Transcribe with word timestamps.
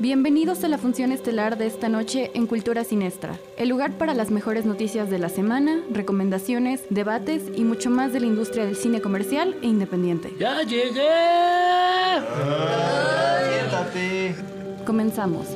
Bienvenidos 0.00 0.64
a 0.64 0.68
la 0.68 0.76
función 0.76 1.12
estelar 1.12 1.56
de 1.56 1.68
esta 1.68 1.88
noche 1.88 2.32
en 2.34 2.48
Cultura 2.48 2.82
Sinestra, 2.82 3.38
el 3.56 3.68
lugar 3.68 3.96
para 3.96 4.12
las 4.12 4.32
mejores 4.32 4.66
noticias 4.66 5.08
de 5.08 5.20
la 5.20 5.28
semana, 5.28 5.84
recomendaciones, 5.88 6.82
debates 6.90 7.44
y 7.54 7.62
mucho 7.62 7.90
más 7.90 8.12
de 8.12 8.18
la 8.18 8.26
industria 8.26 8.66
del 8.66 8.74
cine 8.74 9.00
comercial 9.00 9.56
e 9.62 9.66
independiente. 9.68 10.32
¡Ya 10.36 10.62
llegué! 10.62 11.08
Siéntate. 13.52 14.34
Comenzamos. 14.84 15.46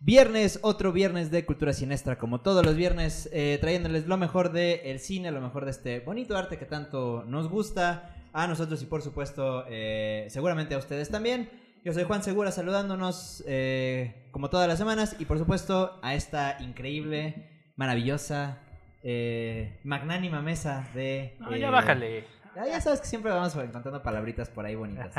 Viernes, 0.00 0.58
otro 0.60 0.92
viernes 0.92 1.30
de 1.30 1.46
Cultura 1.46 1.72
Sinestra, 1.72 2.18
como 2.18 2.42
todos 2.42 2.62
los 2.62 2.76
viernes, 2.76 3.30
eh, 3.32 3.56
trayéndoles 3.58 4.06
lo 4.06 4.18
mejor 4.18 4.52
del 4.52 5.00
cine, 5.00 5.30
lo 5.30 5.40
mejor 5.40 5.64
de 5.64 5.70
este 5.70 6.00
bonito 6.00 6.36
arte 6.36 6.58
que 6.58 6.66
tanto 6.66 7.24
nos 7.26 7.48
gusta, 7.48 8.14
a 8.34 8.46
nosotros 8.46 8.82
y 8.82 8.86
por 8.86 9.00
supuesto, 9.00 9.64
eh, 9.68 10.26
seguramente 10.28 10.74
a 10.74 10.78
ustedes 10.78 11.08
también. 11.08 11.48
Yo 11.84 11.92
soy 11.92 12.04
Juan 12.04 12.22
Segura 12.22 12.50
saludándonos 12.50 13.44
eh, 13.46 14.28
como 14.32 14.50
todas 14.50 14.66
las 14.68 14.78
semanas 14.78 15.16
y 15.18 15.24
por 15.24 15.38
supuesto 15.38 15.98
a 16.02 16.14
esta 16.14 16.56
increíble, 16.60 17.48
maravillosa, 17.76 18.58
eh, 19.02 19.78
magnánima 19.84 20.42
mesa 20.42 20.88
de... 20.94 21.36
No, 21.38 21.54
eh, 21.54 21.60
ya 21.60 21.70
bájale. 21.70 22.24
ya, 22.56 22.66
ya 22.66 22.80
sabes 22.80 23.00
que 23.00 23.06
siempre 23.06 23.30
vamos 23.30 23.54
encontrando 23.54 24.02
palabritas 24.02 24.48
por 24.48 24.64
ahí 24.64 24.74
bonitas. 24.74 25.14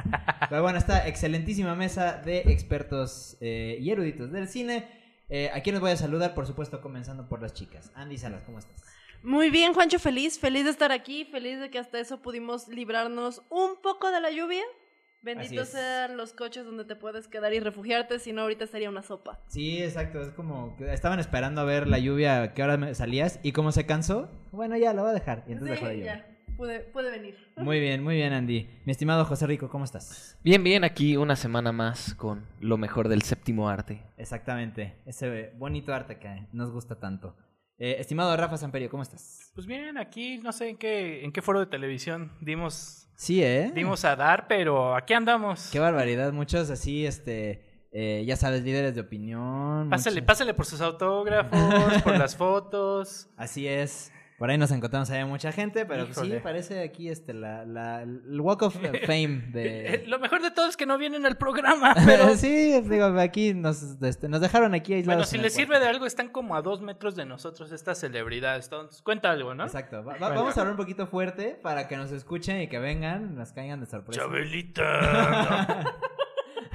Pero 0.49 0.61
bueno, 0.63 0.77
esta 0.77 1.07
excelentísima 1.07 1.75
mesa 1.75 2.21
de 2.25 2.39
expertos 2.39 3.37
eh, 3.41 3.77
y 3.79 3.91
eruditos 3.91 4.31
del 4.31 4.47
cine. 4.47 4.89
Eh, 5.29 5.49
a 5.53 5.61
quien 5.61 5.75
les 5.75 5.81
voy 5.81 5.91
a 5.91 5.97
saludar, 5.97 6.33
por 6.35 6.45
supuesto, 6.45 6.81
comenzando 6.81 7.27
por 7.27 7.41
las 7.41 7.53
chicas. 7.53 7.91
Andy 7.95 8.17
Salas, 8.17 8.43
¿cómo 8.43 8.59
estás? 8.59 8.94
Muy 9.25 9.49
bien, 9.49 9.73
Juancho, 9.73 9.99
feliz, 9.99 10.39
feliz 10.39 10.63
de 10.65 10.69
estar 10.69 10.91
aquí, 10.91 11.25
feliz 11.25 11.59
de 11.59 11.69
que 11.69 11.79
hasta 11.79 11.99
eso 11.99 12.21
pudimos 12.21 12.67
librarnos 12.67 13.41
un 13.49 13.81
poco 13.81 14.11
de 14.11 14.21
la 14.21 14.29
lluvia. 14.31 14.61
Así 14.61 15.19
Bendito 15.35 15.63
es. 15.63 15.69
sean 15.69 16.17
los 16.17 16.33
coches 16.33 16.65
donde 16.65 16.85
te 16.85 16.95
puedes 16.95 17.27
quedar 17.27 17.51
y 17.51 17.59
refugiarte, 17.59 18.19
si 18.19 18.31
no 18.31 18.43
ahorita 18.43 18.67
sería 18.67 18.89
una 18.91 19.01
sopa. 19.01 19.39
Sí, 19.47 19.81
exacto. 19.81 20.21
Es 20.21 20.29
como 20.29 20.77
que 20.77 20.93
estaban 20.93 21.19
esperando 21.19 21.61
a 21.61 21.63
ver 21.63 21.87
la 21.87 21.97
lluvia, 21.97 22.43
a 22.43 22.53
qué 22.53 22.61
hora 22.61 22.77
me- 22.77 22.93
salías. 22.93 23.39
Y 23.41 23.51
como 23.51 23.71
se 23.71 23.87
cansó, 23.87 24.29
bueno, 24.51 24.77
ya 24.77 24.93
lo 24.93 25.01
voy 25.01 25.09
a 25.09 25.13
dejar. 25.15 25.43
Y 25.47 25.53
entonces 25.53 25.79
dejó 25.79 25.87
de 25.87 25.97
llover. 25.97 26.17
ya, 26.17 26.37
puede, 26.55 26.79
puede 26.81 27.09
venir. 27.09 27.35
Muy 27.57 27.79
bien, 27.79 28.03
muy 28.03 28.17
bien, 28.17 28.33
Andy. 28.33 28.69
Mi 28.85 28.91
estimado 28.91 29.25
José 29.25 29.47
Rico, 29.47 29.67
¿cómo 29.67 29.85
estás? 29.85 30.37
Bien, 30.43 30.63
bien, 30.63 30.83
aquí 30.83 31.17
una 31.17 31.35
semana 31.35 31.71
más 31.71 32.13
con 32.13 32.45
lo 32.59 32.77
mejor 32.77 33.09
del 33.09 33.23
séptimo 33.23 33.67
arte. 33.67 34.03
Exactamente. 34.17 34.93
Ese 35.07 35.53
bonito 35.57 35.91
arte 35.91 36.19
que 36.19 36.45
nos 36.51 36.69
gusta 36.69 36.99
tanto. 36.99 37.35
Eh, 37.77 37.97
estimado 37.99 38.35
Rafa 38.37 38.57
Samperio, 38.57 38.89
¿cómo 38.89 39.03
estás? 39.03 39.51
Pues 39.53 39.67
bien, 39.67 39.97
aquí 39.97 40.37
no 40.37 40.51
sé 40.53 40.69
en 40.69 40.77
qué, 40.77 41.25
en 41.25 41.31
qué 41.33 41.41
foro 41.41 41.59
de 41.59 41.65
televisión 41.65 42.31
dimos, 42.39 43.09
Sí, 43.17 43.43
¿eh? 43.43 43.71
dimos 43.75 44.05
a 44.05 44.15
dar, 44.15 44.47
pero 44.47 44.95
aquí 44.95 45.13
andamos. 45.13 45.69
Qué 45.71 45.79
barbaridad, 45.79 46.31
muchos 46.31 46.69
así, 46.69 47.05
este, 47.05 47.87
eh, 47.91 48.23
ya 48.25 48.37
sabes, 48.37 48.63
líderes 48.63 48.95
de 48.95 49.01
opinión. 49.01 49.89
Pásale, 49.89 50.15
muchos- 50.21 50.25
pásale 50.27 50.53
por 50.53 50.65
sus 50.65 50.79
autógrafos, 50.79 52.01
por 52.01 52.17
las 52.17 52.37
fotos. 52.37 53.29
Así 53.35 53.67
es. 53.67 54.11
Por 54.37 54.49
ahí 54.49 54.57
nos 54.57 54.69
encontramos 54.71 55.09
ahí 55.11 55.23
mucha 55.23 55.53
gente, 55.53 55.85
pero 55.85 56.05
sí, 56.07 56.11
Híjole. 56.11 56.41
parece 56.41 56.83
aquí 56.83 57.07
este, 57.07 57.33
la, 57.33 57.63
la- 57.65 58.01
el 58.01 58.41
Walk 58.41 58.63
of 58.63 58.75
Fame 58.75 59.43
Eh, 59.55 60.01
de... 60.01 60.03
Lo 60.07 60.19
mejor 60.19 60.41
de 60.41 60.51
todo 60.51 60.67
es 60.67 60.75
que 60.75 60.85
no 60.85 60.97
vienen 60.97 61.25
al 61.25 61.37
programa, 61.37 61.95
pero 62.05 62.35
sí, 62.35 62.81
digo, 62.81 63.05
aquí 63.17 63.53
nos, 63.53 63.81
este, 64.01 64.27
nos 64.27 64.41
dejaron 64.41 64.73
aquí 64.73 64.93
aislados. 64.93 65.19
bueno, 65.19 65.25
si 65.29 65.37
les 65.37 65.53
sirve 65.53 65.79
de 65.79 65.87
algo, 65.87 66.05
están 66.05 66.27
como 66.27 66.57
a 66.57 66.61
dos 66.61 66.81
metros 66.81 67.15
de 67.15 67.23
nosotros 67.25 67.71
estas 67.71 67.97
celebridades. 67.97 68.65
Entonces, 68.65 69.01
cuenta 69.01 69.31
algo, 69.31 69.55
¿no? 69.55 69.63
Exacto. 69.63 70.03
Va- 70.03 70.17
va- 70.17 70.29
vamos 70.29 70.57
a 70.57 70.59
hablar 70.61 70.71
un 70.73 70.77
poquito 70.77 71.07
fuerte 71.07 71.57
para 71.63 71.87
que 71.87 71.95
nos 71.95 72.11
escuchen 72.11 72.59
y 72.61 72.67
que 72.67 72.79
vengan, 72.79 73.35
nos 73.35 73.53
caigan 73.53 73.79
de 73.79 73.85
sorpresa. 73.85 74.19
Chabelita. 74.21 75.93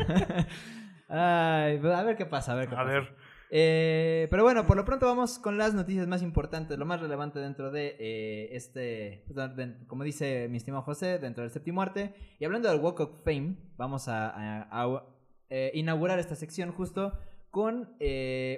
Ay, 1.08 1.78
pues, 1.78 1.92
a 1.92 2.02
ver 2.04 2.16
qué 2.16 2.24
pasa, 2.26 2.52
a 2.52 2.54
ver 2.54 2.68
qué 2.68 2.74
a 2.74 2.78
pasa. 2.78 2.90
ver, 2.90 3.14
Eh, 3.52 4.28
pero 4.30 4.44
bueno, 4.44 4.64
por 4.64 4.76
lo 4.76 4.84
pronto 4.84 5.06
vamos 5.06 5.40
con 5.40 5.58
las 5.58 5.74
noticias 5.74 6.06
más 6.06 6.22
importantes, 6.22 6.78
lo 6.78 6.86
más 6.86 7.00
relevante 7.00 7.40
dentro 7.40 7.72
de 7.72 7.96
eh, 7.98 8.48
este, 8.52 9.24
como 9.88 10.04
dice 10.04 10.46
mi 10.48 10.56
estimado 10.56 10.84
José, 10.84 11.18
dentro 11.18 11.42
del 11.42 11.50
séptimo 11.50 11.82
arte. 11.82 12.14
Y 12.38 12.44
hablando 12.44 12.70
del 12.70 12.80
Walk 12.80 13.00
of 13.00 13.24
Fame, 13.24 13.56
vamos 13.76 14.06
a, 14.06 14.68
eh, 15.50 15.72
inaugurar 15.74 16.20
esta 16.20 16.36
sección 16.36 16.70
justo 16.70 17.18
con 17.50 17.96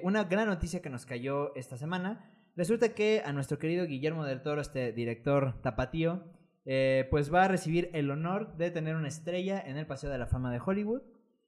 una 0.02 0.24
gran 0.24 0.48
noticia 0.48 0.82
que 0.82 0.90
nos 0.90 1.06
cayó 1.06 1.54
esta 1.56 1.78
semana. 1.78 2.30
Resulta 2.54 2.90
que 2.90 3.22
a 3.24 3.32
nuestro 3.32 3.58
querido 3.58 3.86
Guillermo 3.86 4.26
del 4.26 4.42
Toro, 4.42 4.60
este 4.60 4.92
director 4.92 5.62
tapatío, 5.62 6.22
pues 6.64 7.32
va 7.32 7.44
a 7.44 7.48
recibir 7.48 7.88
el 7.94 8.10
honor 8.10 8.58
de 8.58 8.70
tener 8.70 8.96
una 8.96 9.08
estrella 9.08 9.58
en 9.64 9.78
el 9.78 9.86
Paseo 9.86 10.10
de 10.10 10.18
la 10.18 10.26
Fama 10.26 10.52
de 10.52 10.60
Hollywood. 10.62 11.00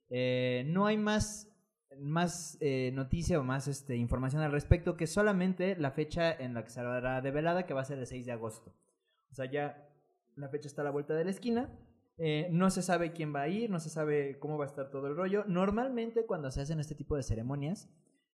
No 0.09 0.87
hay 0.87 0.97
más 0.97 1.54
más 1.99 2.57
eh, 2.61 2.91
noticia 2.93 3.39
o 3.39 3.43
más 3.43 3.67
este, 3.67 3.95
información 3.95 4.41
al 4.41 4.51
respecto 4.51 4.97
que 4.97 5.07
solamente 5.07 5.75
la 5.75 5.91
fecha 5.91 6.33
en 6.33 6.53
la 6.53 6.63
que 6.63 6.69
se 6.69 6.79
hará 6.79 7.21
develada, 7.21 7.65
que 7.65 7.73
va 7.73 7.81
a 7.81 7.85
ser 7.85 7.99
el 7.99 8.07
6 8.07 8.25
de 8.25 8.31
agosto. 8.31 8.73
O 9.31 9.35
sea, 9.35 9.45
ya 9.45 9.89
la 10.35 10.49
fecha 10.49 10.67
está 10.67 10.81
a 10.81 10.85
la 10.85 10.91
vuelta 10.91 11.13
de 11.13 11.25
la 11.25 11.31
esquina. 11.31 11.69
Eh, 12.17 12.47
no 12.51 12.69
se 12.69 12.81
sabe 12.81 13.11
quién 13.11 13.35
va 13.35 13.41
a 13.41 13.47
ir, 13.49 13.69
no 13.69 13.79
se 13.79 13.89
sabe 13.89 14.39
cómo 14.39 14.57
va 14.57 14.65
a 14.65 14.67
estar 14.67 14.89
todo 14.89 15.07
el 15.07 15.15
rollo. 15.15 15.43
Normalmente 15.47 16.25
cuando 16.25 16.51
se 16.51 16.61
hacen 16.61 16.79
este 16.79 16.95
tipo 16.95 17.15
de 17.17 17.23
ceremonias, 17.23 17.89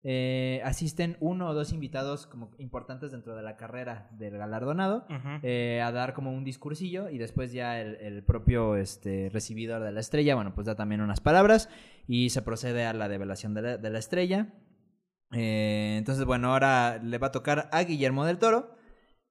eh, 0.04 0.60
asisten 0.64 1.16
uno 1.18 1.48
o 1.48 1.54
dos 1.54 1.72
invitados 1.72 2.26
como 2.26 2.52
importantes 2.58 3.10
dentro 3.10 3.34
de 3.34 3.42
la 3.42 3.56
carrera 3.56 4.08
del 4.12 4.38
galardonado 4.38 5.04
ujú. 5.10 5.40
eh, 5.42 5.82
a 5.82 5.90
dar 5.90 6.14
como 6.14 6.32
un 6.32 6.44
discursillo 6.44 7.08
y 7.08 7.18
después 7.18 7.52
ya 7.52 7.80
el, 7.80 7.96
el 7.96 8.22
propio 8.22 8.76
este, 8.76 9.28
recibidor 9.32 9.82
de 9.82 9.90
la 9.90 9.98
estrella, 9.98 10.36
bueno, 10.36 10.54
pues 10.54 10.68
da 10.68 10.76
también 10.76 11.00
unas 11.00 11.20
palabras 11.20 11.68
y 12.08 12.30
se 12.30 12.40
procede 12.42 12.86
a 12.86 12.94
la 12.94 13.08
develación 13.08 13.52
de 13.54 13.78
la, 13.78 13.98
estrella. 13.98 14.54
Eh, 15.32 15.96
entonces, 15.98 16.24
bueno, 16.24 16.52
ahora 16.52 16.98
le 17.04 17.18
va 17.18 17.28
a 17.28 17.32
tocar 17.32 17.68
a 17.70 17.84
Guillermo 17.84 18.24
del 18.24 18.38
Toro. 18.38 18.74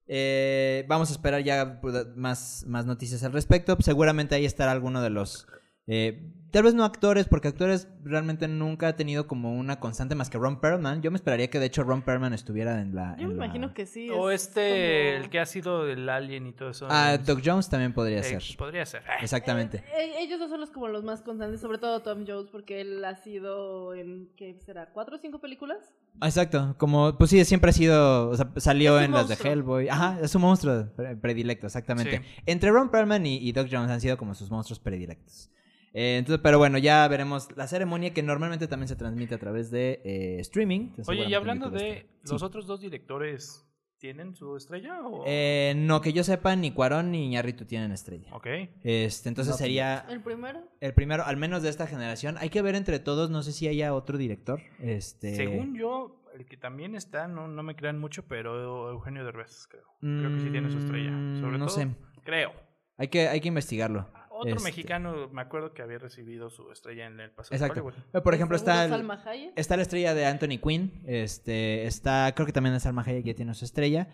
Eh, 0.05 0.85
vamos 0.87 1.09
a 1.09 1.13
esperar 1.13 1.43
ya 1.43 1.81
pues, 1.81 2.15
más, 2.15 2.63
más 2.67 2.85
noticias 2.85 3.23
al 3.23 3.33
respecto. 3.33 3.75
Seguramente 3.79 4.35
ahí 4.35 4.45
estará 4.45 4.71
alguno 4.71 5.01
de 5.01 5.09
los... 5.09 5.47
eh, 5.87 6.31
tal 6.51 6.63
vez 6.63 6.73
no 6.73 6.83
actores, 6.85 7.27
porque 7.27 7.47
actores 7.49 7.87
realmente 8.03 8.47
nunca 8.47 8.87
ha 8.89 8.95
tenido 8.95 9.27
como 9.27 9.53
una 9.57 9.79
constante 9.79 10.15
más 10.15 10.29
que 10.29 10.37
Ron 10.37 10.59
Perlman. 10.59 11.01
Yo 11.01 11.11
me 11.11 11.17
esperaría 11.17 11.49
que 11.49 11.59
de 11.59 11.65
hecho 11.67 11.83
Ron 11.83 12.01
Perlman 12.01 12.33
estuviera 12.33 12.81
en 12.81 12.95
la... 12.95 13.15
Yo 13.17 13.27
me 13.27 13.35
la- 13.35 13.45
imagino 13.45 13.73
que 13.73 13.85
sí. 13.85 14.09
O 14.09 14.31
es 14.31 14.43
este, 14.43 14.61
como- 14.61 15.23
el 15.23 15.29
que 15.29 15.39
ha 15.39 15.45
sido 15.45 15.87
el 15.87 16.07
alien 16.09 16.47
y 16.47 16.53
todo 16.53 16.69
eso. 16.69 16.87
Ah, 16.89 17.17
Doc 17.17 17.41
Jones 17.43 17.69
también 17.69 17.93
podría 17.93 18.19
eh, 18.19 18.23
ser. 18.23 18.43
Podría 18.57 18.85
ser. 18.85 19.03
Ah, 19.07 19.17
Exactamente. 19.21 19.83
Eh, 19.97 20.13
ellos 20.19 20.39
dos 20.39 20.49
son 20.49 20.59
los 20.61 20.69
como 20.71 20.87
los 20.87 21.03
más 21.03 21.21
constantes, 21.21 21.59
sobre 21.61 21.77
todo 21.77 22.01
Tom 22.01 22.25
Jones, 22.27 22.49
porque 22.51 22.81
él 22.81 23.03
ha 23.05 23.15
sido 23.17 23.93
en, 23.93 24.29
¿qué 24.35 24.57
será? 24.65 24.87
¿Cuatro 24.93 25.15
o 25.15 25.19
cinco 25.19 25.39
películas? 25.39 25.77
Exacto, 26.23 26.75
como, 26.79 27.15
pues 27.17 27.29
sí, 27.29 27.43
siempre 27.45 27.69
ha 27.69 27.73
sido, 27.73 28.29
o 28.29 28.35
sea, 28.35 28.49
salió 28.57 28.99
en 28.99 29.11
un 29.11 29.17
las 29.17 29.27
de. 29.27 29.35
Hellboy. 29.35 29.87
Ajá, 29.89 30.17
es 30.21 30.31
su 30.31 30.39
monstruo 30.39 30.87
pre- 30.95 31.15
predilecto, 31.15 31.67
exactamente. 31.67 32.17
Sí. 32.19 32.41
Entre 32.47 32.71
Ron 32.71 32.89
Perlman 32.89 33.23
y, 33.25 33.37
y 33.37 33.51
Doc 33.51 33.67
Jones 33.71 33.91
han 33.91 34.01
sido 34.01 34.17
como 34.17 34.33
sus 34.33 34.49
monstruos 34.49 34.79
predilectos. 34.79 35.51
Eh, 35.99 36.17
entonces, 36.19 36.41
pero 36.43 36.59
bueno, 36.59 36.77
ya 36.77 37.07
veremos 37.07 37.47
la 37.57 37.67
ceremonia 37.67 38.13
que 38.13 38.21
normalmente 38.21 38.67
también 38.67 38.87
se 38.87 38.95
transmite 38.95 39.33
a 39.33 39.39
través 39.39 39.71
de 39.71 39.99
eh, 40.05 40.37
streaming. 40.41 40.91
Oye, 41.07 41.25
y 41.27 41.33
hablando 41.33 41.71
de 41.71 41.89
está. 41.89 42.33
los 42.33 42.39
Sí. 42.41 42.45
otros 42.45 42.67
dos 42.67 42.81
directores, 42.81 43.65
¿tienen 43.97 44.35
su 44.35 44.55
estrella 44.57 45.01
o...? 45.01 45.23
Eh, 45.25 45.73
no, 45.75 45.99
que 46.01 46.13
yo 46.13 46.23
sepa, 46.23 46.55
ni 46.55 46.69
Cuarón 46.71 47.09
ni 47.09 47.25
Iñárritu 47.25 47.65
tienen 47.65 47.91
estrella. 47.91 48.29
Ok. 48.35 48.45
Este, 48.83 49.27
entonces 49.29 49.53
No, 49.53 49.57
sería 49.57 50.05
¿El 50.07 50.21
primero? 50.21 50.59
el 50.81 50.93
primero, 50.93 51.23
al 51.25 51.35
menos 51.37 51.63
de 51.63 51.69
esta 51.69 51.87
generación. 51.87 52.37
Hay 52.37 52.49
que 52.51 52.61
ver 52.61 52.75
entre 52.75 52.99
todos, 52.99 53.31
no 53.31 53.41
sé 53.41 53.51
si 53.51 53.67
haya 53.67 53.95
otro 53.95 54.19
director. 54.19 54.61
Este, 54.79 55.35
Según 55.35 55.75
yo, 55.75 56.21
el 56.35 56.45
que 56.45 56.57
también 56.57 56.93
está, 56.93 57.27
no, 57.27 57.47
no 57.47 57.63
me 57.63 57.75
crean 57.75 57.97
mucho, 57.97 58.27
pero 58.27 58.91
Eugenio 58.91 59.25
Derbez, 59.25 59.65
creo. 59.67 59.87
Creo 59.99 60.31
que 60.35 60.41
sí 60.41 60.49
tiene 60.51 60.69
su 60.69 60.77
estrella. 60.77 61.09
Mm, 61.09 61.41
Sobre 61.41 61.57
no 61.57 61.65
todo, 61.65 61.75
sé. 61.75 61.87
Creo. 62.23 62.51
hay 62.97 63.07
que, 63.07 63.27
hay 63.29 63.41
que 63.41 63.47
investigarlo. 63.47 64.07
Otro 64.37 64.51
Este, 64.51 64.63
mexicano, 64.63 65.29
me 65.29 65.41
acuerdo 65.41 65.73
que 65.73 65.81
había 65.81 65.99
recibido 65.99 66.49
su 66.49 66.71
estrella 66.71 67.05
en 67.05 67.19
el 67.19 67.31
pasado. 67.31 67.55
Exacto. 67.55 67.83
Por 68.23 68.33
ejemplo, 68.33 68.57
¿Seguro 68.57 68.73
está 68.73 68.85
el-? 68.85 69.51
Está 69.55 69.75
la 69.75 69.81
estrella 69.81 70.13
de 70.13 70.25
Anthony 70.25 70.59
Quinn. 70.63 71.01
Este, 71.05 71.85
está, 71.85 72.31
creo 72.35 72.45
que 72.45 72.53
también 72.53 72.75
es 72.75 72.83
Salma 72.83 73.03
Hayek 73.03 73.23
que 73.23 73.33
tiene 73.33 73.53
su 73.53 73.65
estrella. 73.65 74.07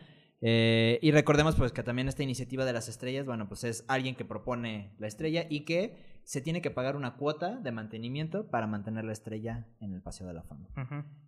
Eh, 0.45 0.99
y 1.01 1.11
recordemos 1.11 1.55
pues 1.55 1.71
que 1.71 1.83
también 1.83 2.09
esta 2.09 2.21
iniciativa 2.21 2.65
de 2.65 2.73
las 2.73 2.89
estrellas, 2.89 3.25
bueno, 3.25 3.47
pues 3.47 3.63
es 3.63 3.85
alguien 3.87 4.15
que 4.15 4.25
propone 4.25 4.93
la 4.97 5.07
estrella 5.07 5.45
y 5.49 5.61
que 5.61 5.95
se 6.25 6.41
tiene 6.41 6.61
que 6.61 6.69
pagar 6.69 6.97
una 6.97 7.15
cuota 7.15 7.55
de 7.57 7.71
mantenimiento 7.71 8.47
para 8.47 8.67
mantener 8.67 9.05
la 9.05 9.13
estrella 9.13 9.67
en 9.79 9.93
el 9.93 10.01
Paseo 10.01 10.27
de 10.27 10.33
la 10.33 10.43
Fama. 10.43 10.67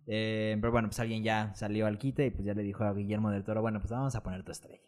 Eh, 0.06 0.58
pero 0.60 0.70
bueno, 0.70 0.88
pues 0.88 1.00
alguien 1.00 1.22
ya 1.22 1.54
salió 1.54 1.86
al 1.86 1.96
quite 1.98 2.26
y 2.26 2.30
pues 2.30 2.44
ya 2.44 2.52
le 2.52 2.62
dijo 2.62 2.84
a 2.84 2.92
Guillermo 2.92 3.30
del 3.30 3.42
Toro, 3.42 3.62
bueno, 3.62 3.80
pues 3.80 3.90
vamos 3.90 4.14
a 4.14 4.22
poner 4.22 4.42
tu 4.42 4.52
estrella. 4.52 4.82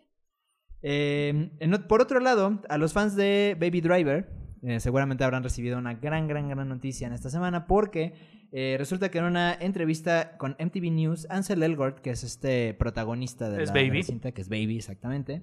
Eh, 0.82 1.50
en 1.58 1.72
ot- 1.72 1.86
por 1.86 2.00
otro 2.00 2.20
lado, 2.20 2.60
a 2.68 2.78
los 2.78 2.92
fans 2.92 3.16
de 3.16 3.56
Baby 3.60 3.80
Driver, 3.80 4.28
eh, 4.62 4.80
seguramente 4.80 5.24
habrán 5.24 5.42
recibido 5.42 5.78
una 5.78 5.94
gran, 5.94 6.28
gran, 6.28 6.48
gran 6.48 6.68
noticia 6.68 7.06
en 7.06 7.12
esta 7.12 7.30
semana 7.30 7.66
porque 7.66 8.12
eh, 8.52 8.76
resulta 8.78 9.10
que 9.10 9.18
en 9.18 9.24
una 9.24 9.54
entrevista 9.54 10.36
con 10.38 10.56
MTV 10.58 10.90
News, 10.90 11.26
Ansel 11.30 11.62
Elgort, 11.62 12.00
que 12.00 12.10
es 12.10 12.24
este 12.24 12.74
protagonista 12.74 13.50
de, 13.50 13.62
Es 13.62 13.68
la, 13.68 13.74
de 13.74 13.82
la 13.82 13.88
Baby. 13.88 14.02
cinta, 14.02 14.32
que 14.32 14.40
es 14.40 14.48
Baby 14.48 14.76
exactamente, 14.78 15.42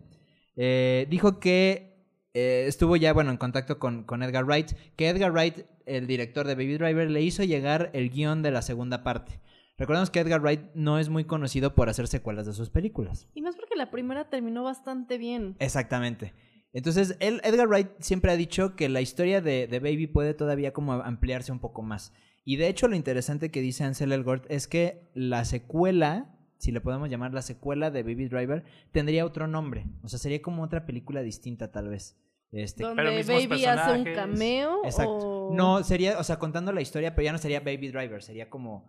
eh, 0.55 1.05
dijo 1.09 1.39
que 1.39 1.93
estuvo 2.33 2.97
ya, 2.97 3.13
bueno, 3.13 3.31
en 3.31 3.37
contacto 3.37 3.79
con, 3.79 4.03
con 4.03 4.21
Edgar 4.21 4.43
Wright, 4.43 4.71
que 4.97 5.07
Edgar 5.07 5.31
Wright, 5.31 5.59
el 5.85 6.05
director 6.05 6.45
de 6.45 6.55
Baby 6.55 6.77
Driver, 6.77 7.09
le 7.09 7.21
hizo 7.21 7.43
llegar 7.45 7.91
el 7.93 8.09
guion 8.09 8.41
de 8.41 8.51
la 8.51 8.61
segunda 8.61 9.03
parte. 9.03 9.39
Recordemos 9.77 10.09
que 10.09 10.19
Edgar 10.21 10.41
Wright 10.41 10.61
no 10.73 10.99
es 10.99 11.09
muy 11.09 11.25
conocido 11.25 11.75
por 11.75 11.89
hacer 11.89 12.07
secuelas 12.07 12.45
de 12.45 12.53
sus 12.53 12.69
películas. 12.69 13.27
Y 13.33 13.41
más 13.41 13.55
porque 13.55 13.75
la 13.75 13.91
primera 13.91 14.29
terminó 14.29 14.63
bastante 14.63 15.17
bien. 15.17 15.55
Exactamente. 15.59 16.33
Entonces, 16.71 17.15
él, 17.19 17.41
Edgar 17.43 17.67
Wright 17.67 17.89
siempre 17.99 18.31
ha 18.31 18.37
dicho 18.37 18.75
que 18.75 18.89
la 18.89 19.01
historia 19.01 19.41
de, 19.41 19.67
de 19.67 19.79
Baby 19.79 20.07
puede 20.07 20.33
todavía 20.33 20.73
como 20.73 20.93
ampliarse 20.93 21.51
un 21.51 21.59
poco 21.59 21.81
más. 21.81 22.13
Y 22.43 22.57
de 22.57 22.67
hecho, 22.67 22.87
lo 22.87 22.95
interesante 22.95 23.49
que 23.51 23.61
dice 23.61 23.83
Ansel 23.83 24.11
Elgort 24.11 24.45
es 24.49 24.67
que 24.67 25.09
la 25.13 25.45
secuela, 25.45 26.37
si 26.57 26.71
le 26.71 26.79
podemos 26.81 27.09
llamar 27.09 27.33
la 27.33 27.41
secuela 27.41 27.91
de 27.91 28.03
Baby 28.03 28.27
Driver, 28.27 28.63
tendría 28.91 29.25
otro 29.25 29.47
nombre. 29.47 29.85
O 30.03 30.07
sea, 30.09 30.19
sería 30.19 30.41
como 30.41 30.63
otra 30.63 30.85
película 30.85 31.21
distinta, 31.21 31.71
tal 31.71 31.89
vez. 31.89 32.17
Este, 32.51 32.83
Donde 32.83 33.03
pero 33.03 33.11
Baby 33.27 33.65
hace 33.65 33.91
un 33.99 34.13
cameo. 34.13 34.85
Exacto. 34.85 35.47
o- 35.49 35.53
No, 35.55 35.83
sería, 35.83 36.19
o 36.19 36.23
sea, 36.23 36.39
contando 36.39 36.71
la 36.71 36.81
historia, 36.81 37.15
pero 37.15 37.25
ya 37.25 37.31
no 37.31 37.37
sería 37.39 37.59
Baby 37.59 37.89
Driver, 37.89 38.21
sería 38.23 38.49
como. 38.49 38.87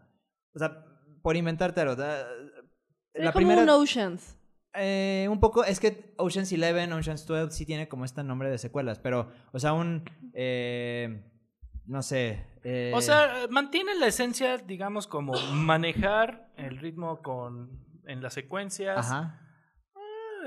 O 0.57 0.59
sea, 0.59 0.85
por 1.23 1.37
inventártelo. 1.37 1.95
da- 1.95 2.27
Sería 3.13 3.27
La 3.27 3.33
como 3.33 3.47
primera. 3.47 3.63
un 3.63 3.69
Oceans. 3.71 4.37
Eh, 4.75 5.27
un 5.31 5.39
poco, 5.41 5.65
es 5.65 5.79
que 5.81 6.13
Ocean's 6.19 6.53
Eleven, 6.53 6.93
Ocean's 6.93 7.25
12 7.27 7.55
sí 7.55 7.65
tiene 7.65 7.89
como 7.89 8.05
este 8.05 8.23
nombre 8.25 8.51
de 8.51 8.59
secuelas, 8.59 8.99
pero, 8.99 9.31
o 9.53 9.59
sea, 9.59 9.73
un, 9.73 10.03
eh, 10.35 11.23
no 11.87 12.03
sé. 12.03 12.45
eh, 12.65 12.93
O 12.95 13.01
sea, 13.01 13.47
mantiene 13.49 13.95
la 13.95 14.07
esencia, 14.09 14.59
digamos, 14.59 15.07
como 15.07 15.33
manejar 15.53 16.51
el 16.57 16.77
ritmo 16.79 17.23
con 17.23 17.71
en 18.07 18.23
las 18.23 18.35
secuencias. 18.35 18.99
Ajá. 18.99 19.41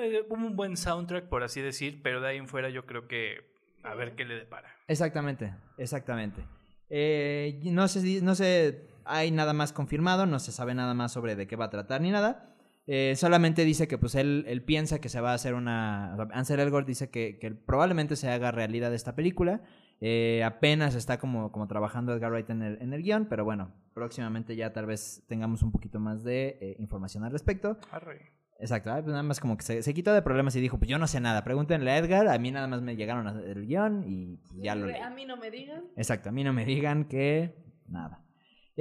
Eh, 0.02 0.26
un 0.30 0.56
buen 0.56 0.78
soundtrack, 0.78 1.28
por 1.28 1.44
así 1.44 1.62
decir, 1.62 2.02
pero 2.04 2.22
de 2.22 2.28
ahí 2.30 2.38
en 2.38 2.48
fuera 2.48 2.70
yo 2.70 2.86
creo 2.86 3.08
que 3.08 3.38
a 3.84 3.96
ver 3.96 4.16
qué 4.16 4.26
le 4.26 4.36
depara. 4.36 4.70
Exactamente, 4.88 5.56
exactamente. 5.78 6.46
Eh, 6.90 7.60
no 7.66 7.88
sé, 7.88 8.02
si- 8.02 8.22
no 8.22 8.36
sé, 8.36 8.88
hay 9.10 9.32
nada 9.32 9.54
más 9.54 9.74
confirmado, 9.74 10.26
no 10.26 10.40
se 10.40 10.52
sabe 10.52 10.74
nada 10.76 10.94
más 10.94 11.12
sobre 11.12 11.36
de 11.36 11.48
qué 11.48 11.56
va 11.56 11.66
a 11.66 11.70
tratar 11.70 12.02
ni 12.02 12.12
nada. 12.12 12.56
Eh, 12.88 13.14
solamente 13.16 13.66
dice 13.66 13.88
que 13.88 13.98
pues 13.98 14.16
él, 14.16 14.46
él 14.48 14.64
piensa 14.64 15.00
que 15.00 15.10
se 15.10 15.22
va 15.22 15.32
a 15.32 15.36
hacer 15.36 15.54
una... 15.54 16.14
Ansel 16.34 16.60
Elgort 16.60 16.88
dice 16.88 17.10
que, 17.10 17.38
que 17.38 17.52
probablemente 17.52 18.16
se 18.16 18.30
haga 18.30 18.52
realidad 18.52 18.94
esta 18.94 19.16
película. 19.16 19.62
Eh, 20.02 20.44
apenas 20.44 20.96
está 20.96 21.20
como, 21.20 21.52
como 21.52 21.68
trabajando 21.68 22.14
Edgar 22.14 22.32
Wright 22.32 22.50
en 22.50 22.62
el, 22.62 22.82
en 22.82 22.94
el 22.94 23.04
guion, 23.04 23.26
pero 23.26 23.44
bueno, 23.44 23.74
próximamente 23.94 24.56
ya 24.56 24.74
tal 24.74 24.86
vez 24.86 25.24
tengamos 25.28 25.62
un 25.62 25.72
poquito 25.72 26.00
más 26.00 26.24
de 26.24 26.58
eh, 26.62 26.76
información 26.80 27.24
al 27.26 27.32
respecto. 27.32 27.78
Arre. 27.92 28.32
Exacto, 28.62 28.92
ah, 28.92 28.96
pues 28.96 29.08
nada 29.08 29.24
más 29.24 29.40
como 29.40 29.56
que 29.56 29.64
se, 29.64 29.84
se 29.84 29.94
quitó 29.94 30.14
de 30.14 30.22
problemas 30.22 30.56
y 30.56 30.62
dijo, 30.62 30.78
pues 30.78 30.90
yo 30.90 31.00
no 31.00 31.08
sé 31.08 31.22
nada, 31.22 31.46
pregúntenle 31.46 31.92
a 31.92 31.98
Edgar, 31.98 32.28
a 32.28 32.38
mí 32.40 32.52
nada 32.52 32.68
más 32.68 32.82
me 32.82 32.98
llegaron 32.98 33.28
el 33.28 33.66
guion 33.66 34.04
y 34.06 34.36
pues, 34.36 34.64
ya 34.64 34.76
lo 34.76 34.88
leí. 34.88 35.00
A 35.00 35.10
mí 35.10 35.26
no 35.26 35.38
me 35.38 35.50
digan. 35.50 35.84
Exacto, 35.96 36.30
a 36.30 36.32
mí 36.32 36.44
no 36.44 36.52
me 36.52 36.66
digan 36.66 37.06
que 37.06 37.56
nada. 37.88 38.22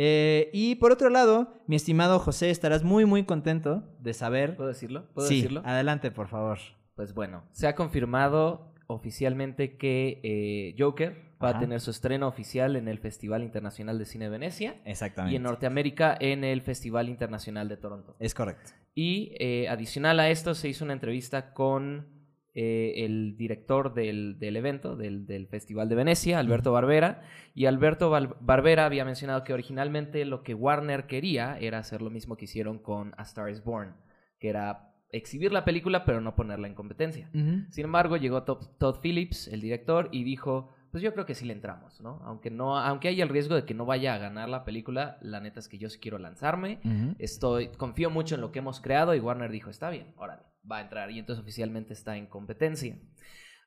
Eh, 0.01 0.49
y 0.53 0.77
por 0.77 0.93
otro 0.93 1.11
lado, 1.11 1.61
mi 1.67 1.75
estimado 1.75 2.21
José, 2.21 2.51
estarás 2.51 2.85
muy 2.85 3.05
muy 3.05 3.25
contento 3.25 3.83
de 3.99 4.15
saber... 4.15 4.55
¿Puedo 4.55 4.69
decirlo? 4.69 5.07
¿Puedo 5.13 5.27
sí, 5.27 5.37
decirlo? 5.37 5.63
adelante, 5.65 6.13
por 6.13 6.29
favor. 6.29 6.59
Pues 6.95 7.15
bueno, 7.15 7.43
se 7.51 7.67
ha 7.67 7.75
confirmado 7.75 8.73
oficialmente 8.87 9.77
que 9.77 10.21
eh, 10.23 10.77
Joker 10.79 11.35
va 11.43 11.49
Ajá. 11.51 11.59
a 11.59 11.61
tener 11.61 11.81
su 11.81 11.91
estreno 11.91 12.29
oficial 12.29 12.77
en 12.77 12.87
el 12.87 13.01
Festival 13.01 13.43
Internacional 13.43 13.99
de 13.99 14.05
Cine 14.05 14.27
de 14.27 14.31
Venecia 14.31 14.81
Exactamente. 14.85 15.33
y 15.33 15.37
en 15.37 15.43
Norteamérica 15.43 16.17
en 16.21 16.45
el 16.45 16.63
Festival 16.63 17.09
Internacional 17.09 17.69
de 17.69 17.77
Toronto. 17.77 18.15
Es 18.21 18.35
correcto. 18.35 18.71
Y 18.95 19.35
eh, 19.41 19.69
adicional 19.69 20.21
a 20.21 20.31
esto 20.31 20.55
se 20.55 20.69
hizo 20.69 20.85
una 20.85 20.93
entrevista 20.95 21.53
con 21.55 22.18
eh, 22.55 23.05
el 23.05 23.37
director 23.37 23.95
del, 23.95 24.39
del 24.39 24.57
evento, 24.57 24.97
del, 24.97 25.27
del 25.27 25.47
Festival 25.47 25.89
de 25.89 25.95
Venecia, 25.95 26.39
Alberto 26.39 26.73
Barbera. 26.73 27.23
Y 27.55 27.67
Alberto 27.67 28.11
Barbera 28.11 28.87
había 28.87 29.05
mencionado 29.05 29.45
que 29.45 29.53
originalmente 29.53 30.25
lo 30.25 30.43
que 30.43 30.55
Warner 30.55 31.07
quería 31.07 31.59
era 31.59 31.79
hacer 31.79 32.03
lo 32.03 32.11
mismo 32.11 32.37
que 32.37 32.47
hicieron 32.47 32.79
con 32.79 33.15
A 33.17 33.23
Star 33.23 33.51
is 33.51 33.63
Born, 33.63 33.95
que 34.39 34.49
era 34.49 34.93
exhibir 35.11 35.53
la 35.53 35.65
película 35.65 36.05
pero 36.05 36.21
no 36.21 36.35
ponerla 36.37 36.69
en 36.69 36.75
competencia. 36.75 37.31
Sin 37.33 37.85
embargo, 37.85 38.17
llegó 38.17 38.43
Todd, 38.43 38.67
Todd 38.79 39.01
Phillips, 39.01 39.49
el 39.49 39.61
director, 39.61 40.09
y 40.13 40.25
dijo, 40.25 40.71
pues 40.91 41.03
yo 41.03 41.13
creo 41.13 41.27
que 41.27 41.35
sí 41.35 41.45
le 41.45 41.53
entramos, 41.53 42.01
¿no? 42.01 42.21
Aunque 42.25 42.51
no, 42.51 42.79
aunque 42.79 43.09
haya 43.09 43.23
el 43.23 43.29
riesgo 43.29 43.55
de 43.55 43.65
que 43.65 43.75
no 43.75 43.87
vaya 43.87 44.15
a 44.15 44.19
ganar 44.19 44.49
la 44.49 44.65
película, 44.65 45.19
la 45.21 45.41
neta 45.41 45.61
es 45.61 45.69
que 45.69 45.79
yo 45.79 45.91
sí 45.91 45.99
quiero 45.99 46.19
lanzarme. 46.19 46.81
Estoy, 47.19 47.69
confío 47.69 48.11
mucho 48.11 48.35
en 48.35 48.41
lo 48.41 48.53
que 48.53 48.61
hemos 48.61 48.81
creado 48.81 49.15
y 49.15 49.21
Warner 49.21 49.51
dijo, 49.51 49.71
está 49.71 49.91
bien, 49.91 50.13
órale, 50.17 50.43
va 50.71 50.79
a 50.79 50.83
entrar. 50.83 51.11
Y 51.11 51.19
entonces 51.19 51.43
oficialmente 51.43 51.93
está 51.93 52.17
en 52.17 52.27
competencia. 52.27 52.99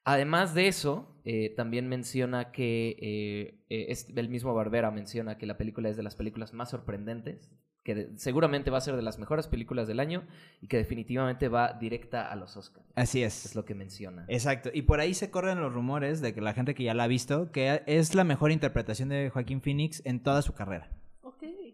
Además 0.04 0.56
de 0.56 0.68
eso, 0.68 1.22
eh, 1.26 1.54
también 1.56 1.88
menciona 1.88 2.52
que 2.52 2.98
eh, 3.02 3.64
eh, 3.70 3.86
es- 3.90 4.08
el 4.16 4.30
mismo 4.30 4.54
Barbera 4.54 4.90
menciona 4.90 5.38
que 5.38 5.46
la 5.46 5.58
película 5.58 5.90
es 5.90 5.98
de 5.98 6.02
las 6.04 6.16
películas 6.16 6.54
más 6.54 6.72
sorprendentes, 6.72 7.52
que 7.84 7.94
de- 7.96 8.18
seguramente 8.18 8.72
va 8.72 8.80
a 8.80 8.82
ser 8.82 8.96
de 8.96 9.04
las 9.04 9.20
mejores 9.20 9.48
películas 9.48 9.88
del 9.88 10.00
año 10.00 10.28
y 10.60 10.68
que 10.68 10.78
definitivamente 10.78 11.50
va 11.50 11.74
directa 11.74 12.32
a 12.32 12.36
los 12.36 12.58
Oscars. 12.58 12.86
Así 12.96 13.22
Es 13.22 13.46
es. 13.46 13.56
lo 13.56 13.64
que 13.64 13.76
menciona. 13.76 14.26
Exacto. 14.28 14.72
Y 14.74 14.84
por 14.84 15.00
ahí 15.00 15.14
se 15.14 15.30
corren 15.30 15.62
los 15.62 15.72
rumores 15.74 16.20
de 16.20 16.34
que 16.34 16.42
la 16.42 16.54
gente 16.56 16.74
que 16.74 16.84
ya 16.84 16.96
la 16.96 17.04
ha 17.04 17.08
visto, 17.08 17.52
que 17.52 17.84
es 17.86 18.16
la 18.16 18.24
mejor 18.24 18.52
interpretación 18.52 19.10
de 19.10 19.30
Joaquín 19.30 19.62
Phoenix 19.62 20.02
en 20.06 20.22
toda 20.24 20.42
su 20.42 20.54
carrera. 20.54 20.90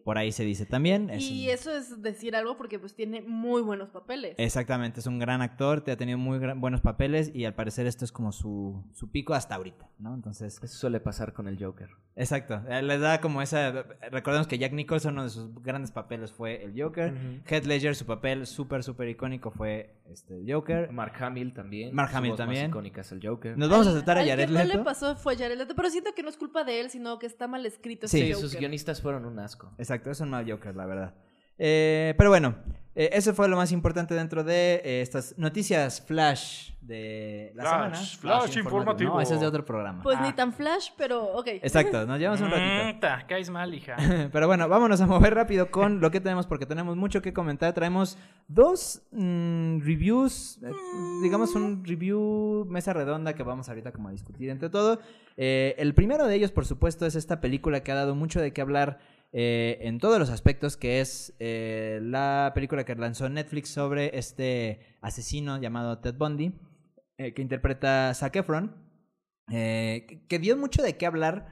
Por 0.08 0.18
ahí 0.18 0.32
se 0.32 0.46
dice 0.46 0.66
también. 0.66 1.10
es 1.10 1.22
Y 1.30 1.48
un- 1.48 1.54
eso 1.54 1.70
es 1.76 2.02
decir 2.02 2.34
algo 2.38 2.56
porque 2.56 2.80
pues 2.80 2.96
tiene 2.96 3.22
muy 3.22 3.62
buenos 3.62 3.90
papeles. 3.90 4.36
Exactamente, 4.38 5.02
es 5.02 5.06
un 5.06 5.20
gran 5.20 5.42
actor, 5.42 5.82
te 5.82 5.92
ha 5.92 5.98
tenido 5.98 6.18
muy 6.18 6.40
gran- 6.40 6.62
buenos 6.62 6.80
papeles 6.80 7.30
y 7.36 7.44
al 7.44 7.56
parecer 7.56 7.88
esto 7.88 8.06
es 8.06 8.14
como 8.14 8.32
su, 8.32 8.86
su 8.94 9.12
pico 9.12 9.34
hasta 9.34 9.56
ahorita, 9.56 9.90
¿no? 10.00 10.16
Entonces, 10.16 10.62
Eso 10.64 10.78
suele 10.78 11.02
pasar 11.02 11.34
con 11.34 11.50
el 11.50 11.62
Joker. 11.62 11.90
exacto, 12.16 12.62
eh, 12.70 12.82
le 12.82 12.98
da 13.00 13.20
como 13.20 13.42
esa... 13.42 13.84
Recordemos 14.10 14.48
que 14.48 14.58
Jack 14.58 14.72
Nicholson, 14.72 15.12
uno 15.16 15.24
de 15.26 15.30
sus 15.30 15.54
grandes 15.62 15.92
papeles 15.92 16.32
fue 16.32 16.64
el 16.64 16.82
Joker. 16.82 17.14
Heath 17.46 17.66
Ledger, 17.66 17.94
su 17.94 18.06
papel 18.06 18.48
súper, 18.48 18.84
súper 18.84 19.10
icónico 19.10 19.52
fue 19.52 19.94
este, 20.10 20.36
el 20.40 20.50
Joker. 20.52 20.90
Mark 20.94 21.22
Hamill 21.22 21.54
también. 21.54 21.94
Mark 21.94 22.12
su 22.12 22.18
Hamill 22.18 22.32
voz 22.32 22.40
más 22.40 22.46
también. 22.48 22.70
icónica 22.70 23.02
es 23.02 23.12
el 23.12 23.20
Joker. 23.28 23.58
Nos 23.58 23.70
vamos 23.70 23.88
a 23.88 23.92
saltar 23.92 24.18
a 24.20 24.26
Jared 24.26 24.46
que 24.48 24.54
no 24.54 24.64
Leto. 24.64 24.78
le 24.78 24.84
pasó 24.86 25.18
fue 25.18 25.36
Jared 25.36 25.58
Leto, 25.58 25.76
pero 25.76 25.90
siento 25.90 26.14
que 26.16 26.24
no 26.24 26.30
es 26.30 26.38
culpa 26.38 26.64
de 26.64 26.80
él, 26.80 26.90
sino 26.90 27.20
que 27.20 27.26
está 27.26 27.46
mal 27.50 27.66
escrito 27.66 28.08
Sí, 28.08 28.18
ese 28.20 28.28
Sí, 28.28 28.34
Joker. 28.34 28.50
sus 28.50 28.58
guionistas 28.58 29.02
fueron 29.02 29.26
un 29.26 29.38
asco. 29.40 29.74
Exacto, 29.78 29.97
es 30.06 30.20
un 30.22 30.30
mal 30.30 30.50
Joker, 30.50 30.76
la 30.76 30.86
verdad. 30.86 31.14
Eh, 31.60 32.14
pero 32.18 32.30
bueno, 32.30 32.56
eh, 32.96 33.10
eso 33.14 33.34
fue 33.34 33.48
lo 33.48 33.56
más 33.58 33.72
importante 33.72 34.14
dentro 34.14 34.44
de 34.44 34.82
eh, 34.84 35.02
estas 35.02 35.36
noticias 35.38 36.02
flash 36.02 36.72
de 36.82 37.52
la 37.56 37.64
Flash, 37.64 38.06
semana. 38.16 38.42
flash 38.46 38.58
informativo. 38.58 39.16
No, 39.16 39.22
ese 39.22 39.34
es 39.34 39.42
de 39.42 39.48
otro 39.48 39.66
programa. 39.66 40.02
Pues 40.04 40.18
Ah. 40.20 40.26
ni 40.26 40.32
tan 40.34 40.54
flash, 40.54 40.92
pero 40.98 41.22
ok. 41.34 41.48
Exacto, 41.48 42.06
nos 42.06 42.18
llevamos 42.18 42.40
un 42.42 42.50
ratito. 42.50 42.96
Mm, 42.96 43.00
ta, 43.02 43.26
caes 43.28 43.50
mal, 43.50 43.74
hija. 43.74 43.98
Pero 44.32 44.48
bueno, 44.48 44.70
vámonos 44.70 45.02
a 45.02 45.06
mover 45.06 45.36
rápido 45.36 45.70
con 45.70 46.00
lo 46.00 46.12
que 46.12 46.22
tenemos 46.22 46.48
porque 46.48 46.66
tenemos 46.66 46.96
mucho 46.96 47.22
que 47.22 47.34
comentar. 47.34 47.74
Traemos 47.74 48.18
dos 48.48 49.02
mm, 49.12 49.80
reviews, 49.82 50.62
digamos 51.24 51.56
un 51.56 51.84
review 51.84 52.66
mesa 52.70 52.94
redonda 52.94 53.34
que 53.34 53.44
vamos 53.44 53.68
ahorita 53.68 53.92
como 53.92 54.08
a 54.08 54.12
discutir 54.12 54.50
entre 54.50 54.70
todo. 54.70 55.00
Eh, 55.36 55.76
el 55.78 55.94
primero 55.94 56.26
de 56.26 56.36
ellos, 56.36 56.52
por 56.52 56.66
supuesto, 56.66 57.06
es 57.06 57.16
esta 57.16 57.42
película 57.42 57.82
que 57.82 57.92
ha 57.92 57.96
dado 57.96 58.16
mucho 58.16 58.40
de 58.40 58.54
qué 58.54 58.62
hablar 58.62 59.00
eh, 59.34 59.78
en 59.82 60.00
todos 60.00 60.20
los 60.20 60.30
aspectos, 60.30 60.78
que 60.78 61.02
es 61.02 61.36
eh, 61.40 62.00
la 62.02 62.52
película 62.56 62.86
que 62.86 62.96
lanzó 62.96 63.28
Netflix 63.30 63.70
sobre 63.70 64.18
este 64.18 64.98
asesino 65.02 65.60
llamado 65.60 66.00
Ted 66.00 66.16
Bundy, 66.16 66.54
eh, 67.18 67.34
que 67.34 67.42
interpreta 67.42 68.14
Zac 68.14 68.36
Efron, 68.38 68.76
eh, 69.52 70.06
que- 70.08 70.26
que 70.28 70.40
dio 70.40 70.58
mucho 70.58 70.82
de 70.82 70.98
qué 70.98 71.06
hablar 71.06 71.48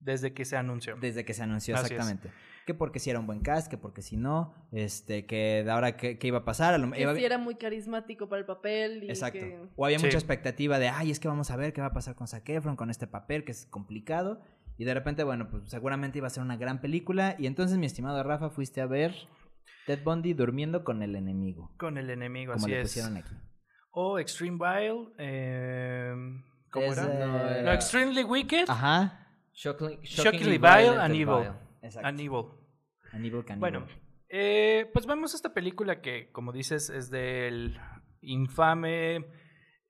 Desde 0.00 0.32
que 0.34 0.44
se 0.44 0.56
anunció. 0.56 0.96
desde 0.96 1.24
que 1.24 1.34
se 1.34 1.42
anunció, 1.42 1.74
Así 1.76 1.86
es. 1.86 1.90
exactamente. 1.92 2.30
Que 2.66 2.74
porque 2.74 3.00
si 3.00 3.10
era 3.10 3.18
un 3.18 3.26
buen 3.26 3.40
cast, 3.40 3.68
que 3.68 3.76
porque 3.76 4.02
si 4.02 4.16
no, 4.16 4.54
este, 4.70 5.26
que 5.26 5.62
de 5.64 5.70
ahora 5.70 5.96
qué, 5.96 6.16
qué 6.18 6.28
iba 6.28 6.38
a 6.38 6.44
pasar. 6.44 6.74
A 6.74 6.78
lo- 6.78 6.92
Que 6.92 7.02
iba- 7.02 7.14
sí 7.14 7.24
era 7.24 7.36
muy 7.36 7.56
carismático 7.56 8.28
para 8.28 8.38
el 8.38 8.46
papel. 8.46 9.02
Y 9.02 9.08
Exacto. 9.08 9.40
que- 9.40 9.58
O 9.74 9.84
había 9.84 9.98
Sí. 9.98 10.04
mucha 10.06 10.16
expectativa 10.16 10.78
de, 10.78 10.88
ay, 10.88 11.10
es 11.10 11.18
que 11.18 11.26
vamos 11.26 11.50
a 11.50 11.56
ver 11.56 11.72
qué 11.72 11.80
va 11.80 11.88
a 11.88 11.92
pasar 11.92 12.14
con 12.14 12.28
Zac 12.28 12.48
Efron, 12.48 12.76
con 12.76 12.88
este 12.88 13.08
papel 13.08 13.44
que 13.44 13.50
es 13.50 13.66
complicado. 13.66 14.40
Y 14.82 14.84
de 14.84 14.94
repente, 14.94 15.22
bueno, 15.22 15.48
pues 15.48 15.62
seguramente 15.70 16.18
iba 16.18 16.26
a 16.26 16.30
ser 16.30 16.42
una 16.42 16.56
gran 16.56 16.80
película. 16.80 17.36
Y 17.38 17.46
entonces, 17.46 17.78
mi 17.78 17.86
estimado 17.86 18.20
Rafa, 18.24 18.50
fuiste 18.50 18.80
a 18.80 18.86
ver 18.86 19.14
Ted 19.86 20.02
Bundy 20.02 20.32
durmiendo 20.34 20.82
con 20.82 21.04
el 21.04 21.14
enemigo. 21.14 21.72
Con 21.78 21.98
el 21.98 22.10
enemigo, 22.10 22.52
Como 22.52 22.64
así 22.64 22.72
le 22.74 22.80
es. 22.80 22.88
pusieron 22.88 23.16
aquí. 23.16 23.32
O 23.92 24.18
Extreme 24.18 24.58
Vile. 24.58 25.06
eh, 25.18 26.12
¿Cómo 26.68 26.86
Es, 26.86 26.98
era? 26.98 27.60
eh, 27.60 27.62
No, 27.62 27.70
Extremely 27.72 28.24
Wicked. 28.24 28.64
Ajá. 28.66 29.28
Shockingly, 29.52 30.00
Shockingly 30.02 30.58
vile 30.58 30.58
violent 30.58 30.98
and 31.00 31.14
evil. 31.14 31.36
vile. 31.42 31.52
Exacto. 31.82 32.08
and 32.08 32.20
Evil. 32.20 32.44
Caníbal. 33.12 33.58
Bueno, 33.60 33.86
eh, 34.30 34.90
pues 34.92 35.06
vemos 35.06 35.32
esta 35.32 35.54
película 35.54 36.00
que, 36.00 36.32
como 36.32 36.50
dices, 36.52 36.90
es 36.90 37.08
del 37.08 37.78
infame 38.20 39.26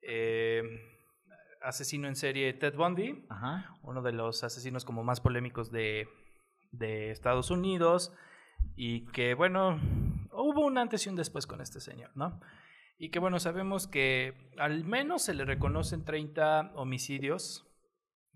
eh, 0.02 0.62
asesino 1.64 2.08
en 2.08 2.16
serie 2.16 2.52
Ted 2.54 2.74
Bundy, 2.74 3.24
Ajá. 3.28 3.76
uno 3.82 4.02
de 4.02 4.12
los 4.12 4.44
asesinos 4.44 4.84
como 4.84 5.02
más 5.04 5.20
polémicos 5.20 5.70
de, 5.70 6.08
de 6.70 7.10
Estados 7.10 7.50
Unidos 7.50 8.12
y 8.76 9.06
que 9.12 9.34
bueno, 9.34 9.80
hubo 10.32 10.64
un 10.66 10.78
antes 10.78 11.06
y 11.06 11.08
un 11.10 11.16
después 11.16 11.46
con 11.46 11.60
este 11.60 11.80
señor, 11.80 12.10
¿no? 12.14 12.40
Y 12.98 13.10
que 13.10 13.18
bueno, 13.18 13.38
sabemos 13.40 13.86
que 13.88 14.50
al 14.58 14.84
menos 14.84 15.22
se 15.24 15.34
le 15.34 15.44
reconocen 15.44 16.04
30 16.04 16.72
homicidios. 16.76 17.66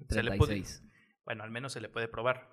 Se 0.08 0.22
le 0.22 0.36
puede- 0.36 0.54
36. 0.54 0.82
bueno, 1.24 1.44
al 1.44 1.50
menos 1.50 1.72
se 1.72 1.80
le 1.80 1.88
puede 1.88 2.08
probar. 2.08 2.50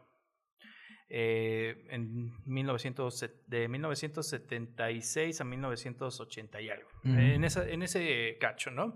Eh, 1.10 1.86
en 1.90 2.32
1900, 2.46 3.26
de 3.48 3.68
1976 3.68 5.42
a 5.42 5.44
1980 5.44 6.62
y 6.62 6.70
algo. 6.70 6.90
En, 7.04 7.44
esa, 7.44 7.68
en 7.68 7.84
ese 7.84 8.38
cacho, 8.40 8.72
¿no? 8.72 8.96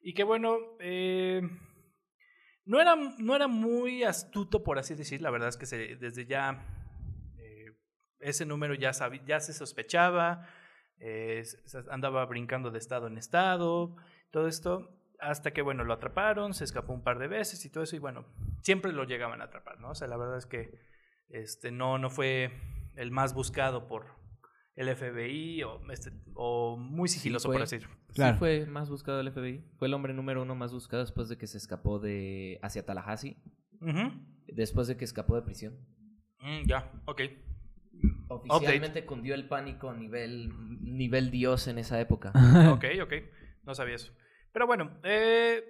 Y 0.00 0.14
que 0.14 0.24
bueno, 0.24 0.56
eh, 0.80 1.42
no, 2.64 2.80
era, 2.80 2.96
no 2.96 3.36
era 3.36 3.48
muy 3.48 4.02
astuto, 4.04 4.62
por 4.62 4.78
así 4.78 4.94
decir. 4.94 5.20
La 5.22 5.30
verdad 5.30 5.48
es 5.48 5.56
que 5.56 5.66
se- 5.66 5.96
desde 5.96 6.26
ya 6.26 6.64
eh, 7.38 7.76
ese 8.20 8.46
número 8.46 8.74
ya, 8.74 8.92
se 8.92 9.52
sospechaba, 9.52 10.46
eh, 10.98 11.42
andaba 11.90 12.24
brincando 12.26 12.70
de 12.70 12.78
estado 12.78 13.06
en 13.06 13.18
estado, 13.18 13.96
todo 14.30 14.48
esto. 14.48 14.96
Hasta 15.18 15.52
que, 15.52 15.60
bueno, 15.60 15.84
lo 15.84 15.92
atraparon, 15.92 16.54
se 16.54 16.64
escapó 16.64 16.94
un 16.94 17.02
par 17.04 17.18
de 17.18 17.28
veces 17.28 17.62
y 17.66 17.70
todo 17.70 17.84
eso, 17.84 17.94
y 17.94 17.98
bueno, 17.98 18.24
siempre 18.62 18.90
lo 18.92 19.04
llegaban 19.04 19.42
a 19.42 19.44
atrapar, 19.44 19.78
¿no? 19.78 19.90
O 19.90 19.94
sea, 19.94 20.08
la 20.08 20.16
verdad 20.16 20.38
es 20.38 20.46
que 20.46 20.80
este, 21.28 21.70
no, 21.70 21.98
no 21.98 22.08
fue 22.08 22.50
el 22.96 23.10
más 23.10 23.34
buscado 23.34 23.86
por 23.86 24.06
el 24.76 24.94
FBI 24.94 25.62
o, 25.62 25.80
este, 25.90 26.12
o 26.34 26.76
muy 26.76 27.08
sigiloso, 27.08 27.48
fue. 27.48 27.56
por 27.56 27.62
así 27.62 27.76
decirlo. 27.76 27.96
Claro. 28.14 28.34
Sí 28.34 28.38
fue 28.38 28.66
más 28.66 28.88
buscado 28.88 29.18
del 29.18 29.32
FBI. 29.32 29.64
Fue 29.76 29.88
el 29.88 29.94
hombre 29.94 30.14
número 30.14 30.42
uno 30.42 30.54
más 30.54 30.72
buscado 30.72 31.02
después 31.02 31.28
de 31.28 31.36
que 31.36 31.46
se 31.46 31.58
escapó 31.58 31.98
de 31.98 32.58
hacia 32.62 32.84
Tallahassee, 32.84 33.36
después 34.46 34.88
de 34.88 34.96
que 34.96 35.04
escapó 35.04 35.36
de 35.36 35.42
prisión. 35.42 35.78
Mm, 36.40 36.66
ya, 36.66 36.90
ok. 37.06 37.22
Oficialmente 38.28 39.04
cundió 39.04 39.34
el 39.34 39.46
pánico 39.48 39.90
a 39.90 39.94
nivel, 39.94 40.50
nivel 40.80 41.30
Dios 41.30 41.66
en 41.68 41.78
esa 41.78 42.00
época. 42.00 42.32
Ok, 42.72 42.84
ok. 43.02 43.12
No 43.64 43.74
sabía 43.74 43.96
eso. 43.96 44.12
Pero 44.52 44.66
bueno, 44.66 44.98
eh, 45.02 45.62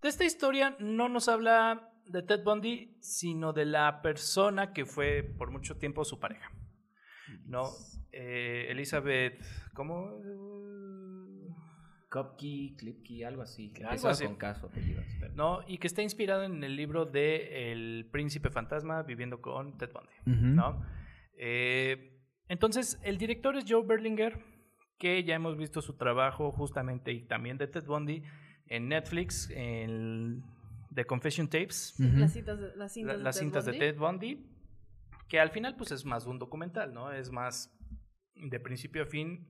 de 0.00 0.08
esta 0.08 0.24
historia 0.24 0.76
no 0.78 1.08
nos 1.08 1.28
habla 1.28 1.92
de 2.06 2.22
Ted 2.22 2.42
Bundy, 2.44 2.96
sino 3.00 3.52
de 3.52 3.64
la 3.64 4.00
persona 4.02 4.72
que 4.72 4.86
fue 4.86 5.22
por 5.22 5.50
mucho 5.50 5.76
tiempo 5.76 6.04
su 6.04 6.18
pareja. 6.18 6.50
¿No? 7.44 7.64
Eh, 8.20 8.66
Elizabeth, 8.72 9.40
¿cómo? 9.74 10.20
Kopke, 12.08 12.74
Klipke, 12.78 13.24
algo 13.26 13.42
así. 13.42 13.72
Algo 13.86 14.08
así. 14.08 14.24
con 14.24 14.36
caso, 14.36 14.70
¿No? 15.34 15.60
Y 15.68 15.78
que 15.78 15.86
está 15.86 16.02
inspirado 16.02 16.42
en 16.44 16.64
el 16.64 16.74
libro 16.74 17.04
de 17.04 17.70
El 17.70 18.08
Príncipe 18.10 18.50
Fantasma 18.50 19.02
viviendo 19.02 19.40
con 19.42 19.76
Ted 19.76 19.90
Bundy. 19.92 20.54
¿no? 20.54 20.82
Eh, 21.36 22.18
entonces, 22.48 22.98
el 23.04 23.18
director 23.18 23.56
es 23.56 23.64
Joe 23.68 23.84
Berlinger, 23.86 24.42
que 24.98 25.22
ya 25.22 25.34
hemos 25.34 25.56
visto 25.58 25.82
su 25.82 25.96
trabajo 25.96 26.50
justamente 26.50 27.12
y 27.12 27.26
también 27.26 27.58
de 27.58 27.68
Ted 27.68 27.84
Bundy 27.84 28.22
en 28.66 28.88
Netflix, 28.88 29.50
en 29.54 30.42
The 30.94 31.04
Confession 31.04 31.46
Tapes. 31.48 31.94
Las 31.98 32.32
cintas 32.32 32.58
de, 32.58 32.74
las 32.74 32.92
cintas 32.94 33.12
la- 33.12 33.18
de 33.18 33.24
las 33.24 33.36
Ted 33.36 33.42
cintas 33.42 33.64
Bundy. 33.66 33.78
de 33.78 33.92
Ted 33.92 33.98
Bundy, 33.98 34.46
que 35.28 35.38
al 35.38 35.50
final 35.50 35.76
pues 35.76 35.92
es 35.92 36.06
más 36.06 36.26
un 36.26 36.38
documental, 36.38 36.92
¿no? 36.94 37.12
Es 37.12 37.30
más 37.30 37.77
de 38.40 38.60
principio 38.60 39.02
a 39.02 39.06
fin. 39.06 39.48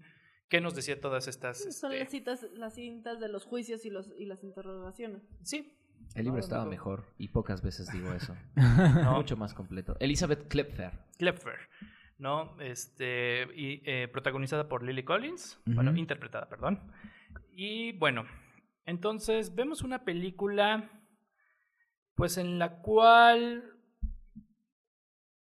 ¿Qué 0.49 0.61
nos 0.61 0.75
decía 0.75 1.01
todas 1.01 1.29
estas? 1.29 1.59
Son 1.79 1.93
este, 1.93 1.99
las, 1.99 2.11
citas, 2.11 2.47
las 2.55 2.75
cintas 2.75 3.21
de 3.21 3.29
los 3.29 3.45
juicios 3.45 3.85
y, 3.85 3.91
los, 3.91 4.11
y 4.19 4.25
las 4.25 4.43
interrogaciones. 4.43 5.23
Sí. 5.43 5.75
El 6.15 6.25
libro 6.25 6.39
No, 6.39 6.45
estaba 6.45 6.65
no. 6.65 6.71
mejor 6.71 7.05
y 7.19 7.29
pocas 7.29 7.63
veces 7.63 7.93
digo 7.93 8.13
eso. 8.13 8.35
¿no? 8.57 9.15
Mucho 9.15 9.37
más 9.37 9.53
completo. 9.53 9.97
Elizabeth 10.01 10.49
Klepfer. 10.49 10.93
Klepfer, 11.19 11.59
¿no? 12.17 12.59
Este, 12.61 13.47
y, 13.55 13.83
eh, 13.85 14.09
protagonizada 14.09 14.69
por 14.69 14.83
Lily 14.83 15.05
Collins, 15.05 15.61
bueno, 15.67 15.95
interpretada, 15.97 16.49
perdón. 16.49 16.81
Y 17.53 17.93
bueno, 17.99 18.25
entonces 18.87 19.55
vemos 19.55 19.83
una 19.83 20.05
película, 20.05 20.91
pues 22.15 22.39
en 22.39 22.59
la 22.59 22.81
cual, 22.81 23.65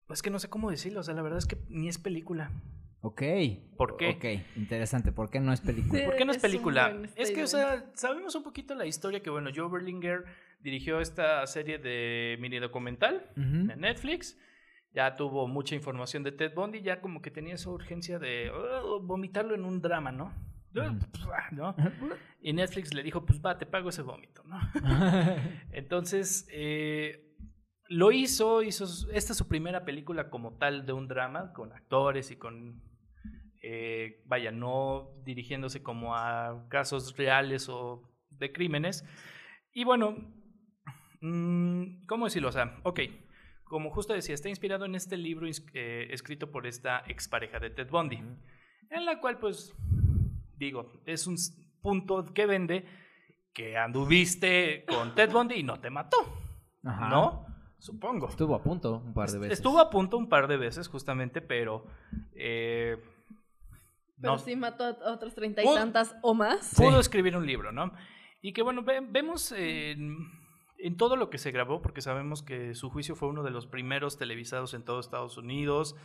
es 0.10 0.22
que 0.22 0.30
no 0.30 0.40
sé 0.40 0.50
cómo 0.50 0.70
decirlo, 0.70 1.00
o 1.00 1.04
sea, 1.04 1.14
la 1.14 1.22
verdad 1.22 1.40
es 1.40 1.46
que 1.46 1.58
ni 1.70 1.88
es 1.88 1.98
película. 1.98 2.52
Ok. 3.02 3.22
¿Por 3.78 3.98
qué? 3.98 4.10
Ok, 4.10 4.58
interesante. 4.58 5.12
¿Por 5.12 5.30
qué 5.30 5.40
no 5.40 5.54
es 5.54 5.62
película? 5.62 6.04
¿Por 6.04 6.16
qué 6.16 6.26
no 6.26 6.32
es 6.32 6.40
película? 6.40 6.98
Es 7.16 7.32
que, 7.32 7.44
o 7.44 7.48
sea, 7.48 7.92
sabemos 7.94 8.36
un 8.36 8.44
poquito 8.44 8.74
la 8.76 8.86
historia 8.86 9.22
que, 9.22 9.30
bueno, 9.30 9.50
Joe 9.56 9.70
Berlinger 9.70 10.26
dirigió 10.62 11.00
esta 11.00 11.46
serie 11.48 11.78
de 11.78 12.38
mini 12.40 12.60
documental 12.60 13.30
Ujú. 13.38 13.72
en 13.72 13.80
Netflix. 13.80 14.38
Ya 14.94 15.16
tuvo 15.16 15.48
mucha 15.48 15.76
información 15.76 16.24
de 16.24 16.32
Ted 16.32 16.54
Bundy, 16.56 16.82
ya 16.82 17.02
como 17.02 17.22
que 17.22 17.30
tenía 17.30 17.54
esa 17.54 17.70
urgencia 17.70 18.18
de 18.18 18.50
"Oh, 18.50 19.00
vomitarlo 19.00 19.54
en 19.54 19.64
un 19.64 19.80
drama, 19.80 20.12
¿no? 20.12 20.34
¿no? 21.52 21.76
Y 22.42 22.54
Netflix 22.54 22.94
le 22.94 23.04
dijo, 23.04 23.26
pues 23.26 23.42
va, 23.42 23.58
te 23.58 23.66
pago 23.66 23.90
ese 23.90 24.02
vómito, 24.02 24.44
¿no? 24.46 24.60
Entonces, 25.72 26.48
eh, 26.52 27.27
lo 27.90 28.12
hizo, 28.12 28.62
hizo, 28.64 28.86
esta 29.12 29.32
es 29.32 29.38
su 29.38 29.48
primera 29.48 29.86
película 29.86 30.30
como 30.30 30.58
tal 30.58 30.86
de 30.86 30.94
un 30.94 31.08
drama, 31.08 31.54
con 31.54 31.72
actores 31.72 32.32
y 32.32 32.36
con, 32.36 32.82
eh, 33.62 34.24
vaya, 34.26 34.52
no 34.52 35.12
dirigiéndose 35.24 35.84
como 35.84 36.16
a 36.16 36.68
casos 36.70 37.16
reales 37.16 37.70
o 37.70 38.04
de 38.30 38.52
crímenes. 38.52 39.06
Y 39.74 39.84
bueno, 39.84 40.16
mm, 41.22 42.06
¿cómo 42.08 42.26
decirlo? 42.26 42.50
O 42.50 42.52
sea, 42.52 42.80
ok, 42.84 43.02
como 43.64 43.90
justo 43.92 44.14
decía, 44.14 44.36
está 44.36 44.50
inspirado 44.50 44.86
en 44.86 44.96
este 44.96 45.18
libro 45.18 45.48
eh, 45.48 46.08
escrito 46.12 46.52
por 46.52 46.68
esta 46.68 47.04
expareja 47.08 47.60
de 47.60 47.70
Ted 47.70 47.90
Bundy, 47.90 48.22
en 48.90 49.06
la 49.06 49.20
cual, 49.20 49.40
pues, 49.40 49.74
digo, 50.58 51.02
es 51.06 51.28
un 51.28 51.36
punto 51.82 52.26
que 52.34 52.46
vende 52.46 52.86
que 53.54 53.78
anduviste 53.78 54.86
con 54.88 55.16
Ted 55.16 55.32
Bundy 55.32 55.56
y 55.56 55.64
no 55.64 55.80
te 55.80 55.90
mató, 55.90 56.18
Ajá. 56.84 57.10
¿no? 57.10 57.57
Supongo. 57.80 58.28
Estuvo 58.28 58.56
a 58.56 58.64
punto 58.64 59.02
un 59.06 59.14
par 59.14 59.30
de 59.30 59.38
veces. 59.40 59.60
Estuvo 59.60 59.80
a 59.80 59.90
punto 59.90 60.18
un 60.18 60.28
par 60.30 60.48
de 60.48 60.58
veces, 60.58 60.88
justamente, 60.88 61.42
pero... 61.42 61.86
eh, 62.36 62.98
Pero 64.20 64.34
no- 64.34 64.40
sí 64.40 64.56
mató 64.56 64.84
a 64.86 65.12
otras 65.12 65.36
treinta 65.36 65.62
y 65.62 65.66
Pudo- 65.66 65.76
tantas 65.76 66.16
o 66.22 66.34
más. 66.34 66.74
pudo 66.76 67.00
escribir 67.00 67.38
un 67.38 67.46
libro, 67.46 67.72
¿no? 67.72 67.94
Y 68.42 68.54
que 68.54 68.62
bueno, 68.64 68.82
ve- 68.84 69.06
vemos 69.08 69.52
en, 69.52 70.16
en 70.80 70.98
todo 70.98 71.16
lo 71.16 71.30
que 71.30 71.38
se 71.38 71.52
grabó, 71.52 71.82
porque 71.82 72.02
sabemos 72.02 72.42
que 72.42 72.74
su 72.76 72.90
juicio 72.90 73.16
fue 73.16 73.30
uno 73.30 73.44
de 73.44 73.52
los 73.52 73.68
primeros 73.68 74.18
televisados 74.18 74.74
en 74.74 74.84
todo 74.84 75.00
Estados 75.00 75.38
Unidos 75.38 75.96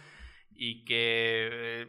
y 0.55 0.85
que 0.85 1.49
eh, 1.83 1.89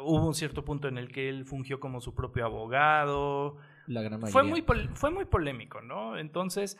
hubo 0.00 0.26
un 0.26 0.34
cierto 0.34 0.64
punto 0.64 0.88
en 0.88 0.98
el 0.98 1.12
que 1.12 1.28
él 1.28 1.44
fungió 1.44 1.78
como 1.78 2.00
su 2.00 2.14
propio 2.14 2.44
abogado. 2.46 3.56
La 3.86 4.02
gran 4.02 4.20
mayoría. 4.20 4.32
Fue 4.32 4.42
muy, 4.42 4.62
pol- 4.62 4.90
fue 4.94 5.10
muy 5.10 5.24
polémico, 5.24 5.80
¿no? 5.82 6.16
Entonces, 6.18 6.78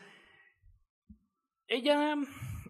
ella 1.71 2.15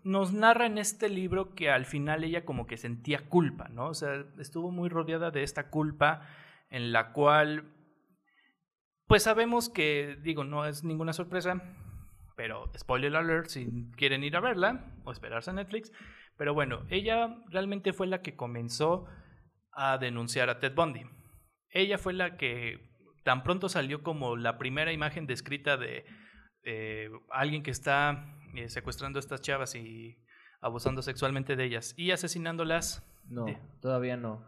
nos 0.03 0.31
narra 0.31 0.67
en 0.67 0.77
este 0.77 1.09
libro 1.09 1.55
que 1.55 1.71
al 1.71 1.85
final 1.85 2.23
ella 2.23 2.45
como 2.45 2.67
que 2.67 2.77
sentía 2.77 3.27
culpa, 3.27 3.67
¿no? 3.69 3.87
O 3.87 3.93
sea, 3.95 4.25
estuvo 4.39 4.71
muy 4.71 4.89
rodeada 4.89 5.31
de 5.31 5.41
esta 5.41 5.69
culpa 5.69 6.27
en 6.69 6.91
la 6.91 7.11
cual, 7.11 7.73
pues 9.07 9.23
sabemos 9.23 9.69
que, 9.69 10.17
digo, 10.21 10.43
no 10.43 10.65
es 10.65 10.83
ninguna 10.83 11.13
sorpresa, 11.13 11.61
pero 12.37 12.71
spoiler 12.77 13.15
alert 13.15 13.47
si 13.47 13.89
quieren 13.97 14.23
ir 14.23 14.35
a 14.35 14.39
verla 14.39 14.93
o 15.03 15.11
esperarse 15.11 15.49
a 15.49 15.53
Netflix, 15.53 15.91
pero 16.37 16.53
bueno, 16.53 16.85
ella 16.89 17.37
realmente 17.49 17.93
fue 17.93 18.05
la 18.05 18.21
que 18.21 18.35
comenzó 18.35 19.07
a 19.71 19.97
denunciar 19.97 20.49
a 20.49 20.59
Ted 20.59 20.75
Bundy. 20.75 21.05
Ella 21.69 21.97
fue 21.97 22.13
la 22.13 22.37
que 22.37 22.91
tan 23.23 23.41
pronto 23.41 23.67
salió 23.67 24.03
como 24.03 24.35
la 24.35 24.59
primera 24.59 24.93
imagen 24.93 25.25
descrita 25.25 25.77
de 25.77 26.05
eh, 26.63 27.09
alguien 27.31 27.63
que 27.63 27.71
está 27.71 28.37
eh, 28.55 28.69
secuestrando 28.69 29.19
a 29.19 29.21
estas 29.21 29.41
chavas 29.41 29.75
y 29.75 30.17
abusando 30.61 31.01
sexualmente 31.01 31.55
de 31.55 31.63
ellas 31.65 31.93
y 31.97 32.11
asesinándolas. 32.11 33.03
No, 33.29 33.45
todavía 33.79 34.17
no. 34.17 34.43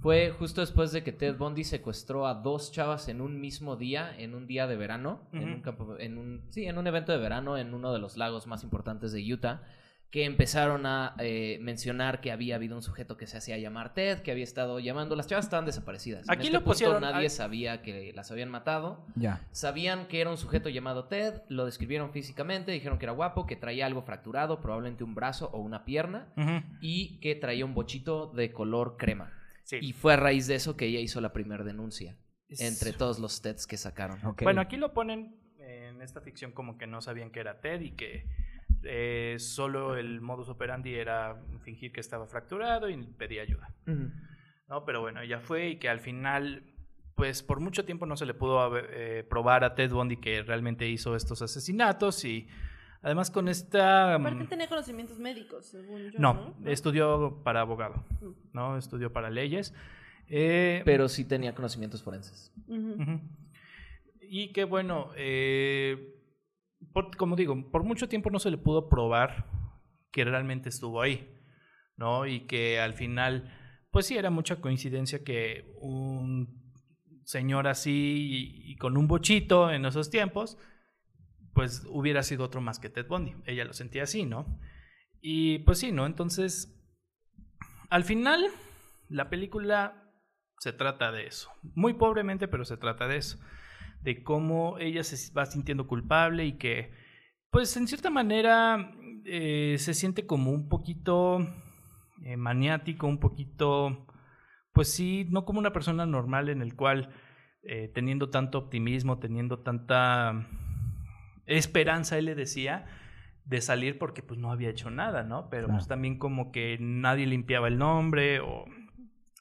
Fue 0.00 0.30
justo 0.30 0.62
después 0.62 0.92
de 0.92 1.02
que 1.02 1.12
Ted 1.12 1.36
Bundy 1.36 1.62
secuestró 1.62 2.26
a 2.26 2.34
dos 2.34 2.72
chavas 2.72 3.08
en 3.08 3.20
un 3.20 3.38
mismo 3.38 3.76
día, 3.76 4.14
en 4.16 4.34
un 4.34 4.46
día 4.46 4.66
de 4.66 4.76
verano, 4.76 5.20
en 5.32 5.52
un 5.52 5.60
campo, 5.60 5.98
en 5.98 6.16
un, 6.16 6.42
sí, 6.48 6.64
en 6.64 6.78
un 6.78 6.86
evento 6.86 7.12
de 7.12 7.18
verano 7.18 7.58
en 7.58 7.74
uno 7.74 7.92
de 7.92 7.98
los 7.98 8.16
lagos 8.16 8.46
más 8.46 8.64
importantes 8.64 9.12
de 9.12 9.20
Utah, 9.30 9.62
que 10.10 10.24
empezaron 10.24 10.86
a 10.86 11.14
eh, 11.20 11.58
mencionar 11.60 12.20
que 12.20 12.32
había 12.32 12.56
habido 12.56 12.74
un 12.74 12.82
sujeto 12.82 13.16
que 13.16 13.28
se 13.28 13.36
hacía 13.36 13.56
llamar 13.58 13.94
Ted, 13.94 14.18
que 14.22 14.32
había 14.32 14.42
estado 14.42 14.80
llamando, 14.80 15.14
las 15.14 15.28
chavas 15.28 15.44
estaban 15.46 15.66
desaparecidas. 15.66 16.24
En 16.26 16.32
Aquí 16.32 16.48
este 16.48 16.52
lo 16.54 16.58
punto 16.60 16.72
pusieron- 16.72 17.00
nadie 17.00 17.30
sabía 17.30 17.80
que 17.82 18.12
las 18.12 18.30
habían 18.32 18.48
matado. 18.50 19.06
Ya. 19.14 19.46
Sabían 19.52 20.08
que 20.08 20.20
era 20.20 20.28
un 20.30 20.36
sujeto 20.36 20.68
llamado 20.68 21.04
Ted, 21.04 21.42
lo 21.48 21.64
describieron 21.64 22.10
físicamente, 22.12 22.72
dijeron 22.72 22.98
que 22.98 23.04
era 23.04 23.12
guapo, 23.12 23.46
que 23.46 23.54
traía 23.54 23.86
algo 23.86 24.02
fracturado, 24.02 24.60
probablemente 24.60 25.04
un 25.04 25.14
brazo 25.14 25.48
o 25.52 25.60
una 25.60 25.84
pierna, 25.84 26.32
y 26.80 27.20
que 27.20 27.36
traía 27.36 27.64
un 27.64 27.74
bochito 27.74 28.26
de 28.32 28.50
color 28.52 28.96
crema. 28.96 29.32
Sí. 29.62 29.78
Y 29.80 29.92
fue 29.92 30.14
a 30.14 30.16
raíz 30.16 30.48
de 30.48 30.56
eso 30.56 30.76
que 30.76 30.86
ella 30.86 30.98
hizo 30.98 31.20
la 31.20 31.32
primera 31.32 31.62
denuncia. 31.62 32.16
entre 32.58 32.92
todos 32.92 33.20
los 33.20 33.42
TEDs 33.42 33.64
que 33.68 33.76
sacaron. 33.76 34.18
Bueno, 34.42 34.60
aquí 34.60 34.76
lo 34.76 34.92
ponen 34.92 35.36
en 35.60 36.02
esta 36.02 36.20
ficción 36.20 36.50
como 36.50 36.78
que 36.78 36.88
no 36.88 37.00
sabían 37.00 37.30
que 37.30 37.38
era 37.38 37.60
Ted 37.60 37.80
y 37.82 37.92
que 37.92 38.26
eh, 38.82 39.36
solo 39.38 39.96
el 39.96 40.20
modus 40.20 40.48
operandi 40.48 40.94
era 40.94 41.40
fingir 41.62 41.92
que 41.92 42.00
estaba 42.00 42.26
fracturado 42.26 42.88
y 42.88 42.96
pedir 43.04 43.40
ayuda. 43.40 43.68
Ujú. 43.86 44.10
¿no? 44.68 44.84
Pero 44.84 45.00
bueno, 45.00 45.22
ya 45.24 45.40
fue 45.40 45.70
y 45.70 45.76
que 45.76 45.88
al 45.88 46.00
final, 46.00 46.62
pues 47.16 47.42
por 47.42 47.60
mucho 47.60 47.84
tiempo 47.84 48.06
no 48.06 48.16
se 48.16 48.26
le 48.26 48.34
pudo 48.34 48.60
haber, 48.60 48.88
eh, 48.92 49.24
probar 49.28 49.64
a 49.64 49.74
Ted 49.74 49.90
Bundy 49.90 50.16
que 50.18 50.42
realmente 50.42 50.88
hizo 50.88 51.16
estos 51.16 51.42
asesinatos 51.42 52.24
y 52.24 52.46
además 53.02 53.30
con 53.30 53.48
esta... 53.48 54.16
mm, 54.18 54.26
Aparte 54.26 54.44
tenía 54.44 54.68
conocimientos 54.68 55.18
médicos, 55.18 55.66
según 55.66 56.10
yo. 56.10 56.18
no, 56.20 56.54
No, 56.58 56.70
estudió 56.70 57.40
para 57.42 57.60
abogado. 57.62 58.04
¿no? 58.52 58.76
Estudió 58.76 59.12
para 59.12 59.28
leyes. 59.30 59.74
Eh, 60.28 60.82
Pero 60.84 61.08
sí 61.08 61.24
tenía 61.24 61.54
conocimientos 61.54 62.02
forenses. 62.04 62.52
Y 64.20 64.52
que 64.52 64.62
bueno, 64.62 65.10
eh, 65.16 66.19
por- 66.92 67.16
como 67.16 67.36
digo, 67.36 67.70
por 67.70 67.84
mucho 67.84 68.08
tiempo 68.08 68.30
no 68.30 68.38
se 68.38 68.50
le 68.50 68.58
pudo 68.58 68.88
probar 68.88 69.46
que 70.12 70.24
realmente 70.24 70.68
estuvo 70.68 71.00
ahí, 71.02 71.28
¿no? 71.96 72.26
Y 72.26 72.46
que 72.46 72.80
al 72.80 72.94
final, 72.94 73.52
pues 73.90 74.06
sí, 74.06 74.16
era 74.16 74.30
mucha 74.30 74.56
coincidencia 74.60 75.22
que 75.24 75.72
un 75.80 76.60
señor 77.24 77.68
así 77.68 78.62
y, 78.64 78.72
y 78.72 78.76
con 78.76 78.96
un 78.96 79.06
bochito 79.06 79.70
en 79.70 79.84
esos 79.84 80.10
tiempos, 80.10 80.58
pues 81.54 81.84
hubiera 81.88 82.22
sido 82.22 82.44
otro 82.44 82.60
más 82.60 82.78
que 82.78 82.90
Ted 82.90 83.06
Bundy. 83.06 83.34
Ella 83.44 83.64
lo 83.64 83.72
sentía 83.72 84.04
así, 84.04 84.24
¿no? 84.24 84.58
Y 85.20 85.60
pues 85.60 85.78
sí, 85.78 85.92
¿no? 85.92 86.06
Entonces, 86.06 86.76
al 87.90 88.04
final, 88.04 88.44
la 89.08 89.28
película 89.30 90.10
se 90.58 90.72
trata 90.72 91.12
de 91.12 91.26
eso. 91.26 91.50
Muy 91.74 91.94
pobremente, 91.94 92.48
pero 92.48 92.64
se 92.64 92.76
trata 92.76 93.06
de 93.08 93.16
eso. 93.16 93.38
De 94.02 94.22
cómo 94.22 94.78
ella 94.78 95.04
se 95.04 95.32
va 95.32 95.46
sintiendo 95.46 95.86
culpable 95.86 96.44
y 96.46 96.52
que, 96.58 96.92
pues 97.50 97.76
en 97.76 97.86
cierta 97.86 98.10
manera, 98.10 98.92
eh, 99.24 99.76
se 99.78 99.92
siente 99.94 100.26
como 100.26 100.50
un 100.50 100.68
poquito 100.68 101.40
eh, 102.24 102.36
maniático, 102.36 103.06
un 103.06 103.18
poquito, 103.18 104.06
pues 104.72 104.92
sí, 104.92 105.26
no 105.30 105.44
como 105.44 105.58
una 105.58 105.72
persona 105.72 106.06
normal 106.06 106.48
en 106.48 106.62
el 106.62 106.74
cual, 106.76 107.10
eh, 107.62 107.90
teniendo 107.94 108.30
tanto 108.30 108.56
optimismo, 108.58 109.18
teniendo 109.18 109.58
tanta 109.60 110.46
esperanza, 111.46 112.16
él 112.18 112.26
le 112.26 112.34
decía, 112.34 112.86
de 113.44 113.60
salir 113.60 113.98
porque 113.98 114.22
pues 114.22 114.38
no 114.38 114.52
había 114.52 114.70
hecho 114.70 114.90
nada, 114.90 115.22
¿no? 115.24 115.48
Pero 115.50 115.66
Claro. 115.66 115.78
pues 115.78 115.88
también 115.88 116.18
como 116.18 116.52
que 116.52 116.78
nadie 116.80 117.26
limpiaba 117.26 117.68
el 117.68 117.78
nombre 117.78 118.40
o 118.40 118.64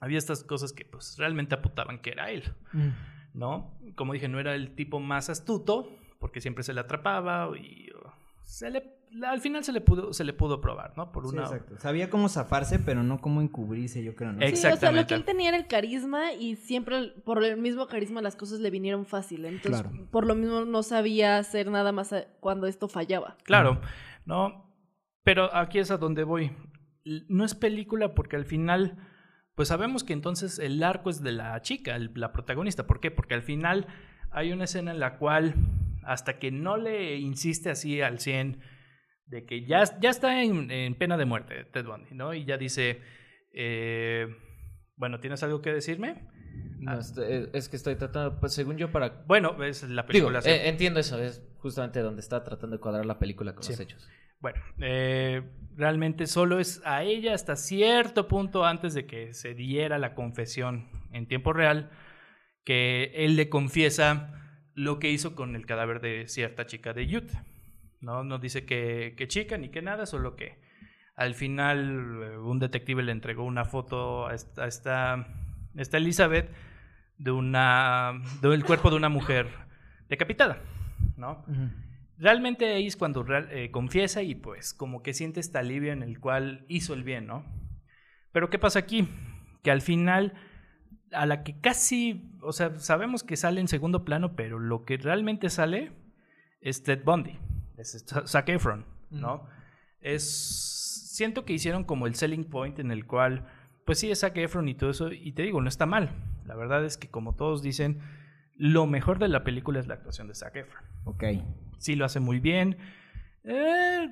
había 0.02 0.18
estas 0.18 0.44
cosas 0.44 0.74
que 0.74 0.86
pues 0.86 1.16
realmente 1.18 1.56
apuntaban 1.56 2.00
que 2.02 2.12
era 2.12 2.32
él, 2.32 2.44
Mm. 2.74 2.90
¿No? 3.40 3.74
Como 3.96 4.14
dije, 4.14 4.28
no 4.28 4.40
era 4.40 4.54
el 4.54 4.76
tipo 4.76 5.00
más 5.00 5.30
astuto 5.30 5.90
porque 6.20 6.42
siempre 6.42 6.64
se 6.64 6.74
le 6.74 6.82
atrapaba 6.82 7.50
y 7.58 7.90
uh, 7.92 8.10
se 8.44 8.70
le, 8.70 8.84
al 9.26 9.40
final 9.42 9.64
se 9.64 9.72
le 9.72 9.80
pudo 9.82 10.12
se 10.14 10.24
le 10.26 10.34
pudo 10.34 10.60
probar, 10.60 10.94
¿no? 10.98 11.12
Por 11.12 11.24
Sí, 11.28 11.34
una 11.34 11.44
exacto. 11.44 11.78
Sabía 11.80 12.10
cómo 12.10 12.28
zafarse, 12.30 12.78
pero 12.80 13.02
no 13.04 13.20
cómo 13.22 13.42
encubrirse, 13.42 14.04
yo 14.04 14.16
creo, 14.16 14.34
¿no? 14.34 14.42
Ex- 14.42 14.50
Sí, 14.50 14.54
o 14.56 14.62
sea, 14.62 14.70
lo 14.70 14.76
Exactamente. 14.76 15.08
que 15.08 15.14
él 15.16 15.24
tenía 15.26 15.50
era 15.50 15.58
el 15.58 15.68
carisma 15.68 16.34
y 16.34 16.56
siempre 16.58 17.14
por 17.24 17.44
el 17.44 17.58
mismo 17.58 17.88
carisma 17.88 18.22
las 18.22 18.36
cosas 18.36 18.60
le 18.60 18.70
vinieron 18.70 19.06
fácil. 19.06 19.46
Entonces, 19.46 19.82
Claro. 19.84 20.08
por 20.12 20.26
lo 20.28 20.36
mismo 20.36 20.66
no 20.66 20.84
sabía 20.84 21.38
hacer 21.38 21.72
nada 21.72 21.92
más 21.92 22.14
cuando 22.42 22.68
esto 22.68 22.88
fallaba. 22.90 23.38
Claro, 23.44 23.80
¿no? 24.26 24.66
Pero 25.24 25.54
aquí 25.56 25.80
es 25.80 25.92
a 25.92 25.98
donde 25.98 26.24
voy. 26.24 26.52
No 27.06 27.46
es 27.46 27.56
película 27.56 28.14
porque 28.14 28.36
al 28.36 28.46
final, 28.46 28.98
pues 29.60 29.68
sabemos 29.68 30.06
que 30.06 30.14
entonces 30.14 30.58
el 30.58 30.82
arco 30.82 31.10
es 31.10 31.22
de 31.22 31.34
la 31.34 31.62
chica, 31.62 31.98
el- 31.98 32.12
la 32.16 32.32
protagonista. 32.32 32.88
¿Por 32.88 33.02
qué? 33.02 33.12
Porque 33.12 33.34
al 33.34 33.42
final 33.42 33.88
hay 34.32 34.54
una 34.54 34.64
escena 34.64 34.92
en 34.92 35.02
la 35.02 35.18
cual, 35.18 35.54
hasta 36.04 36.40
que 36.40 36.50
no 36.50 36.78
le 36.78 37.18
insiste 37.18 37.70
así 37.70 38.00
al 38.02 38.20
100 38.22 38.62
de 39.26 39.44
que 39.46 39.66
ya, 39.66 39.84
ya 40.00 40.12
está 40.12 40.44
en, 40.44 40.72
en 40.72 40.96
pena 40.96 41.18
de 41.18 41.26
muerte 41.26 41.66
Ted 41.66 41.84
Bundy, 41.86 42.16
¿no? 42.16 42.34
Y 42.34 42.46
ya 42.46 42.56
dice, 42.58 43.02
eh, 43.54 44.34
bueno, 44.96 45.20
¿tienes 45.20 45.44
algo 45.44 45.62
que 45.62 45.74
decirme? 45.74 46.24
No, 46.80 46.98
estoy- 46.98 47.26
es, 47.30 47.50
es 47.52 47.68
que 47.68 47.76
estoy 47.76 47.98
tratando, 47.98 48.40
pues 48.40 48.54
según 48.54 48.78
yo, 48.78 48.90
para... 48.94 49.24
Bueno, 49.28 49.62
es 49.62 49.84
la 49.84 50.06
película. 50.06 50.40
eh, 50.46 50.70
entiendo 50.70 51.02
eso, 51.02 51.22
es 51.22 51.44
justamente 51.58 52.00
donde 52.00 52.22
está 52.22 52.46
tratando 52.46 52.78
de 52.78 52.80
cuadrar 52.80 53.06
la 53.06 53.20
película 53.20 53.54
con 53.54 53.64
Sí. 53.64 53.74
los 53.74 53.80
hechos. 53.82 54.10
Bueno, 54.40 54.62
eh, 54.80 55.42
realmente 55.76 56.26
solo 56.26 56.60
es 56.60 56.82
a 56.86 57.04
ella 57.04 57.34
hasta 57.34 57.56
cierto 57.56 58.28
punto 58.28 58.66
antes 58.66 58.94
de 58.94 59.06
que 59.06 59.34
se 59.34 59.54
diera 59.54 59.98
la 59.98 60.16
confesión 60.16 60.88
en 61.12 61.28
tiempo 61.28 61.52
real 61.52 61.90
que 62.64 63.12
él 63.16 63.36
le 63.36 63.50
confiesa 63.50 64.34
lo 64.76 65.00
que 65.00 65.10
hizo 65.10 65.36
con 65.36 65.56
el 65.56 65.66
cadáver 65.66 66.00
de 66.00 66.28
cierta 66.28 66.66
chica 66.66 66.94
de 66.94 67.18
Utah. 67.18 67.44
No, 68.00 68.24
no 68.24 68.40
dice 68.40 68.66
que, 68.66 69.14
chica 69.28 69.58
ni 69.58 69.70
que 69.70 69.82
nada, 69.82 70.06
solo 70.06 70.38
que 70.38 70.62
al 71.16 71.36
final 71.36 72.24
eh, 72.24 72.38
un 72.38 72.60
detective 72.60 73.04
le 73.04 73.12
entregó 73.12 73.44
una 73.44 73.66
foto 73.66 74.28
a 74.28 74.36
esta, 74.36 74.68
esta, 74.68 75.28
esta 75.76 75.98
Elizabeth 75.98 76.50
de 77.18 77.32
una 77.32 78.22
del 78.42 78.64
cuerpo 78.64 78.90
de 78.90 78.96
una 78.96 79.10
mujer 79.10 79.48
decapitada, 80.08 80.62
¿no? 81.18 81.44
Realmente 82.20 82.66
ahí 82.74 82.86
es 82.86 82.98
cuando 82.98 83.26
eh, 83.30 83.72
confiesa 83.72 84.22
y 84.22 84.36
pues 84.36 84.74
como 84.74 85.02
que 85.02 85.14
siente 85.14 85.40
este 85.40 85.58
alivio 85.58 85.94
en 85.94 86.04
el 86.04 86.20
cual 86.20 86.66
hizo 86.68 86.94
el 86.94 87.06
bien, 87.06 87.28
¿no? 87.28 87.46
Pero 88.34 88.50
¿qué 88.50 88.60
pasa 88.60 88.80
aquí? 88.80 89.08
Que 89.64 89.72
al 89.72 89.82
final, 89.82 90.34
a 91.14 91.26
la 91.26 91.44
que 91.44 91.62
casi, 91.62 92.30
o 92.42 92.52
sea, 92.52 92.78
sabemos 92.78 93.24
que 93.24 93.38
sale 93.38 93.62
en 93.62 93.70
segundo 93.70 94.04
plano, 94.04 94.36
pero 94.36 94.60
lo 94.60 94.84
que 94.84 94.98
realmente 94.98 95.50
sale 95.50 95.94
es 96.60 96.84
Ted 96.84 97.06
Bundy, 97.06 97.40
es 97.78 98.06
Zac 98.26 98.50
Efron, 98.50 98.86
¿no? 99.10 99.48
Es, 100.02 101.10
siento 101.16 101.46
que 101.46 101.54
hicieron 101.54 101.86
como 101.86 102.06
el 102.06 102.16
selling 102.16 102.50
point 102.50 102.80
en 102.80 102.92
el 102.92 103.08
cual, 103.08 103.48
pues 103.86 104.00
sí, 104.00 104.12
es 104.12 104.20
Zac 104.20 104.36
Efron 104.36 104.68
y 104.68 104.76
todo 104.76 104.90
eso, 104.90 105.10
y 105.10 105.32
te 105.32 105.44
digo, 105.44 105.62
no 105.62 105.70
está 105.70 105.86
mal. 105.86 106.12
La 106.46 106.56
verdad 106.56 106.84
es 106.84 106.98
que 106.98 107.10
como 107.10 107.36
todos 107.36 107.62
dicen, 107.62 108.02
lo 108.58 108.88
mejor 108.88 109.20
de 109.20 109.30
la 109.30 109.46
película 109.46 109.80
es 109.80 109.88
la 109.88 109.94
actuación 109.94 110.28
de 110.28 110.36
Zac 110.36 110.58
Efron 110.58 110.84
Ok. 111.06 111.24
Sí 111.80 111.96
lo 111.96 112.06
hace 112.06 112.20
muy 112.20 112.40
bien. 112.40 112.78
Eh, 113.44 114.10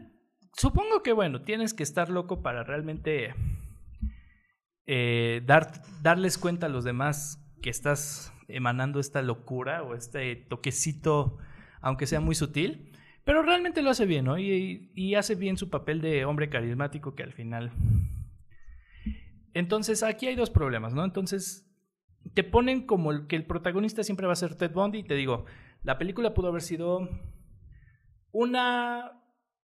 supongo 0.54 1.04
que, 1.04 1.14
bueno, 1.14 1.42
tienes 1.42 1.74
que 1.74 1.84
estar 1.84 2.10
loco 2.10 2.42
para 2.42 2.64
realmente 2.64 3.34
eh, 4.86 5.42
dar, 5.46 5.82
darles 6.02 6.38
cuenta 6.38 6.66
a 6.66 6.70
los 6.70 6.84
demás 6.84 7.44
que 7.62 7.70
estás 7.70 8.34
emanando 8.48 9.00
esta 9.00 9.22
locura 9.22 9.84
o 9.84 9.94
este 9.94 10.36
toquecito, 10.36 11.38
aunque 11.82 12.08
sea 12.08 12.20
muy 12.20 12.36
sutil. 12.36 12.92
Pero 13.24 13.44
realmente 13.44 13.82
lo 13.82 13.90
hace 13.90 14.06
bien, 14.06 14.26
¿no? 14.26 14.38
Y, 14.40 14.92
y 14.96 15.16
hace 15.16 15.36
bien 15.36 15.58
su 15.58 15.70
papel 15.70 16.02
de 16.02 16.26
hombre 16.26 16.50
carismático 16.50 17.14
que 17.16 17.24
al 17.24 17.34
final... 17.34 17.72
Entonces, 19.54 20.04
aquí 20.04 20.28
hay 20.28 20.36
dos 20.36 20.52
problemas, 20.52 20.94
¿no? 20.94 21.04
Entonces, 21.04 21.68
te 22.34 22.44
ponen 22.44 22.86
como 22.86 23.12
el, 23.12 23.28
que 23.28 23.36
el 23.36 23.46
protagonista 23.46 24.04
siempre 24.04 24.28
va 24.28 24.34
a 24.34 24.38
ser 24.38 24.56
Ted 24.56 24.72
Bundy 24.72 25.00
y 25.00 25.04
te 25.04 25.16
digo, 25.16 25.46
la 25.84 25.98
película 25.98 26.34
pudo 26.34 26.50
haber 26.50 26.62
sido 26.62 27.10
una... 28.42 29.12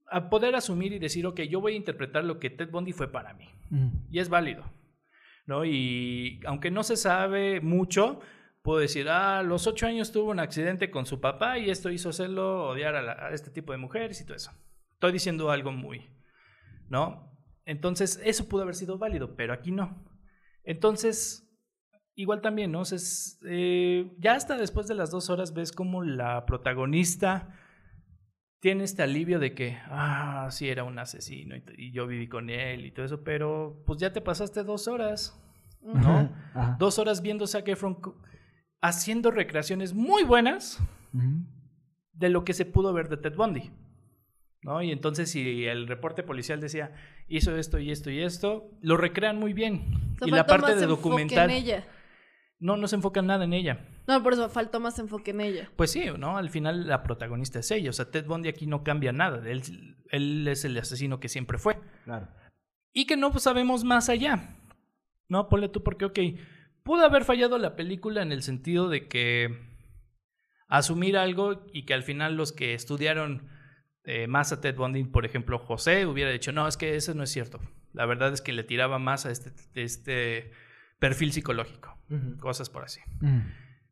a 0.07 0.29
poder 0.31 0.55
asumir 0.55 0.93
y 0.93 0.99
decir, 0.99 1.27
ok, 1.27 1.41
yo 1.43 1.61
voy 1.61 1.73
a 1.73 1.77
interpretar 1.77 2.25
lo 2.25 2.39
que 2.39 2.51
Ted 2.51 2.71
Bundy 2.71 2.93
fue 2.93 3.11
para 3.11 3.35
mí. 3.35 3.49
Ujú. 3.71 3.91
Y 4.11 4.19
es 4.19 4.29
válido, 4.29 4.65
¿no? 5.47 5.65
Y 5.65 6.41
aunque 6.47 6.71
no 6.71 6.83
se 6.83 6.97
sabe 6.97 7.61
mucho, 7.61 8.21
puedo 8.63 8.79
decir, 8.79 9.09
ah, 9.09 9.39
a 9.39 9.43
los 9.43 9.67
ocho 9.67 9.87
años 9.87 10.13
tuvo 10.13 10.31
un 10.31 10.39
accidente 10.41 10.91
con 10.91 11.07
su 11.07 11.21
papá 11.21 11.59
y 11.59 11.71
esto 11.71 11.91
hizo 11.91 12.11
hacerlo 12.11 12.69
odiar 12.69 12.95
a, 12.95 13.03
la- 13.03 13.27
a 13.27 13.31
este 13.35 13.51
tipo 13.51 13.73
de 13.73 13.79
mujeres 13.79 14.21
y 14.21 14.25
todo 14.25 14.37
eso. 14.37 14.53
Estoy 14.93 15.13
diciendo 15.13 15.51
algo 15.51 15.73
muy, 15.73 16.07
¿no? 16.89 17.33
Entonces, 17.65 18.21
eso 18.25 18.49
pudo 18.49 18.63
haber 18.63 18.75
sido 18.77 18.99
válido, 18.99 19.35
pero 19.35 19.53
aquí 19.53 19.71
no. 19.73 20.05
Entonces, 20.65 21.49
igual 22.15 22.41
también, 22.41 22.71
¿no? 22.71 22.83
Eh, 23.47 24.13
ya 24.19 24.35
hasta 24.35 24.57
después 24.57 24.87
de 24.87 24.95
las 24.95 25.11
dos 25.11 25.31
horas 25.31 25.53
ves 25.55 25.73
como 25.73 26.05
la 26.05 26.45
protagonista 26.47 27.59
tiene 28.63 28.85
este 28.85 29.03
alivio 29.03 29.41
de 29.41 29.55
que, 29.55 29.77
ah, 29.89 30.47
sí, 30.53 30.69
era 30.69 30.85
un 30.85 30.97
asesino 30.97 31.57
y, 31.57 31.65
y 31.77 31.91
yo 31.91 32.07
viví 32.07 32.29
con 32.29 32.49
él 32.49 32.87
y 32.87 32.93
todo 32.93 33.05
eso, 33.05 33.25
pero 33.25 33.83
pues 33.85 33.99
ya 33.99 34.13
te 34.13 34.21
pasaste 34.21 34.63
dos 34.63 34.87
horas, 34.87 35.37
¿no? 35.83 36.31
Ajá. 36.55 36.77
Dos 36.79 37.01
horas 37.01 37.23
viendo 37.23 37.45
a 37.45 37.49
Zac 37.49 37.67
Efron 37.67 37.99
haciendo 38.81 39.33
recreaciones 39.33 39.95
muy 39.95 40.23
buenas 40.23 40.79
de 42.13 42.29
lo 42.29 42.45
que 42.45 42.55
se 42.55 42.65
pudo 42.65 42.93
ver 42.93 43.09
de 43.09 43.17
Ted 43.17 43.35
Bundy. 43.35 43.73
¿No? 44.63 44.81
Y 44.81 44.93
entonces 44.93 45.29
si 45.33 45.67
el 45.67 45.89
reporte 45.89 46.23
policial 46.23 46.61
decía, 46.61 46.93
hizo 47.27 47.57
esto 47.57 47.81
y 47.81 47.91
esto 47.91 48.11
y 48.11 48.21
esto, 48.21 48.71
lo 48.81 48.97
recrean 48.97 49.41
muy 49.41 49.55
bien. 49.55 50.15
Y 50.25 50.31
la 50.31 50.47
parte 50.47 50.71
más 50.71 50.81
de 50.81 50.87
documental, 50.87 51.51
En 51.51 51.57
ella. 51.57 51.85
No, 52.63 52.77
no 52.77 52.87
se 52.87 52.95
enfoca 52.95 53.21
nada 53.23 53.45
en 53.45 53.53
ella. 53.53 53.81
No, 54.07 54.23
por 54.23 54.35
eso 54.35 54.49
faltó 54.49 54.79
más 54.79 54.97
enfoque 55.01 55.33
en 55.33 55.41
ella. 55.41 55.69
Pues 55.75 55.91
sí, 55.91 56.05
¿no? 56.17 56.39
Al 56.39 56.49
final 56.49 56.87
la 56.87 57.03
protagonista 57.03 57.59
es 57.59 57.69
ella. 57.73 57.91
O 57.91 57.93
sea, 57.93 58.09
Ted 58.09 58.25
Bundy 58.25 58.49
aquí 58.49 58.69
no 58.69 58.85
cambia 58.85 59.11
nada. 59.11 59.43
Él, 59.51 59.97
él 60.11 60.47
es 60.47 60.65
el 60.65 60.79
asesino 60.79 61.19
que 61.19 61.29
siempre 61.29 61.59
fue. 61.59 61.81
Claro. 62.05 62.29
Y 62.93 63.07
que 63.07 63.17
no 63.17 63.37
sabemos 63.41 63.83
más 63.83 64.09
allá. 64.09 64.57
No, 65.29 65.49
ponle 65.49 65.71
tú 65.71 65.83
porque, 65.83 66.05
ok, 66.05 66.19
pudo 66.85 67.05
haber 67.05 67.25
fallado 67.25 67.59
la 67.59 67.75
película 67.75 68.23
en 68.23 68.31
el 68.31 68.45
sentido 68.45 68.89
de 68.89 69.09
que 69.09 69.59
asumir 70.69 71.17
algo 71.17 71.67
y 71.73 71.85
que 71.85 71.95
al 71.95 72.05
final 72.05 72.37
los 72.37 72.53
que 72.53 72.75
estudiaron 72.75 73.49
eh, 74.05 74.29
más 74.29 74.53
a 74.53 74.61
Ted 74.61 74.77
Bundy, 74.77 75.03
por 75.03 75.27
ejemplo, 75.27 75.59
José, 75.59 76.07
hubiera 76.07 76.31
dicho, 76.31 76.53
no, 76.53 76.69
es 76.69 76.77
que 76.77 76.95
eso 76.95 77.13
no 77.15 77.25
es 77.25 77.31
cierto. 77.31 77.59
La 77.93 78.07
verdad 78.07 78.33
es 78.33 78.41
que 78.41 78.53
le 78.53 78.63
tiraba 78.63 79.01
más 79.01 79.27
a 79.27 79.33
este, 79.33 79.51
este 79.75 80.53
perfil 81.03 81.33
psicológico, 81.33 81.99
cosas 82.39 82.71
por 82.71 82.85
así. 82.85 83.01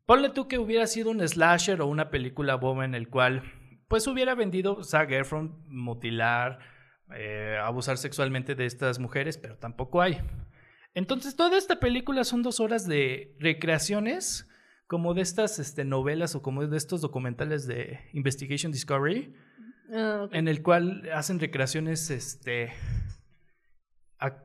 Ponle 0.05 0.29
tú 0.29 0.47
que 0.47 0.57
hubiera 0.57 0.87
sido 0.87 1.11
un 1.11 1.19
slasher 1.27 1.81
o 1.81 1.87
una 1.87 2.09
película 2.09 2.55
bomba 2.55 2.85
en 2.85 2.95
el 2.95 3.09
cual 3.09 3.43
pues 3.89 4.07
hubiera 4.07 4.33
vendido 4.33 4.81
Zac 4.85 5.11
Efron 5.11 5.61
mutilar, 5.67 6.59
eh, 7.13 7.59
abusar 7.61 7.97
sexualmente 7.97 8.55
de 8.55 8.65
estas 8.65 8.97
mujeres, 8.97 9.37
pero 9.37 9.57
tampoco 9.57 10.01
hay. 10.01 10.21
Entonces 10.93 11.35
toda 11.35 11.57
esta 11.57 11.81
película 11.81 12.23
son 12.23 12.43
dos 12.43 12.61
horas 12.61 12.87
de 12.87 13.35
recreaciones 13.39 14.47
como 14.87 15.13
de 15.13 15.23
estas 15.23 15.59
este, 15.59 15.83
novelas 15.83 16.33
o 16.35 16.41
como 16.41 16.65
de 16.65 16.77
estos 16.77 17.01
documentales 17.01 17.67
de 17.67 17.99
Investigation 18.13 18.71
Discovery, 18.71 19.35
Ah, 19.93 20.29
en 20.31 20.47
el 20.47 20.61
cual 20.61 21.09
hacen 21.13 21.39
recreaciones 21.39 22.09
este, 22.11 22.71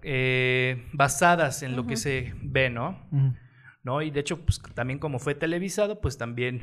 eh, 0.03 0.89
basadas 0.93 1.62
en 1.62 1.77
lo 1.77 1.87
que 1.87 1.97
se 1.97 2.35
ve, 2.43 2.71
¿no? 2.71 2.99
¿no? 3.83 4.03
Y 4.03 4.11
de 4.11 4.21
hecho, 4.21 4.45
pues 4.45 4.61
también 4.75 4.99
como 4.99 5.19
fue 5.19 5.35
televisado, 5.35 6.01
pues 6.01 6.19
también 6.19 6.62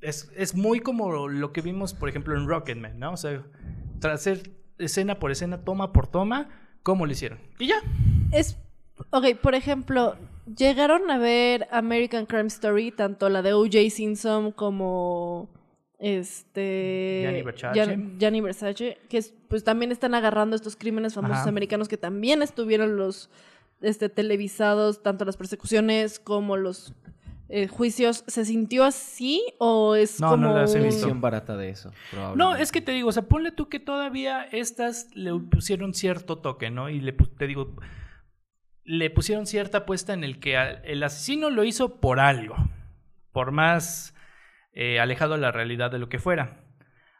es, 0.00 0.30
es 0.36 0.54
muy 0.54 0.80
como 0.80 1.28
lo 1.28 1.52
que 1.52 1.60
vimos, 1.60 1.94
por 1.94 2.08
ejemplo, 2.08 2.36
en 2.36 2.46
Rocketman, 2.46 2.98
¿no? 2.98 3.12
O 3.12 3.16
sea, 3.16 3.44
tras 4.00 4.20
hacer 4.20 4.50
escena 4.78 5.18
por 5.18 5.30
escena, 5.30 5.64
toma 5.64 5.92
por 5.92 6.06
toma, 6.06 6.48
¿cómo 6.82 7.06
lo 7.06 7.12
hicieron? 7.12 7.38
Y 7.58 7.68
ya. 7.68 7.76
Es, 8.32 8.58
ok, 9.10 9.36
por 9.42 9.54
ejemplo, 9.54 10.16
llegaron 10.56 11.10
a 11.10 11.18
ver 11.18 11.66
American 11.72 12.26
Crime 12.26 12.46
Story, 12.46 12.92
tanto 12.92 13.28
la 13.28 13.42
de 13.42 13.52
O.J. 13.52 13.90
Simpson 13.90 14.52
como 14.52 15.48
este 15.98 17.20
Gianni 17.22 17.42
Versace. 17.42 17.78
Gian- 17.80 18.18
Gianni 18.18 18.40
Versace, 18.40 18.98
que 19.08 19.18
es- 19.18 19.34
pues 19.48 19.64
también 19.64 19.92
están 19.92 20.14
agarrando 20.14 20.56
estos 20.56 20.76
crímenes 20.76 21.14
famosos 21.14 21.38
Ajá. 21.38 21.48
americanos 21.48 21.88
que 21.88 21.96
también 21.96 22.42
estuvieron 22.42 22.96
los 22.96 23.30
este 23.82 24.08
televisados, 24.08 25.02
tanto 25.02 25.24
las 25.24 25.36
persecuciones 25.36 26.18
como 26.18 26.56
los 26.56 26.94
eh, 27.48 27.68
juicios. 27.68 28.24
¿Se 28.26 28.44
sintió 28.44 28.82
así 28.84 29.40
o 29.58 29.94
es 29.94 30.20
No, 30.20 30.30
como 30.30 30.48
no 30.48 30.60
visto. 30.62 30.80
Versión 30.80 31.20
barata 31.20 31.56
de 31.56 31.68
eso, 31.70 31.92
No, 32.34 32.56
es 32.56 32.72
que 32.72 32.80
te 32.80 32.90
digo, 32.92 33.08
o 33.08 33.12
sea, 33.12 33.22
ponle 33.22 33.52
tú 33.52 33.68
que 33.68 33.78
todavía 33.78 34.42
estas 34.50 35.08
le 35.14 35.32
pusieron 35.38 35.94
cierto 35.94 36.38
toque, 36.38 36.70
¿no? 36.70 36.90
Y 36.90 37.00
le 37.00 37.12
te 37.12 37.46
digo, 37.46 37.76
le 38.82 39.10
pusieron 39.10 39.46
cierta 39.46 39.78
apuesta 39.78 40.12
en 40.12 40.24
el 40.24 40.40
que 40.40 40.56
el 40.84 41.02
asesino 41.04 41.50
lo 41.50 41.62
hizo 41.62 42.00
por 42.00 42.18
algo, 42.18 42.56
por 43.30 43.52
más 43.52 44.12
eh, 44.76 45.00
alejado 45.00 45.34
de 45.34 45.40
la 45.40 45.50
realidad 45.52 45.90
de 45.90 45.98
lo 45.98 46.10
que 46.10 46.18
fuera. 46.18 46.62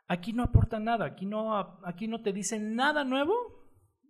Aquí 0.09 0.35
no 0.35 0.43
aporta 0.43 0.79
nada, 0.79 1.07
aquí 1.07 1.25
no, 1.25 1.81
aquí 1.85 2.07
no 2.07 2.21
te 2.23 2.35
dicen 2.35 2.77
nada 2.77 3.03
nuevo 3.03 3.35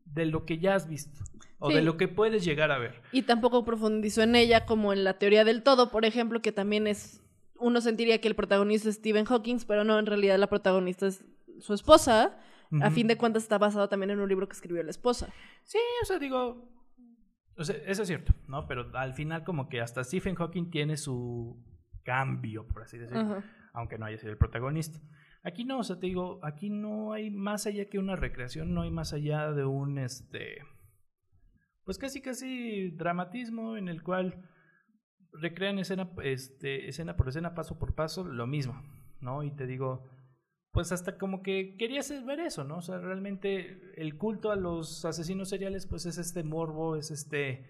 de 0.04 0.26
lo 0.26 0.44
que 0.44 0.58
ya 0.58 0.74
has 0.74 0.88
visto 0.88 1.20
o 1.58 1.70
de 1.70 1.80
lo 1.80 1.96
que 1.96 2.08
puedes 2.08 2.44
llegar 2.44 2.72
a 2.72 2.78
ver. 2.78 3.00
Y 3.12 3.22
tampoco 3.22 3.64
profundizó 3.64 4.22
en 4.22 4.34
ella 4.34 4.66
como 4.66 4.92
en 4.92 5.04
la 5.04 5.18
teoría 5.18 5.44
del 5.44 5.62
todo, 5.62 5.90
por 5.90 6.04
ejemplo, 6.04 6.42
que 6.42 6.52
también 6.52 6.88
es... 6.88 7.22
Uno 7.58 7.80
sentiría 7.80 8.20
que 8.20 8.28
el 8.28 8.34
protagonista 8.34 8.88
es 8.88 8.96
Stephen 8.96 9.24
Hawking, 9.24 9.58
pero 9.66 9.84
no, 9.84 9.98
en 9.98 10.06
realidad 10.06 10.38
la 10.38 10.48
protagonista 10.48 11.06
es 11.06 11.24
su 11.60 11.72
esposa. 11.72 12.38
A 12.82 12.90
fin 12.90 13.06
de 13.06 13.16
cuentas 13.16 13.44
está 13.44 13.58
basado 13.58 13.88
también 13.88 14.10
en 14.10 14.18
un 14.18 14.28
libro 14.28 14.48
que 14.48 14.54
escribió 14.54 14.82
la 14.82 14.90
esposa. 14.90 15.32
Sí, 15.62 15.78
o 16.02 16.04
sea, 16.04 16.18
digo. 16.18 16.68
O 17.56 17.64
sea, 17.64 17.76
eso 17.86 18.02
es 18.02 18.08
cierto, 18.08 18.34
¿no? 18.48 18.66
Pero 18.66 18.90
al 18.94 19.14
final, 19.14 19.44
como 19.44 19.68
que 19.68 19.80
hasta 19.80 20.02
Stephen 20.02 20.34
Hawking 20.34 20.68
tiene 20.68 20.96
su 20.96 21.64
cambio, 22.06 22.66
por 22.68 22.84
así 22.84 22.96
decirlo. 22.96 23.42
Aunque 23.74 23.98
no 23.98 24.06
haya 24.06 24.16
sido 24.16 24.32
el 24.32 24.38
protagonista. 24.38 24.98
Aquí 25.42 25.64
no, 25.64 25.80
o 25.80 25.82
sea, 25.82 25.98
te 25.98 26.06
digo, 26.06 26.40
aquí 26.42 26.70
no 26.70 27.12
hay 27.12 27.30
más 27.30 27.66
allá 27.66 27.88
que 27.88 27.98
una 27.98 28.16
recreación, 28.16 28.72
no 28.72 28.82
hay 28.82 28.90
más 28.90 29.12
allá 29.12 29.52
de 29.52 29.64
un 29.64 29.98
este. 29.98 30.58
Pues 31.84 31.98
casi 31.98 32.22
casi 32.22 32.90
dramatismo 32.90 33.76
en 33.76 33.88
el 33.88 34.02
cual 34.02 34.48
recrean 35.32 35.78
escena, 35.78 36.10
este, 36.22 36.88
escena 36.88 37.16
por 37.16 37.28
escena, 37.28 37.54
paso 37.54 37.78
por 37.78 37.94
paso, 37.94 38.24
lo 38.24 38.46
mismo, 38.46 38.82
¿no? 39.20 39.42
Y 39.42 39.54
te 39.54 39.66
digo, 39.66 40.08
pues 40.72 40.92
hasta 40.92 41.16
como 41.16 41.42
que 41.42 41.76
querías 41.76 42.10
ver 42.24 42.40
eso, 42.40 42.64
¿no? 42.64 42.78
O 42.78 42.82
sea, 42.82 42.98
realmente 42.98 43.92
el 44.00 44.16
culto 44.16 44.50
a 44.50 44.56
los 44.56 45.04
asesinos 45.04 45.48
seriales, 45.48 45.86
pues 45.86 46.06
es 46.06 46.18
este 46.18 46.42
morbo, 46.42 46.96
es 46.96 47.10
este... 47.10 47.68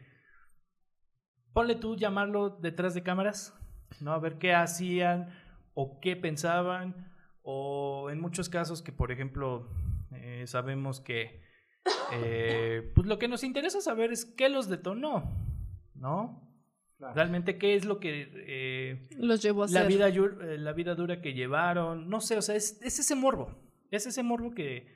Ponle 1.53 1.75
tú 1.77 1.97
llamarlo 1.97 2.51
detrás 2.51 2.95
de 2.95 3.03
cámaras, 3.03 3.55
¿no? 4.01 4.13
A 4.13 4.19
ver 4.19 4.39
qué 4.39 4.55
hacían 4.55 5.29
o 5.75 6.01
qué 6.01 6.17
pensaban, 6.17 7.11
o 7.43 8.09
en 8.11 8.21
muchos 8.21 8.49
casos 8.49 8.83
que, 8.83 8.93
por 8.93 9.13
ejemplo, 9.13 9.69
eh, 10.13 10.45
sabemos 10.47 11.01
que... 11.01 11.43
eh, 12.13 12.91
pues 12.95 13.07
lo 13.07 13.19
que 13.19 13.29
nos 13.29 13.45
interesa 13.45 13.81
saber 13.81 14.11
es 14.13 14.25
qué 14.25 14.49
los 14.49 14.69
detonó, 14.69 15.33
¿no? 15.95 16.43
Realmente 17.15 17.59
qué 17.59 17.75
es 17.75 17.85
lo 17.85 18.01
que... 18.01 18.33
eh, 18.47 19.09
Los 19.19 19.43
llevó 19.43 19.65
a 19.65 19.67
la 19.69 19.81
hacer. 19.81 19.89
vida, 19.89 20.09
eh, 20.09 20.57
la 20.59 20.73
vida 20.73 20.95
dura 20.95 21.21
que 21.21 21.35
llevaron, 21.35 22.09
no 22.09 22.21
sé, 22.21 22.37
o 22.39 22.43
sea, 22.43 22.55
es, 22.55 22.81
es 22.83 22.99
ese 22.99 23.15
morbo, 23.15 23.55
es 23.91 24.07
ese 24.07 24.23
morbo 24.23 24.53
que 24.55 24.87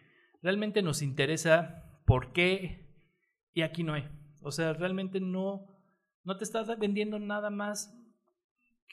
realmente 0.43 0.81
nos 0.83 1.03
interesa 1.03 2.01
por 2.07 2.33
qué 2.33 2.89
y 3.53 3.63
aquí 3.63 3.85
no 3.85 3.93
hay. 3.93 4.09
O 4.43 4.51
sea, 4.51 4.73
realmente 4.73 5.21
no, 5.21 5.67
no 6.25 6.37
te 6.39 6.45
estás 6.45 6.67
vendiendo 6.79 7.19
nada 7.19 7.51
más 7.51 7.95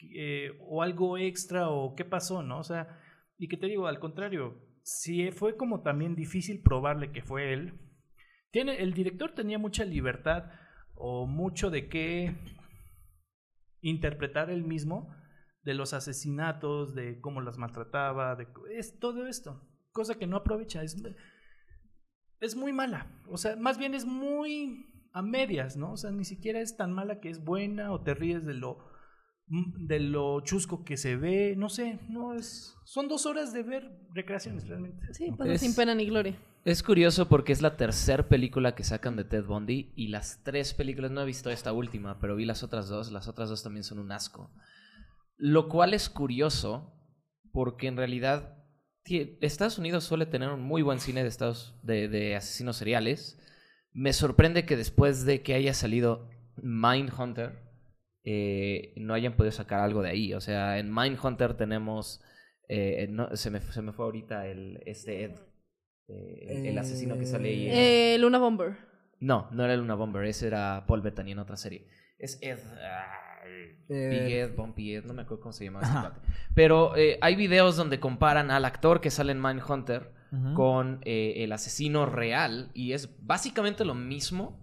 eh, 0.02 0.56
o 0.60 0.82
algo 0.82 1.18
extra 1.18 1.70
o 1.70 1.94
qué 1.94 2.04
pasó, 2.04 2.42
¿no? 2.42 2.58
O 2.58 2.64
sea, 2.64 3.00
y 3.36 3.48
que 3.48 3.56
te 3.56 3.66
digo, 3.66 3.86
al 3.86 4.00
contrario, 4.00 4.60
si 4.82 5.30
fue 5.30 5.56
como 5.56 5.82
también 5.82 6.14
difícil 6.14 6.62
probarle 6.62 7.12
que 7.12 7.22
fue 7.22 7.52
él, 7.52 7.80
tiene, 8.50 8.82
el 8.82 8.94
director 8.94 9.34
tenía 9.34 9.58
mucha 9.58 9.84
libertad 9.84 10.50
o 10.94 11.26
mucho 11.26 11.70
de 11.70 11.88
qué 11.88 12.34
interpretar 13.80 14.50
él 14.50 14.64
mismo 14.64 15.14
de 15.62 15.74
los 15.74 15.92
asesinatos, 15.92 16.94
de 16.94 17.20
cómo 17.20 17.40
las 17.40 17.58
maltrataba, 17.58 18.34
de 18.36 18.48
es 18.70 18.98
todo 18.98 19.26
esto, 19.26 19.68
cosa 19.92 20.14
que 20.16 20.26
no 20.26 20.38
aprovecha, 20.38 20.82
es, 20.82 20.96
es 22.40 22.56
muy 22.56 22.72
mala, 22.72 23.12
o 23.28 23.36
sea, 23.36 23.56
más 23.56 23.78
bien 23.78 23.94
es 23.94 24.06
muy 24.06 24.86
a 25.12 25.22
medias, 25.22 25.76
¿no? 25.76 25.92
O 25.92 25.96
sea, 25.96 26.10
ni 26.10 26.24
siquiera 26.24 26.60
es 26.60 26.76
tan 26.76 26.92
mala 26.92 27.20
que 27.20 27.28
es 27.28 27.44
buena 27.44 27.92
o 27.92 28.02
te 28.02 28.14
ríes 28.14 28.44
de 28.44 28.54
lo 28.54 28.78
de 29.50 30.00
lo 30.00 30.40
chusco 30.40 30.84
que 30.84 30.96
se 30.96 31.16
ve, 31.16 31.54
no 31.56 31.68
sé, 31.68 31.98
no 32.08 32.34
es 32.34 32.74
son 32.84 33.06
dos 33.08 33.26
horas 33.26 33.52
de 33.52 33.62
ver 33.62 33.90
recreaciones 34.14 34.66
realmente. 34.66 35.12
Sí, 35.12 35.30
Es- 35.44 35.60
sin 35.60 35.74
pena 35.74 35.94
ni 35.94 36.06
gloria. 36.06 36.34
Es 36.64 36.82
curioso 36.82 37.28
porque 37.28 37.52
es 37.52 37.62
la 37.62 37.76
tercera 37.76 38.28
película 38.28 38.74
que 38.74 38.82
sacan 38.84 39.16
de 39.16 39.24
Ted 39.24 39.44
Bundy 39.44 39.92
y 39.94 40.08
las 40.08 40.42
tres 40.42 40.74
películas, 40.74 41.10
no 41.10 41.22
he 41.22 41.26
visto 41.26 41.50
esta 41.50 41.72
última, 41.72 42.18
pero 42.18 42.34
vi 42.36 42.44
las 42.44 42.62
otras 42.62 42.88
dos, 42.88 43.10
las 43.12 43.28
otras 43.28 43.48
dos 43.48 43.62
también 43.62 43.84
son 43.84 43.98
un 43.98 44.10
asco. 44.12 44.50
Lo 45.36 45.68
cual 45.68 45.94
es 45.94 46.08
curioso 46.10 46.92
porque 47.52 47.86
en 47.88 47.96
realidad 47.96 48.54
Estados 49.04 49.78
Unidos 49.78 50.04
suele 50.04 50.26
tener 50.26 50.50
un 50.50 50.62
muy 50.62 50.82
buen 50.82 51.00
cine 51.00 51.22
de, 51.22 51.28
Estados, 51.28 51.78
de, 51.82 52.08
de 52.08 52.36
asesinos 52.36 52.76
seriales. 52.76 53.38
Me 53.92 54.12
sorprende 54.12 54.66
que 54.66 54.76
después 54.76 55.24
de 55.24 55.42
que 55.42 55.54
haya 55.54 55.72
salido 55.74 56.28
Mindhunter 56.62 57.67
eh, 58.30 58.92
no 58.96 59.14
hayan 59.14 59.32
podido 59.34 59.52
sacar 59.52 59.80
algo 59.80 60.02
de 60.02 60.10
ahí. 60.10 60.34
O 60.34 60.40
sea, 60.40 60.78
en 60.78 60.92
Mindhunter 60.94 61.54
tenemos... 61.54 62.20
eh, 62.68 63.06
no, 63.10 63.34
se, 63.36 63.50
me, 63.50 63.60
se 63.62 63.80
me 63.80 63.92
fue 63.92 64.04
ahorita 64.04 64.46
el, 64.46 64.80
este 64.84 65.24
Ed. 65.24 65.30
eh, 66.08 66.46
el, 66.48 66.66
el 66.66 66.78
asesino 66.78 67.16
que 67.18 67.24
sale 67.24 67.48
ahí. 67.48 67.66
en- 67.68 67.72
Eh, 67.74 68.16
Luna 68.20 68.38
Bomber. 68.38 68.76
No, 69.20 69.48
no 69.50 69.64
era 69.64 69.76
Luna 69.76 69.94
Bomber, 69.94 70.24
ese 70.26 70.46
era 70.46 70.84
Paul 70.86 71.00
Bettany 71.00 71.32
en 71.32 71.38
otra 71.38 71.56
serie. 71.56 71.86
Es 72.18 72.38
Ed. 72.42 72.58
ay, 73.42 73.78
Eh, 73.88 74.08
Big 74.10 74.32
Ed, 74.34 74.54
Bumpy 74.56 74.94
Ed, 74.94 75.04
no 75.04 75.14
me 75.14 75.22
acuerdo 75.22 75.42
cómo 75.42 75.52
se 75.52 75.64
llamaba 75.64 75.86
Ajá. 75.86 76.08
este 76.08 76.20
cuate. 76.20 76.32
Pero 76.54 76.96
eh, 76.96 77.18
hay 77.22 77.34
videos 77.34 77.76
donde 77.76 77.98
comparan 78.00 78.50
al 78.50 78.64
actor 78.66 79.00
que 79.00 79.10
sale 79.10 79.32
en 79.32 79.40
Mindhunter 79.40 80.12
Ujú. 80.30 80.52
con 80.54 81.00
eh, 81.06 81.34
el 81.44 81.52
asesino 81.52 82.04
real 82.04 82.70
y 82.74 82.92
es 82.92 83.08
básicamente 83.24 83.86
lo 83.86 83.94
mismo 83.94 84.62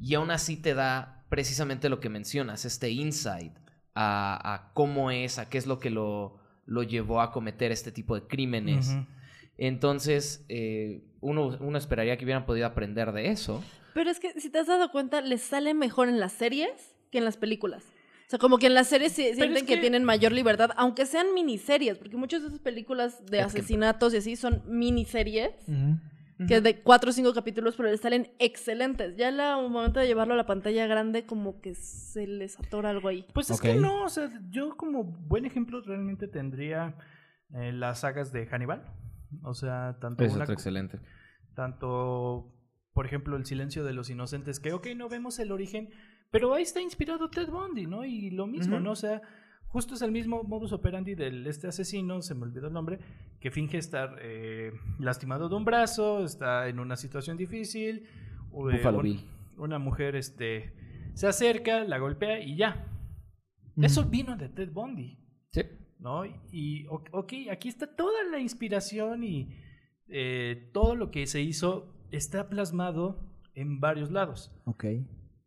y 0.00 0.14
aún 0.14 0.32
así 0.32 0.56
te 0.60 0.74
da 0.74 1.13
precisamente 1.28 1.88
lo 1.88 2.00
que 2.00 2.08
mencionas, 2.08 2.64
este 2.64 2.90
insight 2.90 3.52
a, 3.94 4.54
a 4.54 4.72
cómo 4.74 5.10
es, 5.10 5.38
a 5.38 5.48
qué 5.48 5.58
es 5.58 5.66
lo 5.66 5.78
que 5.78 5.90
lo, 5.90 6.36
lo 6.66 6.82
llevó 6.82 7.20
a 7.20 7.30
cometer 7.32 7.72
este 7.72 7.92
tipo 7.92 8.14
de 8.14 8.26
crímenes. 8.26 8.94
Entonces, 9.58 10.44
eh, 10.48 11.04
uno, 11.20 11.56
uno 11.60 11.78
esperaría 11.78 12.16
que 12.16 12.24
hubieran 12.24 12.46
podido 12.46 12.66
aprender 12.66 13.12
de 13.12 13.28
eso. 13.30 13.62
Pero 13.94 14.10
es 14.10 14.18
que 14.18 14.32
si 14.40 14.50
te 14.50 14.58
has 14.58 14.66
dado 14.66 14.90
cuenta, 14.90 15.20
les 15.20 15.42
sale 15.42 15.74
mejor 15.74 16.08
en 16.08 16.18
las 16.18 16.32
series 16.32 16.72
que 17.12 17.18
en 17.18 17.24
las 17.24 17.36
películas. 17.36 17.84
O 18.26 18.30
sea, 18.30 18.38
como 18.38 18.58
que 18.58 18.66
en 18.66 18.74
las 18.74 18.88
series 18.88 19.12
sí- 19.12 19.22
sienten 19.34 19.52
es 19.58 19.62
que... 19.62 19.74
que- 19.76 19.80
tienen 19.80 20.02
mayor 20.02 20.32
libertad, 20.32 20.70
aunque 20.76 21.06
sean 21.06 21.32
miniseries, 21.34 21.98
porque 21.98 22.16
muchas 22.16 22.42
de 22.42 22.48
esas 22.48 22.58
películas 22.58 23.24
de 23.26 23.40
Es 23.40 23.52
que- 23.52 23.58
asesinatos 23.60 24.12
y 24.14 24.16
así 24.16 24.34
son 24.34 24.62
miniseries. 24.66 25.50
Ujú. 25.68 25.98
Que 26.48 26.60
de 26.60 26.80
cuatro 26.80 27.10
o 27.10 27.12
cinco 27.12 27.32
capítulos, 27.32 27.76
pero 27.76 27.90
le 27.90 27.96
salen 27.96 28.32
excelentes. 28.38 29.16
Ya 29.16 29.28
al 29.28 29.70
momento 29.70 30.00
de 30.00 30.06
llevarlo 30.06 30.34
a 30.34 30.36
la 30.36 30.46
pantalla 30.46 30.86
grande, 30.86 31.26
como 31.26 31.60
que 31.60 31.74
se 31.74 32.26
les 32.26 32.58
atora 32.58 32.90
algo 32.90 33.08
ahí. 33.08 33.26
Pues 33.32 33.50
es 33.50 33.60
que 33.60 33.74
no, 33.74 34.04
o 34.04 34.08
sea, 34.08 34.30
yo 34.50 34.76
como 34.76 35.04
buen 35.04 35.44
ejemplo 35.44 35.80
realmente 35.80 36.26
tendría 36.26 36.96
eh, 37.54 37.72
las 37.72 38.00
sagas 38.00 38.32
de 38.32 38.46
Hannibal. 38.46 38.84
O 39.42 39.54
sea, 39.54 39.98
tanto 40.00 40.24
Es 40.24 40.34
una 40.34 40.44
otro 40.44 40.54
excelente. 40.54 41.00
tanto, 41.54 42.52
por 42.92 43.06
ejemplo, 43.06 43.36
El 43.36 43.46
silencio 43.46 43.84
de 43.84 43.92
los 43.92 44.10
inocentes, 44.10 44.60
que, 44.60 44.72
ok, 44.72 44.88
no 44.96 45.08
vemos 45.08 45.38
el 45.38 45.52
origen, 45.52 45.90
pero 46.30 46.54
ahí 46.54 46.62
está 46.62 46.80
inspirado 46.80 47.30
Ted 47.30 47.48
Bundy, 47.48 47.86
¿no? 47.86 48.04
Y 48.04 48.30
lo 48.30 48.46
mismo. 48.46 48.80
¿no? 48.80 48.92
O 48.92 48.96
sea, 48.96 49.22
justo 49.74 49.94
es 49.94 50.02
el 50.02 50.12
mismo 50.12 50.44
modus 50.44 50.72
operandi 50.72 51.16
del 51.16 51.44
este 51.48 51.66
asesino, 51.66 52.22
se 52.22 52.36
me 52.36 52.42
olvidó 52.42 52.68
el 52.68 52.72
nombre, 52.72 53.00
que 53.40 53.50
finge 53.50 53.76
estar 53.76 54.16
eh, 54.22 54.70
lastimado 55.00 55.48
de 55.48 55.56
un 55.56 55.64
brazo, 55.64 56.24
está 56.24 56.68
en 56.68 56.78
una 56.78 56.94
situación 56.96 57.36
difícil. 57.36 58.06
o, 58.52 58.70
eh, 58.70 58.80
un-. 58.86 59.20
Una 59.56 59.78
mujer 59.80 60.14
este, 60.14 60.72
se 61.14 61.26
acerca, 61.26 61.82
la 61.84 61.98
golpea 61.98 62.38
y 62.38 62.56
ya. 62.56 62.86
Eso 63.76 64.04
vino 64.04 64.36
de 64.36 64.48
Ted 64.48 64.70
Bundy. 64.70 65.18
Sí. 65.50 65.62
¿no? 65.98 66.24
Y, 66.52 66.86
ok, 66.88 67.32
aquí 67.50 67.68
está 67.68 67.86
toda 67.96 68.22
la 68.30 68.38
inspiración 68.38 69.24
y 69.24 69.56
eh, 70.08 70.70
todo 70.72 70.94
lo 70.94 71.10
que 71.10 71.26
se 71.26 71.40
hizo 71.40 71.92
está 72.12 72.48
plasmado 72.48 73.18
en 73.54 73.80
varios 73.80 74.12
lados. 74.12 74.52
Ok. 74.66 74.84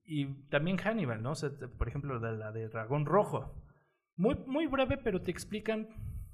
Y 0.06 0.26
también 0.50 0.78
Hannibal, 0.78 1.22
¿no? 1.22 1.32
O 1.32 1.36
sea, 1.36 1.50
te- 1.58 1.68
por 1.70 1.88
ejemplo, 1.88 2.20
la, 2.20 2.32
la 2.34 2.52
de 2.52 2.68
Dragón 2.68 3.06
Rojo. 3.06 3.54
Muy, 4.18 4.36
muy 4.48 4.68
breve, 4.68 4.98
pero 4.98 5.22
te 5.22 5.32
explican 5.32 5.88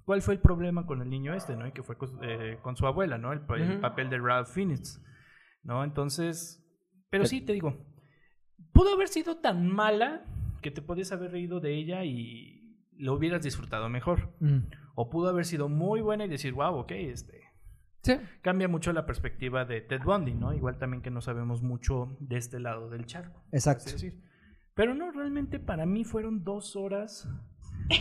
cuál 0.06 0.22
fue 0.22 0.34
el 0.34 0.40
problema 0.40 0.86
con 0.86 1.02
el 1.02 1.10
niño 1.10 1.34
este, 1.34 1.56
¿no? 1.56 1.68
Y 1.68 1.72
que 1.72 1.84
fue 1.84 1.98
con, 1.98 2.10
eh, 2.24 2.58
con 2.62 2.76
su 2.76 2.88
abuela, 2.88 3.18
¿no? 3.18 3.32
El, 3.34 3.42
pa- 3.42 3.58
el 3.58 3.72
Ujú. 3.74 3.82
papel 3.82 4.10
de 4.10 4.20
Ralph 4.20 4.48
Fiennes, 4.50 5.02
¿no? 5.64 5.84
Entonces, 5.84 6.66
pero 7.10 7.26
sí, 7.26 7.42
te 7.42 7.54
digo, 7.54 7.86
pudo 8.72 8.94
haber 8.94 9.08
sido 9.10 9.38
tan 9.38 9.68
mala 9.70 10.26
que 10.62 10.72
te 10.72 10.82
podías 10.82 11.12
haber 11.12 11.32
reído 11.32 11.60
de 11.60 11.74
ella 11.76 12.04
y 12.06 12.80
lo 12.98 13.14
hubieras 13.14 13.44
disfrutado 13.44 13.90
mejor. 13.90 14.34
O 14.96 15.10
pudo 15.10 15.30
haber 15.30 15.46
sido 15.46 15.68
muy 15.70 16.02
buena 16.02 16.26
y 16.26 16.30
decir, 16.30 16.54
wow, 16.54 16.76
ok, 16.76 16.92
este. 16.92 17.42
Sí. 18.04 18.18
Cambia 18.42 18.68
mucho 18.68 18.92
la 18.94 19.06
perspectiva 19.06 19.64
de 19.66 19.82
Ted 19.82 20.02
Bundy, 20.04 20.34
¿no? 20.34 20.54
Igual 20.54 20.78
también 20.78 21.02
que 21.02 21.10
no 21.10 21.22
sabemos 21.22 21.62
mucho 21.64 22.18
de 22.20 22.38
este 22.38 22.60
lado 22.60 22.90
del 22.90 23.06
charco. 23.06 23.44
Exacto. 23.52 23.86
Es 23.88 23.94
decir, 23.94 24.22
pero 24.74 24.94
no, 24.94 25.12
realmente 25.12 25.60
para 25.60 25.86
mí 25.86 26.04
fueron 26.04 26.44
dos 26.44 26.76
horas 26.76 27.28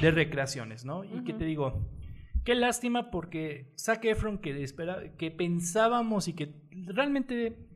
de 0.00 0.10
recreaciones, 0.10 0.84
¿no? 0.84 1.04
Y 1.04 1.24
que 1.24 1.32
te 1.32 1.44
digo, 1.44 1.88
qué 2.44 2.54
lástima 2.54 3.10
porque 3.10 3.72
Zac 3.78 4.04
Efron 4.04 4.38
que, 4.38 4.62
espera, 4.62 5.16
que 5.16 5.30
pensábamos 5.30 6.28
y 6.28 6.34
que 6.34 6.54
realmente 6.86 7.68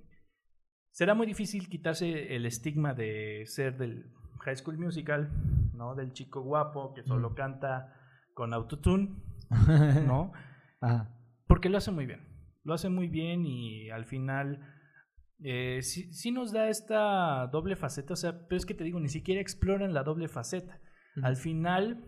será 0.90 1.14
muy 1.14 1.26
difícil 1.26 1.68
quitarse 1.68 2.34
el 2.34 2.46
estigma 2.46 2.94
de 2.94 3.44
ser 3.46 3.76
del 3.76 4.12
High 4.40 4.56
School 4.56 4.78
Musical, 4.78 5.30
¿no? 5.74 5.94
Del 5.94 6.12
chico 6.12 6.42
guapo 6.42 6.94
que 6.94 7.02
solo 7.02 7.34
canta 7.34 7.94
con 8.34 8.54
autotune, 8.54 9.16
¿no? 10.06 10.32
Ajá. 10.80 11.12
Porque 11.46 11.68
lo 11.68 11.78
hace 11.78 11.90
muy 11.90 12.06
bien. 12.06 12.20
Lo 12.64 12.74
hace 12.74 12.88
muy 12.88 13.08
bien 13.08 13.46
y 13.46 13.90
al 13.90 14.04
final 14.04 14.60
eh, 15.40 15.80
sí, 15.82 16.12
sí 16.12 16.32
nos 16.32 16.52
da 16.52 16.68
esta 16.68 17.46
doble 17.48 17.76
faceta. 17.76 18.14
O 18.14 18.16
sea, 18.16 18.46
pero 18.48 18.56
es 18.56 18.66
que 18.66 18.74
te 18.74 18.84
digo, 18.84 18.98
ni 19.00 19.08
siquiera 19.08 19.40
exploran 19.40 19.94
la 19.94 20.02
doble 20.02 20.28
faceta. 20.28 20.80
Al 21.22 21.36
final, 21.36 22.04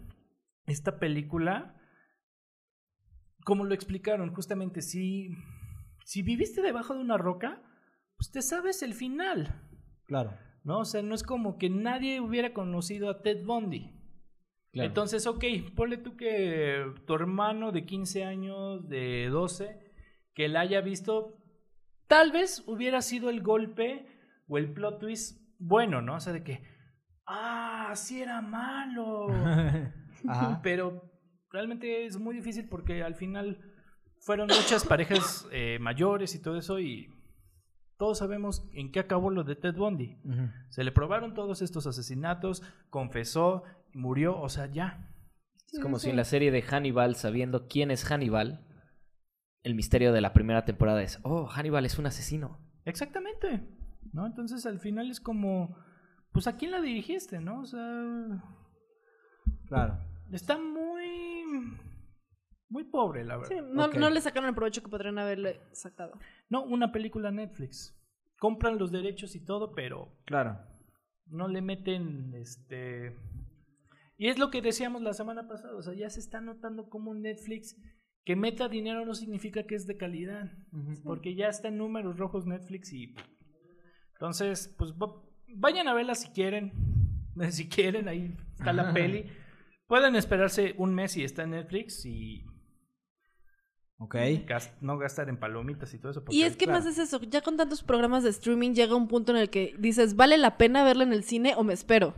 esta 0.67 0.99
película, 0.99 1.75
como 3.45 3.65
lo 3.65 3.75
explicaron, 3.75 4.35
justamente, 4.35 4.83
si, 4.83 5.31
si 6.05 6.23
viviste 6.23 6.63
debajo 6.63 6.95
de 6.95 7.01
una 7.01 7.17
roca, 7.17 7.63
pues 8.17 8.31
te 8.31 8.43
sabes 8.43 8.83
el 8.83 8.95
final. 8.95 9.63
Claro. 10.07 10.35
¿No? 10.65 10.81
O 10.81 10.85
sea, 10.85 11.03
no 11.03 11.15
es 11.15 11.23
como 11.23 11.57
que 11.57 11.71
nadie 11.71 12.21
hubiera 12.21 12.53
conocido 12.53 13.09
a 13.09 13.23
Ted 13.23 13.45
Bundy. 13.45 13.95
Claro. 14.73 14.89
Entonces, 14.89 15.27
ok, 15.27 15.45
ponle 15.75 15.97
tú 15.97 16.17
que 16.17 16.85
tu 17.07 17.15
hermano 17.15 17.73
de 17.73 17.87
15 17.87 18.25
años, 18.25 18.89
de 18.89 19.29
12, 19.31 19.89
que 20.35 20.49
la 20.49 20.61
haya 20.61 20.83
visto, 20.83 21.39
tal 22.07 22.33
vez 22.33 22.63
hubiera 22.67 23.01
sido 23.01 23.31
el 23.31 23.43
golpe 23.43 24.07
o 24.47 24.59
el 24.59 24.73
plot 24.73 24.99
twist 25.01 25.41
bueno, 25.59 26.03
¿no? 26.03 26.17
O 26.17 26.21
sea, 26.21 26.33
de 26.33 26.45
que, 26.45 26.63
ah, 27.29 27.93
sí 27.95 28.23
era 28.23 28.41
malo. 28.41 29.29
Ajá. 30.29 30.61
Pero 30.63 31.11
realmente 31.51 32.05
es 32.05 32.19
muy 32.19 32.35
difícil 32.35 32.69
porque 32.69 33.03
al 33.03 33.15
final 33.15 33.61
fueron 34.21 34.49
muchas 34.49 34.85
parejas 34.85 35.47
eh, 35.53 35.79
mayores 35.81 36.35
y 36.35 36.43
todo 36.43 36.59
eso 36.59 36.81
y 36.81 37.15
todos 37.97 38.19
sabemos 38.19 38.69
en 38.73 38.93
qué 38.93 39.01
acabó 39.01 39.31
lo 39.31 39.45
de 39.45 39.57
Ted 39.57 39.75
Bundy. 39.75 40.19
Se 40.71 40.85
le 40.85 40.93
probaron 40.93 41.35
todos 41.35 41.63
estos 41.63 41.87
asesinatos, 41.87 42.63
confesó, 42.91 43.65
murió, 43.93 44.41
o 44.41 44.49
sea, 44.49 44.67
ya. 44.67 45.11
Es 45.73 45.81
como 45.81 45.99
si 45.99 46.09
en 46.09 46.17
la 46.17 46.25
serie 46.25 46.51
de 46.51 46.63
Hannibal, 46.63 47.17
sabiendo 47.17 47.67
quién 47.67 47.91
es 47.91 48.05
Hannibal, 48.05 48.65
el 49.65 49.75
misterio 49.75 50.13
de 50.13 50.21
la 50.21 50.33
primera 50.33 50.65
temporada 50.65 51.03
es, 51.03 51.19
oh, 51.25 51.47
Hannibal 51.47 51.85
es 51.85 51.99
un 51.99 52.07
asesino. 52.07 52.61
Exactamente. 52.85 53.69
¿No? 54.13 54.27
Entonces 54.27 54.65
al 54.65 54.79
final 54.79 55.11
es 55.11 55.21
como, 55.21 55.77
pues 56.33 56.47
a 56.47 56.57
quién 56.57 56.71
la 56.71 56.81
dirigiste, 56.81 57.41
¿no? 57.41 57.61
O 57.61 57.67
sea, 57.67 58.43
Claro. 59.67 59.99
está 60.33 60.59
muy, 60.59 61.45
muy 62.69 62.85
pobre, 62.85 63.25
la 63.25 63.37
verdad. 63.37 63.51
Sí, 63.51 63.63
no, 63.73 63.89
no 63.89 64.11
le 64.11 64.21
sacaron 64.21 64.49
el 64.49 64.55
provecho 64.55 64.83
que 64.83 64.89
podrían 64.91 65.19
haberle 65.19 65.61
sacado. 65.73 66.19
No, 66.49 66.65
una 66.65 66.93
película 66.93 67.31
Netflix. 67.31 67.95
Compran 68.39 68.79
los 68.79 68.93
derechos 68.93 69.35
y 69.35 69.45
todo, 69.45 69.73
pero 69.75 70.17
Claro. 70.25 70.59
no 71.27 71.49
le 71.49 71.61
meten 71.61 72.33
este 72.35 73.15
y 74.17 74.29
es 74.29 74.39
lo 74.39 74.51
que 74.51 74.63
decíamos 74.63 75.03
la 75.03 75.13
semana 75.13 75.47
pasada 75.47 75.77
o 75.77 75.83
sea 75.83 75.93
ya 75.95 76.09
se 76.11 76.19
está 76.21 76.41
notando 76.41 76.89
como 76.89 77.15
Netflix 77.15 77.77
que 78.25 78.35
meta 78.35 78.69
dinero 78.69 79.05
no 79.05 79.15
significa 79.15 79.65
que 79.65 79.75
es 79.75 79.87
de 79.87 79.97
calidad 79.99 80.51
porque 81.05 81.35
ya 81.37 81.49
está 81.49 81.69
en 81.69 81.77
números 81.77 82.17
rojos 82.17 82.47
Netflix 82.47 82.93
y 82.95 83.15
entonces 84.15 84.75
pues 84.79 84.93
vayan 85.55 85.89
a 85.89 85.95
verla 85.95 86.15
si 86.15 86.29
quieren 86.29 86.73
si 87.51 87.69
quieren 87.69 88.09
ahí 88.09 88.37
está 88.59 88.73
la 88.73 88.93
peli 88.93 89.27
pueden 89.87 90.17
esperarse 90.17 90.75
un 90.79 90.95
mes 90.95 91.17
y 91.17 91.25
está 91.25 91.45
en 91.45 91.51
Netflix 91.51 92.05
y 92.07 92.45
Ok. 94.01 94.15
no 94.81 94.97
gastar 94.97 95.29
en 95.29 95.39
palomitas 95.39 95.93
y 95.93 95.99
todo 95.99 96.13
eso 96.13 96.23
Y 96.31 96.43
es 96.43 96.57
que 96.57 96.67
claro. 96.67 96.79
más 96.81 96.87
es 96.87 96.99
eso, 96.99 97.21
ya 97.23 97.41
con 97.41 97.57
tantos 97.57 97.83
programas 97.83 98.23
de 98.23 98.31
streaming 98.31 98.73
llega 98.73 98.95
un 98.95 99.09
punto 99.09 99.33
en 99.33 99.39
el 99.39 99.51
que 99.51 99.75
dices, 99.77 100.15
¿vale 100.15 100.39
la 100.39 100.57
pena 100.57 100.85
verla 100.85 101.03
en 101.03 101.13
el 101.13 101.25
cine 101.25 101.55
o 101.57 101.65
me 101.65 101.73
espero? 101.73 102.15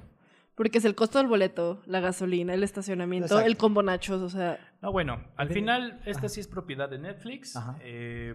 Porque 0.56 0.76
es 0.76 0.84
el 0.84 0.94
costo 0.94 1.16
del 1.16 1.26
boleto, 1.26 1.80
la 1.86 2.00
gasolina, 2.00 2.52
el 2.52 2.64
estacionamiento, 2.64 3.28
Exacto. 3.28 3.46
el 3.46 3.56
combo 3.56 3.82
nachos, 3.82 4.20
o 4.20 4.28
sea... 4.28 4.58
No, 4.82 4.92
bueno, 4.92 5.24
al 5.36 5.48
final 5.48 6.02
esta 6.04 6.28
sí 6.28 6.40
es 6.40 6.48
propiedad 6.48 6.90
de 6.90 6.98
Netflix. 6.98 7.56
Ajá. 7.56 7.78
Eh, 7.80 8.34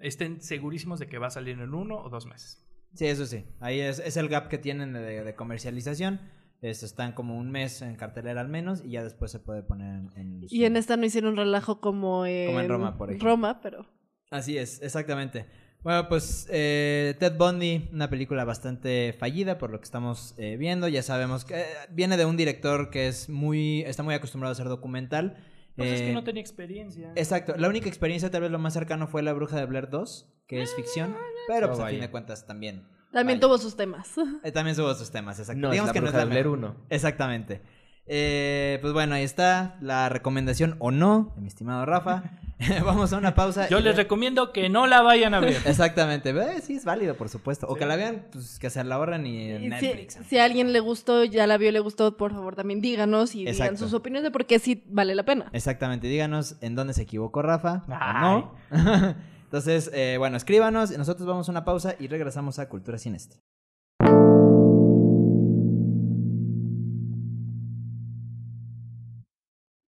estén 0.00 0.40
segurísimos 0.40 0.98
de 1.00 1.06
que 1.06 1.18
va 1.18 1.26
a 1.26 1.30
salir 1.30 1.60
en 1.60 1.74
uno 1.74 1.98
o 1.98 2.08
dos 2.08 2.24
meses. 2.24 2.66
Sí, 2.94 3.06
eso 3.06 3.26
sí. 3.26 3.44
Ahí 3.60 3.80
es, 3.80 3.98
es 3.98 4.16
el 4.16 4.28
gap 4.28 4.48
que 4.48 4.58
tienen 4.58 4.92
de, 4.92 5.24
de 5.24 5.34
comercialización. 5.34 6.20
Esto 6.60 6.86
están 6.86 7.12
como 7.12 7.36
un 7.36 7.50
mes 7.52 7.82
en 7.82 7.94
cartelera 7.94 8.40
al 8.40 8.48
menos 8.48 8.82
y 8.84 8.90
ya 8.90 9.04
después 9.04 9.30
se 9.30 9.38
puede 9.38 9.62
poner 9.62 9.94
en... 9.94 10.10
en 10.16 10.40
Y 10.48 10.64
en 10.64 10.76
esta 10.76 10.96
no 10.96 11.06
hicieron 11.06 11.36
relajo 11.36 11.80
como 11.80 12.26
en, 12.26 12.48
Como 12.48 12.60
en 12.60 12.68
Roma, 12.68 12.98
por 12.98 13.10
ejemplo. 13.10 13.28
Roma, 13.30 13.60
pero... 13.62 13.86
Así 14.30 14.58
es, 14.58 14.82
exactamente. 14.82 15.46
Bueno, 15.84 16.08
pues 16.08 16.48
eh, 16.50 17.14
Ted 17.20 17.36
Bundy, 17.38 17.88
una 17.92 18.10
película 18.10 18.44
bastante 18.44 19.14
fallida 19.16 19.58
por 19.58 19.70
lo 19.70 19.78
que 19.78 19.84
estamos 19.84 20.34
eh, 20.36 20.56
viendo. 20.56 20.88
Ya 20.88 21.04
sabemos 21.04 21.44
que 21.44 21.60
eh, 21.60 21.64
viene 21.90 22.16
de 22.16 22.24
un 22.24 22.36
director 22.36 22.90
que 22.90 23.06
es 23.06 23.28
muy, 23.28 23.82
está 23.82 24.02
muy 24.02 24.14
acostumbrado 24.14 24.50
a 24.50 24.54
hacer 24.54 24.66
documental. 24.66 25.36
Pues 25.78 25.92
es 25.92 26.00
Eh, 26.02 26.06
que 26.08 26.12
no 26.12 26.24
tenía 26.24 26.40
experiencia. 26.42 27.12
Exacto, 27.14 27.54
la 27.56 27.68
única 27.68 27.88
experiencia 27.88 28.30
tal 28.30 28.42
vez 28.42 28.50
lo 28.50 28.58
más 28.58 28.74
cercano 28.74 29.06
fue 29.06 29.22
La 29.22 29.32
Bruja 29.32 29.56
de 29.56 29.64
Blair 29.64 29.88
2, 29.88 30.28
que 30.46 30.60
es 30.62 30.74
ficción, 30.74 31.16
pero 31.46 31.68
Oh, 31.68 31.70
pues 31.70 31.80
a 31.80 31.88
fin 31.88 32.00
de 32.00 32.10
cuentas 32.10 32.46
también. 32.46 32.86
También 33.12 33.38
vaya. 33.38 33.48
tuvo 33.48 33.56
sus 33.58 33.76
temas. 33.76 34.10
Eh, 34.44 34.52
también 34.52 34.76
tuvo 34.76 34.92
sus 34.94 35.10
temas, 35.10 35.38
exacto. 35.38 35.60
No, 35.60 35.70
Digamos 35.70 35.88
es 35.90 35.90
la 35.90 35.92
que 35.94 36.00
bruja 36.00 36.12
no 36.12 36.18
es 36.18 36.28
de 36.28 36.34
la 36.34 36.42
Blair 36.42 36.46
mejor. 36.58 36.74
1. 36.76 36.86
Exactamente. 36.90 37.62
Eh, 38.06 38.78
pues 38.80 38.92
bueno, 38.92 39.14
ahí 39.14 39.22
está 39.24 39.78
la 39.80 40.08
recomendación 40.08 40.76
o 40.78 40.90
no, 40.90 41.32
de 41.36 41.42
mi 41.42 41.48
estimado 41.48 41.86
Rafa. 41.86 42.24
Vamos 42.84 43.12
a 43.12 43.18
una 43.18 43.34
pausa. 43.34 43.68
Yo 43.68 43.78
les 43.80 43.94
re- 43.96 44.02
recomiendo 44.02 44.52
que 44.52 44.68
no 44.68 44.86
la 44.86 45.00
vayan 45.02 45.32
a 45.34 45.40
ver. 45.40 45.56
Exactamente, 45.66 46.30
eh, 46.30 46.60
sí 46.62 46.74
es 46.74 46.84
válido, 46.84 47.14
por 47.16 47.28
supuesto. 47.28 47.66
O 47.68 47.74
Sí. 47.74 47.78
que 47.80 47.86
la 47.86 47.96
vean, 47.96 48.26
pues 48.32 48.58
que 48.58 48.68
se 48.70 48.82
la 48.82 48.96
ahorren 48.96 49.26
y 49.26 49.50
en 49.50 49.62
Y 49.62 49.64
si, 49.64 49.86
Netflix. 49.86 50.18
si 50.28 50.38
a 50.38 50.44
alguien 50.44 50.72
le 50.72 50.80
gustó, 50.80 51.24
ya 51.24 51.46
la 51.46 51.56
vio, 51.56 51.70
le 51.70 51.80
gustó, 51.80 52.16
por 52.16 52.32
favor 52.32 52.56
también 52.56 52.80
díganos 52.80 53.34
y 53.34 53.38
digan 53.40 53.54
Exacto. 53.54 53.76
sus 53.78 53.94
opiniones 53.94 54.24
de 54.24 54.30
por 54.32 54.44
qué 54.46 54.58
sí 54.58 54.82
vale 54.88 55.14
la 55.14 55.24
pena. 55.24 55.48
Exactamente, 55.52 56.08
díganos 56.08 56.56
en 56.60 56.74
dónde 56.74 56.94
se 56.94 57.02
equivocó 57.02 57.42
Rafa 57.42 57.84
o 57.86 58.20
no. 58.20 58.54
Entonces, 59.44 59.90
eh, 59.94 60.16
bueno, 60.18 60.36
escríbanos, 60.36 60.90
nosotros 60.98 61.26
vamos 61.26 61.48
a 61.48 61.52
una 61.52 61.64
pausa 61.64 61.94
y 61.98 62.08
regresamos 62.08 62.58
a 62.58 62.68
Cultura 62.68 62.98
Sinestra. 62.98 63.40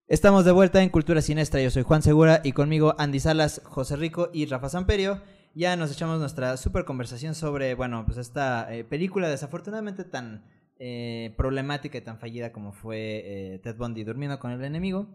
Estamos 0.09 0.43
de 0.43 0.51
vuelta 0.51 0.83
en 0.83 0.89
Cultura 0.89 1.21
Sinestra. 1.21 1.61
Yo 1.61 1.71
soy 1.71 1.83
Juan 1.83 2.01
Segura 2.01 2.41
y 2.43 2.51
conmigo 2.51 2.93
Andy 2.97 3.21
Salas, 3.21 3.61
José 3.63 3.95
Rico 3.95 4.29
y 4.33 4.45
Rafa 4.45 4.67
Samperio. 4.67 5.21
Ya 5.55 5.77
nos 5.77 5.93
echamos 5.93 6.19
nuestra 6.19 6.57
super 6.57 6.83
conversación 6.83 7.35
sobre, 7.35 7.73
bueno, 7.73 8.03
pues 8.05 8.17
esta 8.17 8.71
eh, 8.73 8.83
película 8.83 9.29
desafortunadamente 9.29 10.03
tan 10.03 10.43
eh, 10.77 11.33
problemática 11.37 11.97
y 11.97 12.01
tan 12.01 12.19
fallida 12.19 12.51
como 12.51 12.73
fue 12.73 12.97
eh, 12.99 13.59
Ted 13.63 13.77
Bundy 13.77 14.03
durmiendo 14.03 14.39
con 14.39 14.51
el 14.51 14.61
enemigo. 14.65 15.07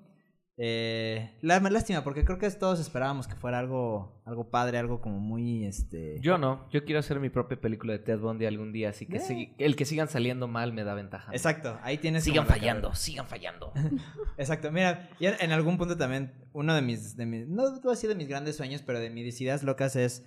Eh, 0.61 1.31
la 1.41 1.61
lástima, 1.61 2.03
porque 2.03 2.25
creo 2.25 2.39
que 2.39 2.51
todos 2.51 2.81
esperábamos 2.81 3.29
que 3.29 3.37
fuera 3.37 3.61
algo, 3.61 4.21
algo 4.25 4.51
padre, 4.51 4.77
algo 4.79 5.01
como 5.01 5.21
muy, 5.21 5.65
este... 5.65 6.19
Yo 6.21 6.37
no, 6.37 6.69
yo 6.71 6.85
quiero 6.85 6.99
hacer 6.99 7.21
mi 7.21 7.31
propia 7.31 7.61
película 7.61 7.93
de 7.93 8.01
Ted 8.01 8.19
Bundy 8.19 8.45
algún 8.45 8.73
día, 8.73 8.89
así 8.91 9.07
que 9.07 9.19
Eh. 9.19 9.21
sí, 9.21 9.55
el 9.59 9.77
que 9.77 9.85
sigan 9.85 10.09
saliendo 10.09 10.49
mal 10.49 10.73
me 10.73 10.83
da 10.83 10.95
ventaja. 10.95 11.31
Exacto, 11.33 11.79
ahí 11.83 11.99
tienes... 11.99 12.25
Sigan 12.25 12.47
fallando, 12.47 12.93
sigan 12.95 13.27
fallando. 13.29 13.73
Exacto, 14.37 14.73
mira, 14.73 15.09
y 15.21 15.27
en, 15.27 15.53
algún 15.53 15.79
punto 15.79 15.97
también, 15.97 16.33
uno 16.53 16.75
de 16.75 16.83
mis, 16.83 17.17
de 17.17 17.25
mis, 17.27 17.47
no 17.47 17.63
voy 17.81 17.81
a 17.87 17.91
decir 17.91 18.09
de 18.09 18.17
mis 18.17 18.27
grandes 18.27 18.57
sueños, 18.57 18.83
pero 18.83 18.99
de 18.99 19.11
mis 19.11 19.41
ideas 19.41 19.63
locas 19.63 19.95
es 19.95 20.27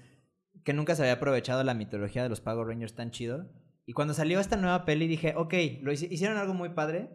que 0.63 0.71
nunca 0.73 0.95
se 0.95 1.01
había 1.01 1.13
aprovechado 1.13 1.61
la 1.65 1.73
mitología 1.73 2.23
de 2.23 2.29
los 2.29 2.39
Power 2.39 2.67
Rangers 2.67 2.95
tan 2.95 3.11
chido. 3.11 3.49
Y 3.85 3.91
cuando 3.93 4.13
salió 4.13 4.39
esta 4.39 4.55
nueva 4.55 4.85
peli 4.85 5.07
dije, 5.07 5.33
ok, 5.35 5.53
lo 5.81 5.91
hici- 5.91 6.07
hicieron 6.09 6.37
algo 6.37 6.53
muy 6.53 6.69
padre, 6.69 7.09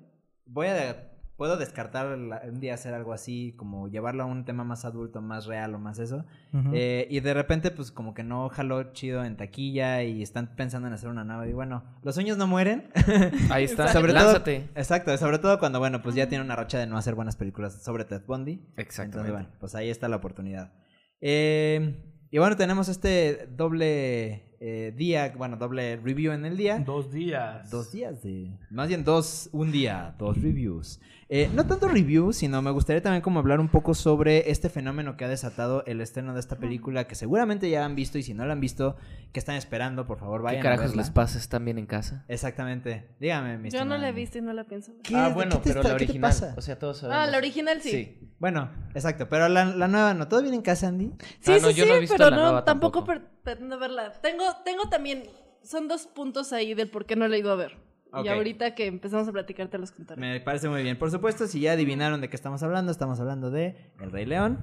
voy 0.44 0.66
a, 0.66 1.12
puedo 1.36 1.56
descartar 1.56 2.16
la- 2.18 2.42
un 2.48 2.60
día 2.60 2.74
hacer 2.74 2.94
algo 2.94 3.12
así, 3.12 3.52
como 3.56 3.88
llevarlo 3.88 4.22
a 4.22 4.26
un 4.26 4.44
tema 4.44 4.64
más 4.64 4.84
adulto, 4.84 5.20
más 5.20 5.46
real 5.46 5.74
o 5.74 5.78
más 5.78 5.98
eso. 5.98 6.24
Eh, 6.72 7.06
y 7.10 7.20
de 7.20 7.34
repente, 7.34 7.70
pues 7.70 7.90
como 7.92 8.14
que 8.14 8.22
no 8.22 8.48
jaló 8.48 8.92
chido 8.92 9.22
en 9.24 9.36
taquilla 9.36 10.02
y 10.02 10.22
están 10.22 10.54
pensando 10.56 10.88
en 10.88 10.94
hacer 10.94 11.10
una 11.10 11.24
nueva. 11.24 11.46
Y 11.46 11.52
bueno, 11.52 11.84
los 12.02 12.14
sueños 12.14 12.38
no 12.38 12.46
mueren. 12.46 12.90
Ahí 13.50 13.64
está, 13.64 13.88
Sobre 13.88 14.12
todo-. 14.12 14.32
Exacto, 14.74 15.16
sobre 15.18 15.38
todo 15.38 15.58
cuando, 15.58 15.78
bueno, 15.78 16.00
pues 16.02 16.14
ya 16.14 16.28
tiene 16.28 16.42
una 16.44 16.56
racha 16.56 16.78
de 16.78 16.86
no 16.86 16.96
hacer 16.96 17.14
buenas 17.14 17.36
películas 17.36 17.82
sobre 17.82 18.04
Ted 18.04 18.22
Bundy. 18.26 18.64
Exactamente. 18.76 19.18
Entonces, 19.28 19.32
bueno, 19.32 19.48
pues 19.60 19.74
ahí 19.74 19.90
está 19.90 20.08
la 20.08 20.16
oportunidad. 20.16 20.72
Eh, 21.20 22.02
y 22.30 22.38
bueno, 22.38 22.56
tenemos 22.56 22.88
este 22.88 23.46
doble 23.56 24.55
eh, 24.60 24.92
día, 24.96 25.32
bueno, 25.36 25.56
doble 25.56 25.96
review 25.96 26.32
en 26.32 26.44
el 26.44 26.56
día. 26.56 26.78
Dos 26.78 27.10
días. 27.12 27.70
Dos 27.70 27.92
días 27.92 28.22
de... 28.22 28.50
Más 28.70 28.88
bien 28.88 29.04
dos, 29.04 29.48
un 29.52 29.70
día, 29.72 30.14
dos 30.18 30.40
reviews. 30.40 31.00
Eh, 31.28 31.50
no 31.52 31.66
tanto 31.66 31.88
reviews, 31.88 32.36
sino 32.36 32.62
me 32.62 32.70
gustaría 32.70 33.02
también 33.02 33.20
como 33.20 33.40
hablar 33.40 33.58
un 33.58 33.68
poco 33.68 33.94
sobre 33.94 34.48
este 34.50 34.68
fenómeno 34.68 35.16
que 35.16 35.24
ha 35.24 35.28
desatado 35.28 35.82
el 35.86 36.00
estreno 36.00 36.34
de 36.34 36.40
esta 36.40 36.56
película, 36.56 37.08
que 37.08 37.16
seguramente 37.16 37.68
ya 37.68 37.84
han 37.84 37.96
visto 37.96 38.16
y 38.18 38.22
si 38.22 38.32
no 38.32 38.46
la 38.46 38.52
han 38.52 38.60
visto, 38.60 38.96
que 39.32 39.40
están 39.40 39.56
esperando, 39.56 40.06
por 40.06 40.18
favor, 40.20 40.40
¿Qué 40.40 40.44
vayan 40.44 40.60
a 40.60 40.62
carajos 40.62 40.86
verla. 40.90 41.02
les 41.02 41.10
pasa? 41.10 41.38
¿Están 41.38 41.64
bien 41.64 41.78
en 41.78 41.86
casa? 41.86 42.24
Exactamente. 42.28 43.08
Dígame, 43.18 43.58
mi 43.58 43.70
Yo 43.70 43.84
no 43.84 43.98
la 43.98 44.08
he 44.10 44.12
visto 44.12 44.38
y 44.38 44.42
no 44.42 44.52
la 44.52 44.64
pienso 44.64 44.92
ver. 44.92 45.02
¿Qué- 45.02 45.16
ah, 45.16 45.30
bueno, 45.34 45.56
qué 45.62 45.70
pero 45.70 45.80
está- 45.80 45.92
la 45.94 45.98
qué 45.98 46.04
te 46.06 46.10
original. 46.12 46.30
pasa? 46.30 46.54
O 46.56 46.60
sea, 46.60 46.78
todos 46.78 46.98
sabemos. 46.98 47.24
Ah, 47.26 47.30
la 47.30 47.38
original 47.38 47.82
sí. 47.82 47.90
Sí. 47.90 48.18
Bueno, 48.38 48.70
exacto, 48.94 49.28
pero 49.28 49.48
la, 49.48 49.64
la 49.64 49.88
nueva 49.88 50.14
no. 50.14 50.28
¿Todo 50.28 50.42
bien 50.42 50.54
en 50.54 50.62
casa, 50.62 50.86
Andy? 50.88 51.10
Sí, 51.40 51.52
Ah, 51.52 51.58
no, 51.60 51.68
sí, 51.70 51.74
yo 51.74 51.84
sí, 51.84 51.90
no 51.90 51.96
he 51.96 52.00
visto 52.00 52.14
pero 52.16 52.30
la 52.30 52.36
no, 52.36 52.42
nueva 52.42 52.64
tampoco 52.64 53.00
tampoco. 53.00 53.06
per- 53.26 53.35
pretendo 53.46 53.78
verla. 53.78 54.12
Tengo, 54.20 54.44
tengo 54.64 54.88
también, 54.90 55.22
son 55.62 55.86
dos 55.86 56.06
puntos 56.06 56.52
ahí 56.52 56.74
del 56.74 56.90
por 56.90 57.06
qué 57.06 57.14
no 57.14 57.28
la 57.28 57.36
he 57.36 57.38
ido 57.38 57.52
a 57.52 57.56
ver. 57.56 57.78
Y 58.24 58.28
ahorita 58.28 58.74
que 58.74 58.86
empezamos 58.86 59.28
a 59.28 59.32
platicar 59.32 59.68
te 59.68 59.78
los 59.78 59.92
contaré. 59.92 60.20
Me 60.20 60.40
parece 60.40 60.68
muy 60.68 60.82
bien. 60.82 60.98
Por 60.98 61.10
supuesto, 61.10 61.46
si 61.46 61.60
ya 61.60 61.72
adivinaron 61.72 62.20
de 62.20 62.28
qué 62.28 62.36
estamos 62.36 62.62
hablando, 62.62 62.90
estamos 62.90 63.20
hablando 63.20 63.50
de 63.50 63.76
El 64.00 64.10
Rey 64.10 64.24
León, 64.26 64.58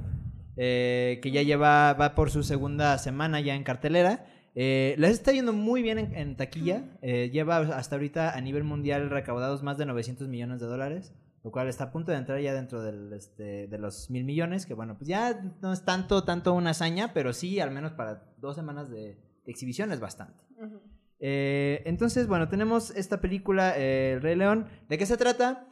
eh, 0.57 1.19
que 1.21 1.31
ya 1.31 1.43
lleva, 1.43 1.93
va 1.93 2.15
por 2.15 2.29
su 2.29 2.43
segunda 2.43 2.97
semana 2.97 3.39
ya 3.39 3.55
en 3.55 3.63
cartelera. 3.63 4.25
Eh, 4.55 4.95
les 4.97 5.11
está 5.11 5.31
yendo 5.31 5.53
muy 5.53 5.81
bien 5.81 5.99
en, 5.99 6.15
en 6.15 6.35
taquilla. 6.35 6.83
Eh, 7.01 7.29
lleva 7.31 7.57
hasta 7.57 7.95
ahorita 7.95 8.35
a 8.35 8.41
nivel 8.41 8.63
mundial 8.63 9.09
recaudados 9.09 9.63
más 9.63 9.77
de 9.77 9.85
900 9.85 10.27
millones 10.27 10.59
de 10.59 10.67
dólares, 10.67 11.13
lo 11.43 11.51
cual 11.51 11.67
está 11.67 11.85
a 11.85 11.91
punto 11.91 12.11
de 12.11 12.17
entrar 12.17 12.39
ya 12.39 12.53
dentro 12.53 12.81
del, 12.81 13.11
este, 13.13 13.67
de 13.67 13.77
los 13.77 14.09
mil 14.09 14.23
millones, 14.23 14.65
que 14.65 14.73
bueno, 14.73 14.97
pues 14.97 15.07
ya 15.07 15.41
no 15.61 15.73
es 15.73 15.83
tanto, 15.83 16.23
tanto 16.23 16.53
una 16.53 16.69
hazaña, 16.71 17.13
pero 17.13 17.33
sí, 17.33 17.59
al 17.59 17.71
menos 17.71 17.91
para 17.91 18.23
dos 18.37 18.55
semanas 18.55 18.89
de, 18.89 19.17
de 19.45 19.51
exhibición 19.51 19.91
es 19.91 19.99
bastante. 19.99 20.41
Eh, 21.19 21.81
entonces, 21.85 22.27
bueno, 22.27 22.47
tenemos 22.49 22.91
esta 22.91 23.19
película, 23.21 23.73
eh, 23.77 24.13
El 24.13 24.21
Rey 24.21 24.35
León. 24.35 24.67
¿De 24.89 24.97
qué 24.97 25.05
se 25.05 25.17
trata? 25.17 25.67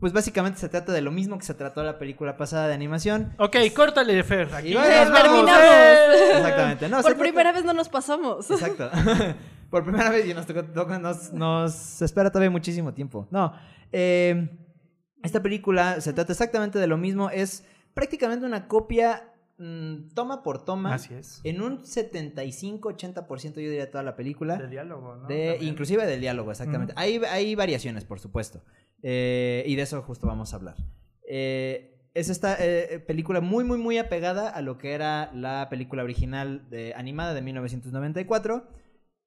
Pues 0.00 0.12
básicamente 0.12 0.58
se 0.58 0.68
trata 0.68 0.92
de 0.92 1.00
lo 1.00 1.10
mismo 1.10 1.38
que 1.38 1.44
se 1.44 1.54
trató 1.54 1.82
la 1.82 1.98
película 1.98 2.36
pasada 2.36 2.68
de 2.68 2.74
animación. 2.74 3.34
Ok, 3.38 3.56
córtale, 3.74 4.22
Fer. 4.24 4.52
Aquí 4.52 4.72
Y 4.72 4.74
nos 4.74 4.82
vamos, 4.84 5.10
vamos. 5.10 5.22
terminamos. 5.22 6.36
Exactamente. 6.36 6.88
No, 6.88 6.96
Por 6.96 7.04
trata- 7.04 7.18
primera 7.20 7.52
vez 7.52 7.64
no 7.64 7.72
nos 7.72 7.88
pasamos. 7.88 8.50
Exacto. 8.50 8.90
Por 9.70 9.84
primera 9.84 10.10
vez 10.10 10.26
y 10.26 10.34
nos, 10.34 10.46
toca- 10.46 10.98
nos, 10.98 11.32
nos 11.32 12.02
espera 12.02 12.30
todavía 12.30 12.50
muchísimo 12.50 12.94
tiempo. 12.94 13.26
No. 13.30 13.52
eh, 13.92 14.48
esta 15.22 15.42
película 15.42 16.00
se 16.00 16.12
trata 16.12 16.32
exactamente 16.32 16.78
de 16.78 16.86
lo 16.86 16.96
mismo. 16.96 17.30
Es 17.30 17.64
prácticamente 17.94 18.46
una 18.46 18.68
copia 18.68 19.32
mm, 19.58 20.10
toma 20.14 20.42
por 20.44 20.64
toma. 20.64 20.94
Así 20.94 21.14
es. 21.14 21.40
En 21.42 21.60
un 21.62 21.82
75-80% 21.82 23.54
yo 23.54 23.60
diría 23.70 23.90
toda 23.90 24.04
la 24.04 24.14
película. 24.16 24.56
De 24.56 24.68
diálogo, 24.68 25.16
¿no? 25.16 25.26
De, 25.26 25.58
inclusive 25.62 26.06
del 26.06 26.20
diálogo, 26.20 26.50
exactamente. 26.50 26.92
Ujú. 26.92 27.00
hay, 27.00 27.20
hay 27.28 27.54
variaciones, 27.54 28.04
por 28.04 28.20
supuesto. 28.20 28.62
Eh, 29.02 29.64
y 29.66 29.74
de 29.76 29.82
eso 29.82 30.00
justo 30.02 30.26
vamos 30.26 30.52
a 30.52 30.56
hablar. 30.56 30.76
Eh, 31.28 31.92
es 32.14 32.28
esta 32.28 32.56
eh, 32.58 32.98
película 33.00 33.40
muy, 33.40 33.64
muy, 33.64 33.78
muy 33.78 33.98
apegada 33.98 34.48
a 34.48 34.62
lo 34.62 34.78
que 34.78 34.92
era 34.94 35.30
la 35.34 35.68
película 35.68 36.02
original 36.02 36.68
de, 36.70 36.94
animada 36.94 37.34
de 37.34 37.42
1994. 37.42 38.68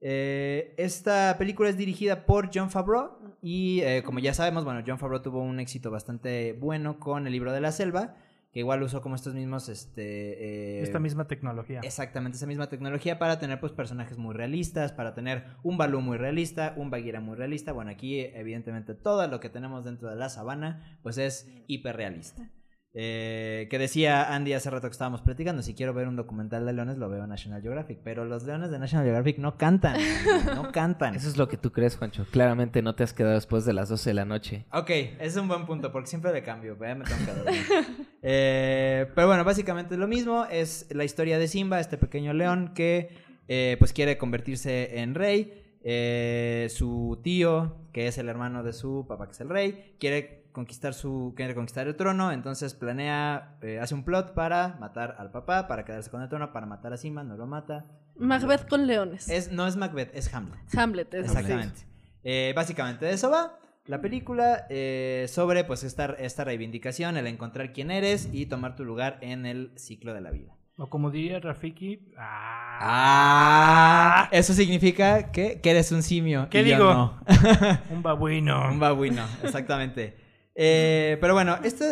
Eh, 0.01 0.73
esta 0.77 1.35
película 1.37 1.69
es 1.69 1.77
dirigida 1.77 2.25
por 2.25 2.49
John 2.53 2.69
Favreau 2.69 3.37
y 3.41 3.81
eh, 3.81 4.01
como 4.03 4.19
ya 4.19 4.33
sabemos, 4.33 4.63
bueno, 4.63 4.81
John 4.85 4.97
Favreau 4.97 5.21
tuvo 5.21 5.41
un 5.41 5.59
éxito 5.59 5.91
bastante 5.91 6.53
bueno 6.53 6.99
con 6.99 7.27
el 7.27 7.33
libro 7.33 7.51
de 7.51 7.59
la 7.59 7.71
selva, 7.71 8.15
que 8.51 8.59
igual 8.59 8.81
usó 8.81 9.01
como 9.01 9.15
estos 9.15 9.33
mismos, 9.35 9.69
este... 9.69 10.79
eh, 10.79 10.81
Esta 10.81 10.99
misma 10.99 11.27
tecnología. 11.27 11.81
Exactamente, 11.83 12.37
esa 12.37 12.47
misma 12.47 12.67
tecnología 12.69 13.19
para 13.19 13.39
tener 13.39 13.59
pues 13.59 13.73
personajes 13.73 14.17
muy 14.17 14.33
realistas, 14.33 14.91
para 14.93 15.13
tener 15.13 15.43
un 15.63 15.77
Balú 15.77 16.01
muy 16.01 16.17
realista, 16.17 16.73
un 16.77 16.89
Bagheera 16.89 17.19
muy 17.19 17.35
realista. 17.35 17.73
Bueno, 17.73 17.91
aquí 17.91 18.19
evidentemente 18.19 18.95
todo 18.95 19.27
lo 19.27 19.39
que 19.39 19.49
tenemos 19.49 19.83
dentro 19.83 20.09
de 20.09 20.15
la 20.15 20.29
sabana 20.29 20.97
pues 21.03 21.17
es 21.17 21.47
hiperrealista. 21.67 22.49
Eh, 22.93 23.67
que 23.69 23.77
decía 23.77 24.33
Andy 24.33 24.53
hace 24.53 24.69
rato 24.71 24.87
que 24.87 24.93
estábamos 24.93 25.21
platicando, 25.21 25.61
si 25.61 25.75
quiero 25.75 25.93
ver 25.93 26.07
un 26.07 26.15
documental 26.15 26.65
de 26.65 26.73
leones 26.73 26.97
lo 26.97 27.07
veo 27.07 27.23
en 27.23 27.29
National 27.29 27.61
Geographic, 27.61 27.99
pero 28.03 28.25
los 28.25 28.43
leones 28.43 28.71
de 28.71 28.79
National 28.79 29.05
Geographic 29.05 29.37
no 29.37 29.57
cantan, 29.57 29.97
no 30.55 30.71
cantan. 30.71 31.13
Eso 31.13 31.29
es 31.29 31.37
lo 31.37 31.47
que 31.47 31.57
tú 31.57 31.71
crees, 31.71 31.97
Juancho. 31.97 32.25
Claramente 32.31 32.81
no 32.81 32.95
te 32.95 33.03
has 33.03 33.13
quedado 33.13 33.35
después 33.35 33.63
de 33.65 33.73
las 33.73 33.89
12 33.89 34.09
de 34.09 34.13
la 34.15 34.25
noche. 34.25 34.65
Ok, 34.71 34.89
es 35.19 35.35
un 35.35 35.47
buen 35.47 35.67
punto, 35.67 35.91
porque 35.91 36.07
siempre 36.07 36.33
le 36.33 36.41
cambio, 36.41 36.75
me 36.77 37.03
tengo 37.03 37.25
que 37.25 37.33
dormir. 37.33 37.61
Eh, 38.21 39.09
pero 39.15 39.27
bueno, 39.27 39.45
básicamente 39.45 39.93
es 39.93 39.99
lo 39.99 40.05
mismo, 40.05 40.43
es 40.51 40.87
la 40.91 41.05
historia 41.05 41.39
de 41.39 41.47
Simba, 41.47 41.79
este 41.79 41.97
pequeño 41.97 42.33
león 42.33 42.73
que 42.75 43.15
eh, 43.47 43.77
pues 43.79 43.93
quiere 43.93 44.17
convertirse 44.17 44.99
en 44.99 45.15
rey. 45.15 45.77
Eh, 45.81 46.67
su 46.69 47.21
tío, 47.23 47.77
que 47.93 48.07
es 48.07 48.17
el 48.17 48.27
hermano 48.27 48.63
de 48.63 48.73
su 48.73 49.05
papá, 49.07 49.27
que 49.27 49.31
es 49.31 49.39
el 49.39 49.47
rey, 49.47 49.95
quiere 49.99 50.38
conquistar 50.51 50.93
su 50.93 51.33
quiere 51.35 51.55
conquistar 51.55 51.87
el 51.87 51.95
trono, 51.95 52.31
entonces 52.31 52.73
planea, 52.73 53.57
eh, 53.61 53.79
hace 53.79 53.95
un 53.95 54.03
plot 54.03 54.33
para 54.33 54.77
matar 54.79 55.15
al 55.19 55.31
papá, 55.31 55.67
para 55.67 55.85
quedarse 55.85 56.09
con 56.09 56.21
el 56.21 56.29
trono, 56.29 56.51
para 56.51 56.65
matar 56.65 56.93
a 56.93 56.97
Simba, 56.97 57.23
no 57.23 57.37
lo 57.37 57.47
mata. 57.47 57.85
Macbeth 58.15 58.67
con 58.67 58.87
leones. 58.87 59.29
Es, 59.29 59.51
no 59.51 59.67
es 59.67 59.75
Macbeth, 59.75 60.13
es 60.13 60.33
Hamlet. 60.33 60.59
Hamlet, 60.75 61.13
es 61.13 61.25
Exactamente. 61.25 61.81
Eh, 62.23 62.53
básicamente 62.55 63.05
de 63.05 63.13
eso 63.13 63.29
va 63.29 63.59
la 63.89 64.01
película 64.01 64.67
eh, 64.69 65.25
sobre 65.29 65.63
pues 65.63 65.83
esta, 65.83 66.05
esta 66.19 66.43
reivindicación, 66.43 67.17
el 67.17 67.25
encontrar 67.25 67.73
quién 67.73 67.89
eres 67.89 68.29
y 68.31 68.45
tomar 68.45 68.75
tu 68.75 68.85
lugar 68.85 69.17
en 69.21 69.47
el 69.47 69.71
ciclo 69.77 70.13
de 70.13 70.21
la 70.21 70.29
vida. 70.29 70.53
O 70.77 70.89
como 70.89 71.09
diría 71.09 71.39
Rafiki. 71.39 72.13
¡Ah! 72.17 72.79
Ah, 72.81 74.29
eso 74.31 74.53
significa 74.53 75.31
que, 75.31 75.59
que 75.59 75.71
eres 75.71 75.91
un 75.91 76.03
simio. 76.03 76.47
¿Qué 76.49 76.61
y 76.61 76.69
yo 76.69 76.75
digo? 76.75 76.93
no. 76.93 77.19
Un 77.89 78.03
babuino. 78.03 78.69
un 78.69 78.79
babuino, 78.79 79.25
exactamente. 79.43 80.15
Eh, 80.61 81.17
pero 81.21 81.33
bueno, 81.33 81.57
esto 81.63 81.85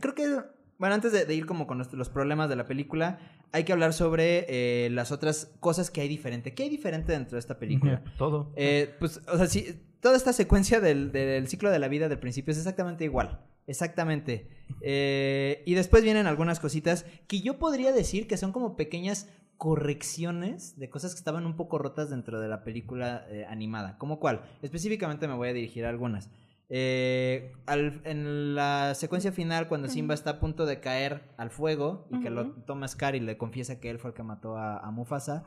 creo 0.00 0.14
que, 0.14 0.42
bueno, 0.78 0.94
antes 0.94 1.12
de, 1.12 1.24
de 1.24 1.34
ir 1.34 1.46
como 1.46 1.66
con 1.66 1.78
los, 1.78 2.08
problemas 2.10 2.50
de 2.50 2.56
la 2.56 2.66
película, 2.66 3.18
hay 3.52 3.64
que 3.64 3.72
hablar 3.72 3.94
sobre 3.94 4.44
eh, 4.48 4.90
las 4.90 5.12
otras 5.12 5.50
cosas 5.60 5.90
que 5.90 6.02
hay 6.02 6.08
diferente. 6.08 6.54
¿Qué 6.54 6.64
hay 6.64 6.68
diferente 6.68 7.12
dentro 7.12 7.36
de 7.36 7.40
esta 7.40 7.58
película? 7.58 8.02
Todo. 8.18 8.52
Eh, 8.54 8.94
pues, 8.98 9.20
o 9.26 9.36
sea, 9.38 9.46
sí, 9.46 9.80
toda 10.00 10.16
esta 10.16 10.34
secuencia 10.34 10.80
del, 10.80 11.10
del 11.10 11.48
ciclo 11.48 11.70
de 11.70 11.78
la 11.78 11.88
vida 11.88 12.08
del 12.10 12.18
principio 12.18 12.52
es 12.52 12.58
exactamente 12.58 13.04
igual. 13.04 13.40
Exactamente. 13.66 14.48
Eh, 14.80 15.62
y 15.64 15.74
después 15.74 16.02
vienen 16.02 16.26
algunas 16.26 16.58
cositas 16.58 17.06
que 17.28 17.40
yo 17.40 17.58
podría 17.58 17.92
decir 17.92 18.26
que 18.26 18.36
son 18.36 18.50
como 18.50 18.76
pequeñas 18.76 19.28
correcciones 19.58 20.78
de 20.78 20.88
cosas 20.90 21.12
que 21.12 21.18
estaban 21.18 21.46
un 21.46 21.54
poco 21.54 21.78
rotas 21.78 22.10
dentro 22.10 22.40
de 22.40 22.48
la 22.48 22.64
película 22.64 23.26
eh, 23.28 23.46
animada. 23.48 23.96
¿Cómo 23.98 24.18
cuál? 24.18 24.42
Específicamente 24.62 25.28
me 25.28 25.34
voy 25.34 25.50
a 25.50 25.52
dirigir 25.52 25.84
a 25.84 25.90
algunas. 25.90 26.30
Eh, 26.72 27.52
al- 27.66 28.00
en 28.04 28.54
la 28.54 28.94
secuencia 28.94 29.32
final, 29.32 29.66
cuando 29.68 29.88
Simba 29.88 30.14
está 30.14 30.30
a 30.30 30.40
punto 30.40 30.66
de 30.66 30.78
caer 30.80 31.22
al 31.36 31.50
fuego 31.50 32.06
y 32.12 32.20
que 32.20 32.30
lo 32.30 32.52
toma 32.64 32.86
Scar 32.86 33.16
y 33.16 33.20
le 33.20 33.36
confiesa 33.36 33.80
que 33.80 33.90
él 33.90 33.98
fue 33.98 34.10
el 34.10 34.14
que 34.16 34.22
mató 34.22 34.56
a, 34.56 34.78
a 34.78 34.90
Mufasa, 34.90 35.44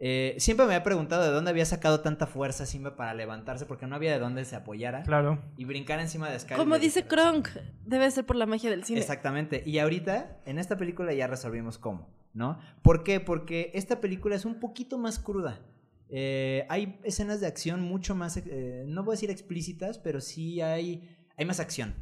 Eh, 0.00 0.34
siempre 0.38 0.66
me 0.66 0.74
había 0.74 0.82
preguntado 0.82 1.22
de 1.22 1.30
dónde 1.30 1.50
había 1.52 1.64
sacado 1.64 2.00
tanta 2.00 2.26
fuerza 2.26 2.66
Simba 2.66 2.96
para 2.96 3.14
levantarse, 3.14 3.64
porque 3.64 3.86
no 3.86 3.94
había 3.94 4.10
de 4.12 4.18
dónde 4.18 4.44
se 4.44 4.56
apoyara 4.56 5.04
Claro. 5.04 5.38
y 5.56 5.64
brincar 5.66 6.00
encima 6.00 6.28
de 6.28 6.38
Scar. 6.40 6.58
Como 6.58 6.80
dice. 6.80 7.06
Kronk, 7.06 7.46
debe 7.86 8.10
ser 8.10 8.26
por 8.26 8.34
la 8.34 8.44
magia 8.44 8.70
del 8.70 8.82
cine. 8.82 8.98
Exactamente. 8.98 9.62
Y 9.64 9.78
ahorita, 9.78 10.38
en 10.46 10.58
esta 10.58 10.76
película 10.76 11.12
ya 11.14 11.28
resolvimos 11.28 11.78
cómo, 11.78 12.08
¿no? 12.32 12.58
¿Por 12.82 13.04
qué? 13.04 13.20
Porque 13.20 13.70
esta 13.74 14.00
película 14.00 14.34
es 14.34 14.44
un 14.44 14.58
poquito 14.58 14.98
más 14.98 15.20
cruda. 15.20 15.60
Eh, 16.10 16.66
hay 16.68 16.98
escenas 17.04 17.40
de 17.40 17.46
acción 17.46 17.80
mucho 17.80 18.14
más, 18.14 18.36
eh, 18.36 18.84
no 18.86 19.02
voy 19.04 19.12
a 19.12 19.16
decir 19.16 19.30
explícitas, 19.30 19.98
pero 19.98 20.20
sí 20.20 20.60
hay, 20.60 21.08
hay 21.36 21.44
más 21.44 21.60
acción. 21.60 21.94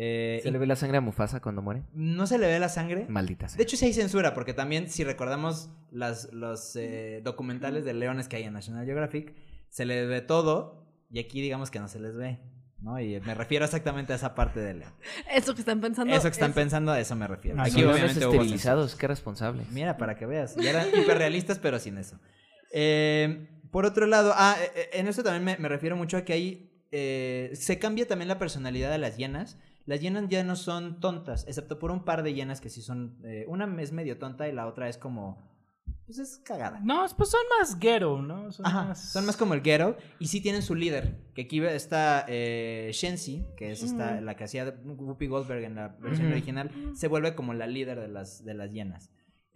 Eh, 0.00 0.38
¿Se 0.44 0.50
le 0.52 0.58
ve 0.58 0.66
la 0.66 0.76
sangre 0.76 0.98
a 0.98 1.00
Mufasa 1.00 1.40
cuando 1.40 1.60
muere? 1.60 1.82
no 1.92 2.26
se 2.28 2.38
le 2.38 2.46
ve 2.46 2.58
la 2.60 2.68
sangre. 2.68 3.06
Maldita 3.08 3.48
sea. 3.48 3.56
De 3.56 3.64
hecho, 3.64 3.76
sí 3.76 3.86
hay 3.86 3.92
censura, 3.92 4.32
porque 4.32 4.54
también, 4.54 4.88
si 4.88 5.02
recordamos 5.02 5.70
las, 5.90 6.32
los 6.32 6.76
eh, 6.76 7.20
documentales 7.24 7.84
de 7.84 7.94
leones 7.94 8.28
que 8.28 8.36
hay 8.36 8.44
en 8.44 8.52
National 8.52 8.84
Geographic, 8.86 9.34
se 9.68 9.84
les 9.84 10.08
ve 10.08 10.20
todo, 10.20 10.86
y 11.10 11.18
aquí 11.18 11.40
digamos 11.40 11.70
que 11.72 11.80
no 11.80 11.88
se 11.88 11.98
les 11.98 12.14
ve, 12.14 12.38
¿no? 12.80 13.00
Y 13.00 13.18
me 13.20 13.34
refiero 13.34 13.64
exactamente 13.64 14.12
a 14.12 14.16
esa 14.16 14.36
parte 14.36 14.60
del 14.60 14.78
león. 14.80 14.92
Eso 15.34 15.52
que 15.54 15.60
están 15.62 15.80
pensando. 15.80 16.14
Eso 16.14 16.22
que 16.28 16.28
están 16.28 16.50
es- 16.50 16.54
pensando, 16.56 16.92
a 16.92 17.00
eso 17.00 17.16
me 17.16 17.26
refiero. 17.26 17.58
Ah, 17.60 17.64
Aquí 17.64 17.82
obviamente 17.82 18.24
hubo 18.24 18.34
esterilizados, 18.34 18.94
qué 18.94 19.08
responsables. 19.08 19.68
Mira, 19.72 19.96
para 19.96 20.16
que 20.16 20.26
veas. 20.26 20.54
Ya 20.56 20.70
eran 20.70 20.86
hiperrealistas, 20.96 21.58
pero 21.58 21.78
sin 21.80 21.98
eso. 21.98 22.20
Eh, 22.72 23.48
por 23.70 23.84
otro 23.86 24.06
lado, 24.06 24.32
ah, 24.34 24.56
eh, 24.74 24.90
en 24.92 25.08
eso 25.08 25.22
también 25.22 25.44
me, 25.44 25.56
me 25.58 25.68
refiero 25.68 25.96
mucho 25.96 26.16
a 26.16 26.22
que 26.24 26.32
hay. 26.32 26.70
eh, 26.90 27.50
se 27.54 27.78
cambia 27.78 28.06
también 28.06 28.28
la 28.28 28.38
personalidad 28.38 28.90
de 28.90 28.98
las 28.98 29.16
hienas. 29.16 29.58
Las 29.84 30.00
hienas 30.00 30.28
ya 30.28 30.44
no 30.44 30.54
son 30.56 31.00
tontas, 31.00 31.46
excepto 31.48 31.78
por 31.78 31.90
un 31.90 32.04
par 32.04 32.22
de 32.22 32.34
hienas 32.34 32.60
que 32.60 32.68
sí 32.68 32.82
son. 32.82 33.18
eh, 33.24 33.44
una 33.48 33.64
es 33.82 33.92
medio 33.92 34.18
tonta 34.18 34.48
y 34.48 34.52
la 34.52 34.66
otra 34.66 34.88
es 34.88 34.98
como. 34.98 35.46
Pues 36.06 36.18
es 36.18 36.38
cagada. 36.38 36.80
No, 36.82 37.04
pues 37.18 37.30
son 37.30 37.40
más 37.58 37.78
ghetto, 37.78 38.22
¿no? 38.22 38.50
Son 38.50 38.64
Ajá, 38.64 38.84
más... 38.84 39.12
son 39.12 39.26
más 39.26 39.36
como 39.36 39.52
el 39.52 39.60
ghetto 39.60 39.96
y 40.18 40.28
sí 40.28 40.40
tienen 40.40 40.62
su 40.62 40.74
líder, 40.74 41.16
que 41.34 41.42
aquí 41.42 41.62
está 41.62 42.24
eh, 42.28 42.90
Shensi, 42.94 43.44
que 43.58 43.72
es 43.72 43.82
esta, 43.82 44.18
la 44.22 44.34
que 44.34 44.44
hacía 44.44 44.74
Whoopi 44.84 45.26
Goldberg 45.26 45.64
en 45.64 45.74
la 45.74 45.88
versión 46.00 46.32
original, 46.32 46.70
se 46.94 47.08
vuelve 47.08 47.34
como 47.34 47.52
la 47.52 47.66
líder 47.66 48.00
de 48.00 48.08
las, 48.08 48.42
de 48.42 48.54
las 48.54 48.70
hienas. 48.72 49.10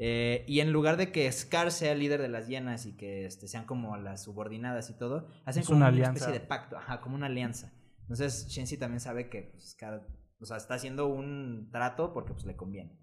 Eh, 0.04 0.44
y 0.48 0.58
en 0.58 0.72
lugar 0.72 0.96
de 0.96 1.12
que 1.12 1.30
Scar 1.30 1.70
sea 1.70 1.92
el 1.92 2.00
líder 2.00 2.20
de 2.20 2.28
las 2.28 2.48
hienas 2.48 2.86
y 2.86 2.96
que 2.96 3.24
este, 3.24 3.46
sean 3.46 3.66
como 3.66 3.96
las 3.96 4.24
subordinadas 4.24 4.90
y 4.90 4.98
todo, 4.98 5.28
hacen 5.44 5.60
Es 5.60 5.68
como 5.68 5.86
una 5.86 5.90
especie 5.90 6.32
de 6.32 6.40
pacto, 6.40 6.76
ajá, 6.76 7.00
como 7.00 7.14
una 7.14 7.26
alianza. 7.26 7.72
Entonces 8.00 8.48
Shensi 8.48 8.76
también 8.76 8.98
sabe 8.98 9.28
que 9.28 9.52
pues, 9.52 9.70
Scar, 9.70 10.04
o 10.40 10.44
sea, 10.44 10.56
está 10.56 10.74
haciendo 10.74 11.06
un 11.06 11.68
trato 11.70 12.12
porque 12.12 12.32
pues 12.32 12.44
le 12.46 12.56
conviene. 12.56 12.98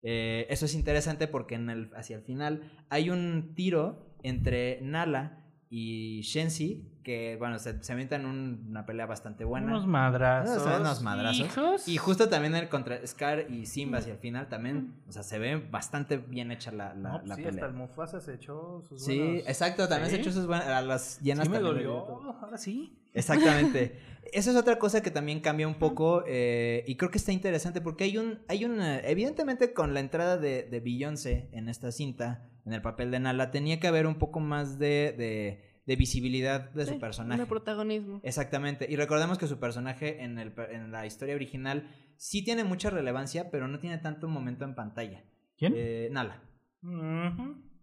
Eh, 0.00 0.46
eso 0.48 0.64
es 0.64 0.74
interesante 0.74 1.28
porque 1.28 1.54
en 1.54 1.68
el, 1.68 1.90
hacia 1.94 2.16
el 2.16 2.22
final 2.22 2.62
hay 2.88 3.10
un 3.10 3.54
tiro 3.54 4.16
entre 4.22 4.80
Nala 4.80 5.44
y 5.68 6.22
Shensi 6.22 6.97
que, 7.08 7.36
bueno, 7.38 7.58
se, 7.58 7.82
se 7.82 7.90
avientan 7.94 8.26
un- 8.26 8.66
una 8.68 8.84
pelea 8.84 9.06
bastante 9.06 9.44
buena. 9.44 9.68
Unos 9.68 9.86
madrazos. 9.86 10.62
Ah, 10.66 10.76
unos 10.78 11.00
madrazos. 11.00 11.40
Hijos. 11.46 11.88
Y 11.88 11.96
justo 11.96 12.28
también 12.28 12.54
el 12.54 12.68
contra 12.68 12.98
Scar 13.06 13.46
y 13.50 13.64
Simba 13.64 13.96
hacia 13.96 14.12
el 14.12 14.18
final 14.18 14.50
también, 14.50 14.92
o 15.08 15.12
sea, 15.12 15.22
se 15.22 15.38
ve 15.38 15.56
bastante 15.56 16.18
bien 16.18 16.50
hecha 16.52 16.70
la, 16.70 16.92
la, 16.92 17.12
No, 17.12 17.22
la 17.24 17.34
sí, 17.36 17.42
pelea. 17.42 17.64
hasta 17.64 17.66
el 17.66 17.72
Mufasa 17.72 18.20
se 18.20 18.34
echó 18.34 18.82
sus 18.86 19.02
Sí, 19.02 19.18
buenos- 19.18 19.48
exacto, 19.48 19.88
también 19.88 20.10
se 20.10 20.16
Sí. 20.16 20.20
echó 20.20 20.32
sus 20.32 20.46
buenas, 20.46 20.66
a 20.66 20.82
las 20.82 21.18
llenas 21.22 21.46
Sí 21.46 21.50
me 21.50 21.56
también 21.60 21.74
dolió, 21.86 22.06
ahora 22.42 22.58
sí. 22.58 22.94
Exactamente. 23.14 23.98
Esa 24.34 24.50
es 24.50 24.56
otra 24.56 24.78
cosa 24.78 25.00
que 25.02 25.10
también 25.10 25.40
cambia 25.40 25.66
un 25.66 25.76
poco 25.76 26.22
eh, 26.26 26.84
y 26.86 26.96
creo 26.96 27.10
que 27.10 27.16
está 27.16 27.32
interesante 27.32 27.80
porque 27.80 28.04
hay 28.04 28.18
un, 28.18 28.40
hay 28.48 28.66
un, 28.66 28.82
eh, 28.82 29.00
evidentemente 29.10 29.72
con 29.72 29.94
la 29.94 30.00
entrada 30.00 30.36
de, 30.36 30.64
de 30.64 30.80
Beyoncé 30.80 31.48
en 31.52 31.70
esta 31.70 31.90
cinta, 31.90 32.44
en 32.66 32.74
el 32.74 32.82
papel 32.82 33.10
de 33.10 33.18
Nala, 33.18 33.50
tenía 33.50 33.80
que 33.80 33.86
haber 33.88 34.06
un 34.06 34.16
poco 34.16 34.40
más 34.40 34.78
de, 34.78 35.14
de, 35.16 35.67
de 35.88 35.96
visibilidad 35.96 36.70
de 36.70 36.84
Sí, 36.84 36.92
su 36.92 37.00
personaje. 37.00 37.40
De 37.40 37.46
protagonismo. 37.46 38.20
Exactamente. 38.22 38.86
Y 38.90 38.96
recordemos 38.96 39.38
que 39.38 39.46
su 39.46 39.58
personaje 39.58 40.22
en, 40.22 40.38
el, 40.38 40.52
per- 40.52 40.70
en 40.72 40.92
la 40.92 41.06
historia 41.06 41.34
original 41.34 41.88
sí 42.18 42.44
tiene 42.44 42.62
mucha 42.62 42.90
relevancia, 42.90 43.50
pero 43.50 43.68
no 43.68 43.78
tiene 43.78 43.96
tanto 43.96 44.28
momento 44.28 44.64
en 44.66 44.74
pantalla. 44.74 45.24
¿Quién? 45.56 45.72
Eh, 45.74 46.08
Nala. 46.12 46.42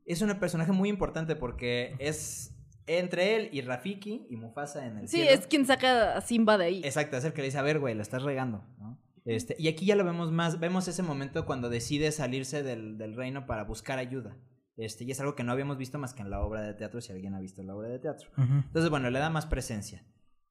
Es 0.06 0.22
un 0.22 0.34
personaje 0.40 0.72
muy 0.72 0.88
importante 0.90 1.36
porque 1.36 1.96
es 1.98 2.52
entre 2.88 3.36
él 3.36 3.50
y 3.52 3.62
Rafiki 3.62 4.28
y 4.30 4.36
Mufasa 4.38 4.86
en 4.86 5.00
el 5.00 5.08
Sí, 5.08 5.18
cielo. 5.18 5.32
es 5.32 5.48
quien 5.48 5.66
saca 5.66 6.16
a 6.16 6.22
Simba 6.22 6.60
de 6.60 6.66
ahí. 6.66 6.82
Exacto, 6.86 7.18
es 7.18 7.26
el 7.26 7.34
que 7.34 7.42
le 7.42 7.48
dice, 7.48 7.58
a 7.58 7.64
ver, 7.64 7.80
güey, 7.80 7.96
la 7.96 8.04
estás 8.04 8.22
regando, 8.22 8.64
¿no? 8.78 9.02
Este, 9.26 9.56
y 9.58 9.68
aquí 9.68 9.88
ya 9.88 9.96
lo 9.96 10.06
vemos 10.06 10.32
más, 10.32 10.60
vemos 10.60 10.88
ese 10.88 11.02
momento 11.02 11.48
cuando 11.48 11.72
decide 11.72 12.12
salirse 12.12 12.62
del, 12.62 13.00
del 13.00 13.16
reino 13.16 13.48
para 13.48 13.64
buscar 13.64 13.98
ayuda. 13.98 14.38
Este, 14.78 15.06
y 15.06 15.12
es 15.12 15.20
algo 15.20 15.36
que 15.36 15.44
no 15.44 15.52
habíamos 15.52 15.78
visto 15.78 15.98
más 15.98 16.14
que 16.14 16.22
en 16.22 16.30
la 16.30 16.42
obra 16.42 16.62
de 16.62 16.74
teatro, 16.74 17.02
si 17.02 17.12
alguien 17.12 17.34
ha 17.34 17.40
visto 17.40 17.64
la 17.64 17.76
obra 17.76 17.88
de 17.90 18.00
teatro. 18.00 18.30
Entonces, 18.38 18.90
bueno, 18.90 19.10
le 19.10 19.20
da 19.20 19.30
más 19.30 19.46
presencia. 19.46 20.04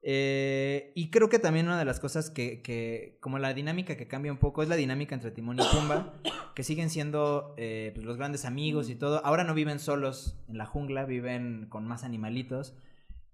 Eh, 0.06 0.92
y 0.94 1.10
creo 1.10 1.30
que 1.30 1.38
también 1.38 1.66
una 1.66 1.78
de 1.78 1.86
las 1.86 1.98
cosas 1.98 2.28
que, 2.28 2.60
que, 2.60 3.16
como 3.20 3.38
la 3.38 3.54
dinámica 3.54 3.96
que 3.96 4.06
cambia 4.06 4.32
un 4.32 4.38
poco, 4.38 4.62
es 4.62 4.68
la 4.68 4.76
dinámica 4.76 5.14
entre 5.14 5.30
Timón 5.30 5.58
y 5.58 5.62
Pumba, 5.72 6.12
que 6.54 6.62
siguen 6.62 6.90
siendo 6.90 7.54
eh, 7.56 7.90
pues, 7.94 8.04
los 8.06 8.18
grandes 8.18 8.44
amigos 8.44 8.90
y 8.90 8.96
todo. 8.96 9.24
Ahora 9.24 9.44
no 9.44 9.54
viven 9.54 9.78
solos 9.78 10.38
en 10.48 10.58
la 10.58 10.66
jungla, 10.66 11.06
viven 11.06 11.66
con 11.70 11.86
más 11.86 12.04
animalitos. 12.04 12.74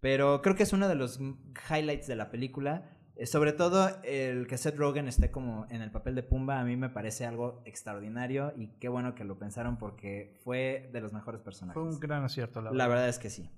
Pero 0.01 0.43
creo 0.43 0.55
que 0.55 0.63
es 0.63 0.73
uno 0.73 0.89
de 0.89 0.95
los 0.95 1.21
highlights 1.69 2.07
de 2.07 2.17
la 2.17 2.31
película. 2.31 2.89
Eh, 3.21 3.27
sobre 3.27 3.53
todo 3.53 3.91
el 4.03 4.47
que 4.47 4.57
Seth 4.57 4.77
Rogen 4.77 5.07
esté 5.07 5.31
como 5.31 5.67
en 5.69 5.83
el 5.83 5.91
papel 5.91 6.15
de 6.15 6.23
Pumba, 6.23 6.59
a 6.59 6.65
mí 6.65 6.79
me 6.79 6.89
parece 6.89 7.27
algo 7.27 7.61
extraordinario 7.67 8.55
y 8.57 8.69
qué 8.81 8.89
bueno 8.89 9.15
que 9.15 9.25
lo 9.25 9.39
pensaron 9.39 9.77
porque 9.77 10.39
fue 10.43 10.89
de 10.91 11.03
los 11.03 11.13
mejores 11.13 11.43
personajes. 11.43 11.75
Fue 11.75 11.83
un 11.83 12.01
gran 12.01 12.25
acierto, 12.25 12.63
la, 12.63 12.71
La 12.71 12.89
verdad 12.89 13.11
es 13.11 13.19
que 13.19 13.29
sí. 13.29 13.51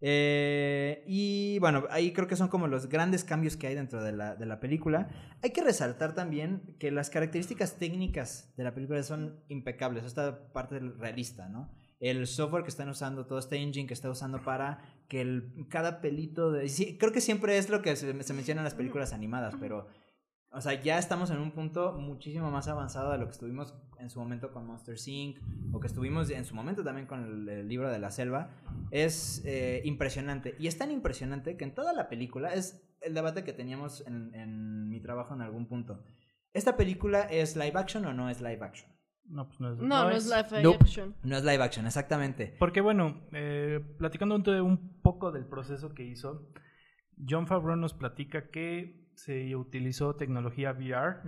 Eh, 0.00 1.04
y 1.06 1.58
bueno, 1.58 1.84
ahí 1.90 2.14
creo 2.14 2.26
que 2.26 2.36
son 2.36 2.48
como 2.48 2.68
los 2.68 2.88
grandes 2.88 3.22
cambios 3.22 3.58
que 3.58 3.66
hay 3.66 3.74
dentro 3.74 4.02
de 4.02 4.12
la, 4.12 4.34
de 4.34 4.46
la 4.46 4.60
película. 4.60 5.10
Hay 5.42 5.50
que 5.50 5.62
resaltar 5.62 6.14
también 6.14 6.74
que 6.78 6.90
las 6.90 7.10
características 7.10 7.76
técnicas 7.76 8.50
de 8.56 8.64
la 8.64 8.72
película 8.72 9.02
son 9.02 9.44
impecables. 9.48 10.04
Esta 10.04 10.50
parte 10.54 10.80
realista, 10.80 11.50
¿no? 11.50 11.70
El 12.02 12.26
software 12.26 12.64
que 12.64 12.68
están 12.68 12.88
usando, 12.88 13.26
todo 13.26 13.38
este 13.38 13.56
engine 13.56 13.86
que 13.86 13.94
está 13.94 14.10
usando 14.10 14.42
para 14.42 14.82
que 15.06 15.20
el, 15.20 15.66
cada 15.68 16.00
pelito 16.00 16.50
de... 16.50 16.68
creo 16.98 17.12
que 17.12 17.20
siempre 17.20 17.56
es 17.58 17.70
lo 17.70 17.80
que 17.80 17.94
se, 17.94 18.22
se 18.22 18.34
menciona 18.34 18.60
en 18.60 18.64
las 18.64 18.74
películas 18.74 19.12
animadas, 19.12 19.54
pero... 19.58 19.86
O 20.54 20.60
sea, 20.60 20.74
ya 20.82 20.98
estamos 20.98 21.30
en 21.30 21.38
un 21.38 21.52
punto 21.52 21.94
muchísimo 21.94 22.50
más 22.50 22.68
avanzado 22.68 23.12
de 23.12 23.18
lo 23.18 23.24
que 23.24 23.30
estuvimos 23.30 23.74
en 23.98 24.10
su 24.10 24.18
momento 24.18 24.52
con 24.52 24.66
Monster 24.66 24.96
Inc. 25.06 25.38
o 25.72 25.80
que 25.80 25.86
estuvimos 25.86 26.28
en 26.28 26.44
su 26.44 26.54
momento 26.54 26.84
también 26.84 27.06
con 27.06 27.48
el, 27.48 27.68
libro 27.68 27.90
de 27.90 27.98
la 27.98 28.10
selva. 28.10 28.50
Es 28.90 29.42
eh, 29.46 29.80
impresionante. 29.84 30.54
Y 30.58 30.66
es 30.66 30.76
tan 30.76 30.90
impresionante 30.90 31.56
que 31.56 31.64
en 31.64 31.74
toda 31.74 31.94
la 31.94 32.10
película 32.10 32.52
es 32.52 32.82
el 33.00 33.14
debate 33.14 33.44
que 33.44 33.54
teníamos 33.54 34.06
en, 34.06 34.34
en 34.34 34.90
mi 34.90 35.00
trabajo 35.00 35.34
en 35.34 35.40
algún 35.40 35.66
punto. 35.66 36.04
¿Esta 36.52 36.76
película 36.76 37.22
es 37.22 37.56
live 37.56 37.78
action 37.78 38.04
o 38.04 38.12
no 38.12 38.28
es 38.28 38.42
live 38.42 38.62
action? 38.62 38.91
No, 39.26 39.46
pues 39.46 39.60
no 39.60 39.72
es. 39.72 39.78
No, 39.78 39.86
no, 40.04 40.10
es 40.10 40.26
live 40.26 40.62
Nope. 40.62 40.78
action. 40.82 41.14
No 41.22 41.36
es 41.36 41.44
live 41.44 41.62
action, 41.62 41.86
exactamente. 41.86 42.54
Porque 42.58 42.80
bueno, 42.80 43.22
eh, 43.32 43.80
platicando 43.98 44.34
un, 44.34 44.48
un 44.48 45.00
poco 45.00 45.32
del 45.32 45.46
proceso 45.46 45.94
que 45.94 46.04
hizo, 46.04 46.50
John 47.28 47.46
Favreau 47.46 47.76
nos 47.76 47.94
platica 47.94 48.50
que 48.50 49.00
se 49.14 49.54
utilizó 49.56 50.16
tecnología 50.16 50.72
VR, 50.72 51.20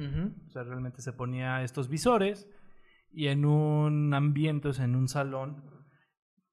o 0.46 0.50
sea, 0.50 0.62
realmente 0.64 1.02
se 1.02 1.12
ponía 1.12 1.62
estos 1.62 1.88
visores 1.88 2.48
y 3.12 3.28
en 3.28 3.44
un 3.44 4.12
ambiente, 4.14 4.68
o 4.68 4.72
sea, 4.72 4.86
en 4.86 4.96
un 4.96 5.06
salón, 5.08 5.62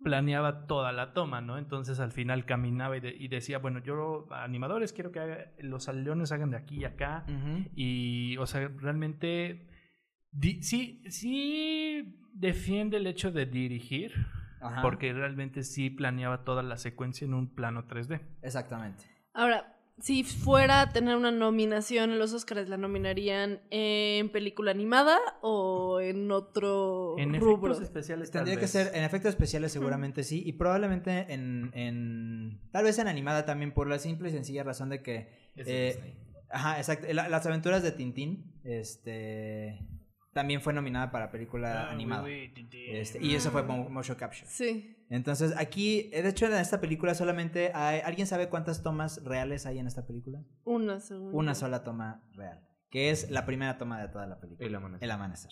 planeaba 0.03 0.65
toda 0.67 0.91
la 0.91 1.13
toma, 1.13 1.41
¿no? 1.41 1.57
Entonces 1.57 1.99
al 1.99 2.11
final 2.11 2.45
caminaba 2.45 2.97
y, 2.97 3.01
de- 3.01 3.15
y 3.15 3.27
decía, 3.27 3.59
bueno, 3.59 3.79
yo, 3.79 4.27
animadores, 4.31 4.93
quiero 4.93 5.11
que 5.11 5.19
haga- 5.19 5.51
los 5.59 5.87
leones 5.87 6.31
hagan 6.31 6.49
de 6.51 6.57
aquí 6.57 6.79
y 6.79 6.85
acá. 6.85 7.25
Y, 7.75 8.35
o 8.37 8.45
sea, 8.47 8.67
realmente 8.77 9.67
di- 10.31 10.61
sí, 10.63 11.01
sí 11.09 12.17
defiende 12.33 12.97
el 12.97 13.07
hecho 13.07 13.31
de 13.31 13.45
dirigir, 13.45 14.13
Ajá. 14.61 14.81
porque 14.81 15.13
realmente 15.13 15.63
sí 15.63 15.89
planeaba 15.89 16.43
toda 16.43 16.63
la 16.63 16.77
secuencia 16.77 17.25
en 17.25 17.33
un 17.33 17.47
plano 17.53 17.87
3D. 17.87 18.21
Exactamente. 18.41 19.05
Ahora, 19.33 19.77
si 19.99 20.23
fuera 20.23 20.81
a 20.81 20.89
tener 20.93 21.15
una 21.15 21.29
nominación 21.31 22.11
en 22.11 22.17
los 22.17 22.33
Oscars, 22.33 22.67
¿la 22.69 22.77
nominarían 22.77 23.59
en 23.69 24.29
película 24.29 24.71
animada 24.71 25.19
o 25.41 25.99
en 26.01 26.31
otro 26.31 27.15
En 27.19 27.33
rubro? 27.39 27.67
efectos 27.73 27.83
especiales 27.83 28.31
tal 28.31 28.39
Tendría 28.39 28.55
que 28.55 28.61
vez. 28.61 28.71
ser 28.71 28.91
en 28.95 29.03
efectos 29.03 29.29
especiales 29.29 29.71
seguramente 29.71 30.23
sí 30.23 30.41
y 30.43 30.53
probablemente 30.53 31.31
en, 31.33 31.69
en 31.75 32.59
tal 32.71 32.85
vez 32.85 32.97
en 32.97 33.07
animada 33.09 33.45
también 33.45 33.73
por 33.73 33.87
la 33.87 33.99
simple 33.99 34.29
y 34.29 34.31
sencilla 34.31 34.63
razón 34.63 34.89
de 34.89 35.03
que 35.03 35.29
eh, 35.55 35.93
Disney. 35.95 36.17
ajá 36.49 36.77
exacto 36.79 37.05
la- 37.13 37.29
las 37.29 37.45
aventuras 37.45 37.83
de 37.83 37.91
Tintín 37.91 38.51
este 38.63 39.79
también 40.33 40.61
fue 40.61 40.73
nominada 40.73 41.11
para 41.11 41.29
película 41.31 41.87
Ah, 41.87 41.91
animada 41.91 42.23
oui, 42.23 42.41
oui, 42.47 42.53
Tintín. 42.53 42.95
Este, 42.95 43.19
y 43.23 43.35
eso 43.35 43.51
fue 43.51 43.63
mo- 43.63 43.89
motion 43.89 44.17
capture 44.17 44.45
Sí. 44.47 44.95
entonces 45.09 45.53
aquí 45.57 46.09
de 46.11 46.27
hecho 46.27 46.45
en 46.45 46.53
esta 46.53 46.79
película 46.79 47.13
solamente 47.15 47.71
hay 47.73 47.99
alguien 48.01 48.27
sabe 48.27 48.47
cuántas 48.49 48.81
tomas 48.83 49.23
reales 49.23 49.65
hay 49.65 49.79
en 49.79 49.87
esta 49.87 50.05
película 50.07 50.43
Una 50.63 50.99
segunda. 50.99 51.37
una 51.37 51.55
sola 51.55 51.83
toma 51.83 52.23
real 52.33 52.65
que 52.89 53.09
es 53.09 53.29
la 53.31 53.45
primera 53.45 53.77
toma 53.77 54.01
de 54.01 54.07
toda 54.09 54.25
la 54.27 54.39
película 54.39 54.67
El 54.67 54.75
amanecer. 54.75 55.03
el 55.03 55.11
amanecer 55.11 55.51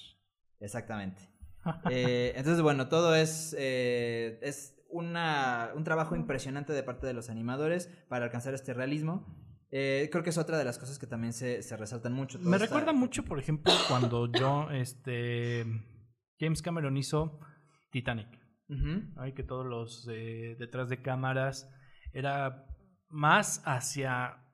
exactamente 0.60 1.22
eh, 1.90 2.32
entonces, 2.38 2.62
bueno, 2.62 2.88
todo 2.88 3.16
es, 3.16 3.54
eh, 3.60 4.40
es 4.42 4.78
una, 4.90 5.72
un 5.76 5.84
trabajo 5.84 6.16
impresionante 6.16 6.72
de 6.72 6.84
parte 6.84 7.06
de 7.06 7.14
los 7.14 7.30
animadores 7.30 7.88
para 8.08 8.24
alcanzar 8.24 8.54
este 8.54 8.74
realismo. 8.74 9.26
Eh, 9.72 10.10
creo 10.12 10.24
que 10.24 10.32
es 10.32 10.38
otra 10.38 10.58
de 10.58 10.66
las 10.66 10.80
cosas 10.80 10.98
que 10.98 11.06
también 11.08 11.34
se, 11.34 11.62
se 11.62 11.78
resaltan 11.78 12.14
mucho. 12.14 12.40
Me 12.40 12.58
recuerda 12.58 12.92
mucho, 12.92 13.24
por 13.24 13.40
ejemplo, 13.40 13.72
cuando 13.88 14.32
yo, 14.32 14.72
este, 14.72 15.66
James 16.40 16.62
Cameron 16.62 16.98
hizo 16.98 17.40
Titanic. 17.92 18.40
Ay, 19.16 19.34
que 19.34 19.44
todos 19.44 19.66
los 19.66 20.08
eh, 20.12 20.56
detrás 20.60 20.90
de 20.90 21.02
cámaras 21.02 21.68
era 22.14 22.68
más 23.10 23.64
hacia 23.66 24.46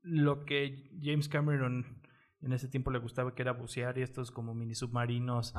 lo 0.00 0.44
que 0.44 0.92
James 1.02 1.28
Cameron 1.28 1.95
en 2.42 2.52
ese 2.52 2.68
tiempo 2.68 2.90
le 2.90 2.98
gustaba, 2.98 3.34
que 3.34 3.42
era 3.42 3.52
bucear 3.52 3.96
y 3.98 4.02
estos 4.02 4.30
como 4.30 4.54
mini 4.54 4.74
submarinos 4.74 5.54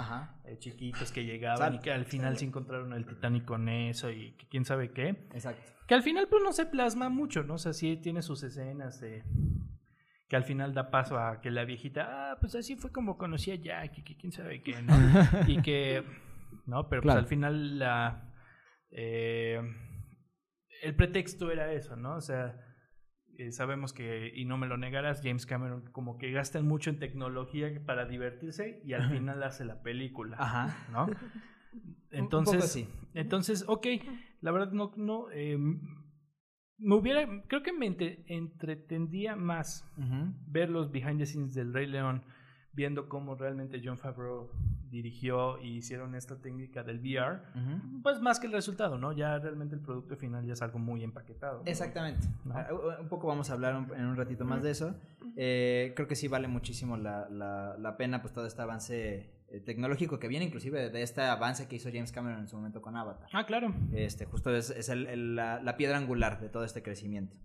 eh, 0.45 0.57
chiquitos 0.59 1.11
que 1.11 1.25
llegaban 1.25 1.75
y 1.75 1.79
que 1.79 1.91
al 1.91 2.05
final 2.05 2.37
se 2.37 2.45
encontraron 2.45 2.93
el 2.93 3.05
Titanic 3.05 3.45
con 3.45 3.67
eso 3.67 4.09
y 4.11 4.33
que 4.37 4.47
quién 4.47 4.63
sabe 4.65 4.91
qué. 4.91 5.27
exacto. 5.33 5.71
Que 5.87 5.95
al 5.95 6.03
final 6.03 6.27
pues 6.29 6.43
no 6.43 6.51
se 6.51 6.65
plasma 6.65 7.07
mucho, 7.09 7.43
¿no? 7.43 7.53
O 7.55 7.57
sea, 7.57 7.71
sí 7.73 7.95
tiene 7.97 8.21
sus 8.21 8.43
escenas 8.43 8.99
de... 8.99 9.23
Que 10.27 10.35
al 10.35 10.43
final 10.43 10.73
da 10.73 10.91
paso 10.91 11.17
a 11.17 11.39
que 11.39 11.49
la 11.49 11.63
viejita, 11.63 12.31
ah, 12.31 12.37
pues 12.41 12.53
así 12.55 12.75
fue 12.75 12.91
como 12.91 13.17
conocí 13.17 13.51
a 13.51 13.55
Jack 13.55 13.99
y 13.99 14.03
que 14.03 14.17
quién 14.17 14.33
sabe 14.33 14.61
qué, 14.61 14.81
¿no? 14.81 14.93
y 15.47 15.61
que, 15.61 16.03
no, 16.65 16.89
pero 16.89 17.01
Claro. 17.01 17.15
pues 17.21 17.23
al 17.23 17.29
final 17.29 17.79
la... 17.79 18.33
eh, 18.91 19.61
el 20.83 20.95
pretexto 20.95 21.49
era 21.51 21.71
eso, 21.71 21.95
¿no? 21.95 22.17
O 22.17 22.21
sea, 22.21 22.55
eh, 23.37 23.51
sabemos 23.51 23.93
que, 23.93 24.31
y 24.35 24.45
no 24.45 24.57
me 24.57 24.67
lo 24.67 24.77
negarás, 24.77 25.21
James 25.23 25.45
Cameron 25.45 25.81
como 25.91 26.17
que 26.17 26.31
gastan 26.31 26.67
mucho 26.67 26.89
en 26.89 26.99
tecnología 26.99 27.69
para 27.85 28.05
divertirse 28.05 28.81
y 28.83 28.93
al 28.93 29.09
final 29.09 29.41
hace 29.43 29.63
la 29.65 29.81
película, 29.81 30.37
Ajá. 30.39 30.87
¿no? 30.91 31.05
Un- 31.73 31.81
un 31.81 31.95
Entonces, 32.11 32.77
poco 32.87 33.09
entonces, 33.13 33.65
ok, 33.67 33.85
la 34.41 34.51
verdad 34.51 34.71
no, 34.71 34.91
no, 34.95 35.29
eh, 35.31 35.57
me 35.57 36.95
hubiera, 36.95 37.27
creo 37.47 37.61
que 37.63 37.73
me 37.73 37.85
entre- 37.87 38.23
entretendía 38.27 39.35
más 39.35 39.85
ver 40.47 40.69
los 40.69 40.91
behind 40.91 41.19
the 41.19 41.25
scenes 41.25 41.53
del 41.53 41.73
Rey 41.73 41.85
León, 41.87 42.23
viendo 42.73 43.09
cómo 43.09 43.35
realmente 43.35 43.81
John 43.83 43.97
Favreau 43.97 44.49
dirigió 44.89 45.59
y 45.61 45.77
hicieron 45.77 46.15
esta 46.15 46.39
técnica 46.41 46.83
del 46.83 46.99
VR, 46.99 47.41
Ujú. 47.55 48.01
pues 48.03 48.19
más 48.21 48.39
que 48.39 48.47
el 48.47 48.53
resultado, 48.53 48.97
¿no? 48.97 49.11
Ya 49.13 49.37
realmente 49.39 49.75
el 49.75 49.81
producto 49.81 50.15
final 50.15 50.45
ya 50.45 50.53
es 50.53 50.61
algo 50.61 50.79
muy 50.79 51.03
empaquetado. 51.03 51.63
Exactamente. 51.65 52.27
¿No? 52.45 52.53
Ah, 52.57 52.67
Un 53.01 53.07
poco 53.09 53.27
vamos 53.27 53.49
a 53.49 53.53
hablar 53.53 53.75
un- 53.75 53.93
en 53.95 54.05
un 54.05 54.15
ratito 54.15 54.45
más 54.45 54.63
de 54.63 54.71
eso. 54.71 54.95
Eh, 55.35 55.93
creo 55.95 56.07
que 56.07 56.15
sí 56.15 56.27
vale 56.27 56.47
muchísimo 56.47 56.97
la, 56.97 57.27
la- 57.29 57.75
la 57.77 57.97
pena 57.97 58.21
pues 58.21 58.33
todo 58.33 58.45
este 58.47 58.61
avance 58.61 59.33
eh, 59.49 59.61
tecnológico 59.61 60.19
que 60.19 60.27
viene 60.27 60.43
inclusive 60.45 60.89
de 60.89 61.01
este 61.01 61.21
avance 61.21 61.67
que 61.69 61.77
hizo 61.77 61.89
James 61.89 62.11
Cameron 62.11 62.39
en 62.39 62.47
su 62.49 62.57
momento 62.57 62.81
con 62.81 62.97
Avatar. 62.97 63.29
Ah, 63.31 63.45
claro. 63.45 63.73
Este, 63.93 64.25
justo 64.25 64.53
es, 64.55 64.69
es 64.71 64.89
el- 64.89 65.07
el- 65.07 65.35
la, 65.35 65.61
la 65.61 65.77
piedra 65.77 65.97
angular 65.97 66.41
de 66.41 66.49
todo 66.49 66.63
este 66.65 66.81
crecimiento. 66.83 67.35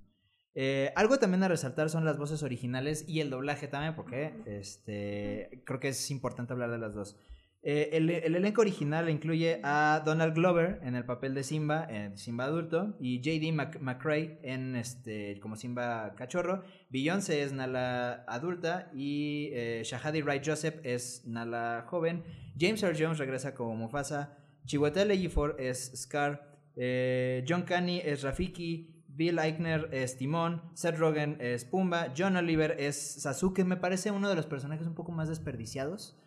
Eh, 0.55 0.93
algo 0.97 1.19
también 1.19 1.43
a 1.45 1.49
resaltar 1.49 1.89
son 1.89 2.05
las 2.05 2.19
voces 2.19 2.43
originales 2.43 3.09
y 3.09 3.21
el 3.21 3.31
doblaje 3.31 3.69
también, 3.69 3.95
porque 3.95 4.35
este, 4.45 5.63
creo 5.65 5.81
que 5.81 5.89
es 5.89 6.11
importante 6.11 6.53
hablar 6.53 6.71
de 6.71 6.79
las 6.79 6.95
dos. 6.95 7.17
Eh, 7.65 7.91
el, 7.93 8.11
el 8.11 8.35
elenco 8.35 8.61
original 8.63 9.09
incluye 9.09 9.61
a 9.63 10.03
Donald 10.05 10.35
Glover 10.35 10.81
en 10.83 10.97
el 10.97 11.05
papel 11.05 11.33
de 11.33 11.45
Simba, 11.45 11.87
en 11.89 12.19
Simba 12.19 12.45
adulto, 12.47 12.97
y 12.99 13.19
J.D. 13.19 13.53
Mc- 13.53 13.79
McRae 13.79 14.41
en 14.43 14.75
este, 14.75 15.39
como 15.39 15.55
Simba 15.55 16.15
cachorro. 16.17 16.65
Beyoncé 16.91 17.43
es 17.45 17.53
Nala 17.53 18.25
adulta 18.27 18.91
y 18.93 19.51
eh, 19.53 19.83
Shahadi 19.85 20.23
Wright 20.23 20.43
Joseph 20.45 20.81
es 20.83 21.25
Nala 21.25 21.85
joven. 21.89 22.25
James 22.59 22.83
Earl 22.83 22.97
Jones 22.99 23.19
regresa 23.19 23.55
como 23.55 23.77
Mufasa. 23.77 24.37
Chiwetel 24.65 25.13
Ejiofor 25.13 25.55
es 25.61 25.93
Scar. 25.95 26.57
eh, 26.75 27.45
John 27.49 27.63
Canny 27.63 28.01
es 28.05 28.23
Rafiki. 28.23 28.89
Bill 29.07 29.39
Eichner 29.39 29.89
es 29.93 30.17
Timón. 30.17 30.63
Seth 30.75 30.97
Rogen 30.99 31.37
es 31.39 31.65
Pumba. 31.65 32.13
John 32.17 32.35
Oliver 32.37 32.75
es 32.81 32.97
Sasuke. 33.23 33.63
Me 33.65 33.77
parece 33.77 34.11
uno 34.11 34.29
de 34.29 34.35
los 34.35 34.47
personajes 34.47 34.87
un 34.87 34.95
poco 34.95 35.13
más 35.13 35.29
desperdiciados. 35.29 36.19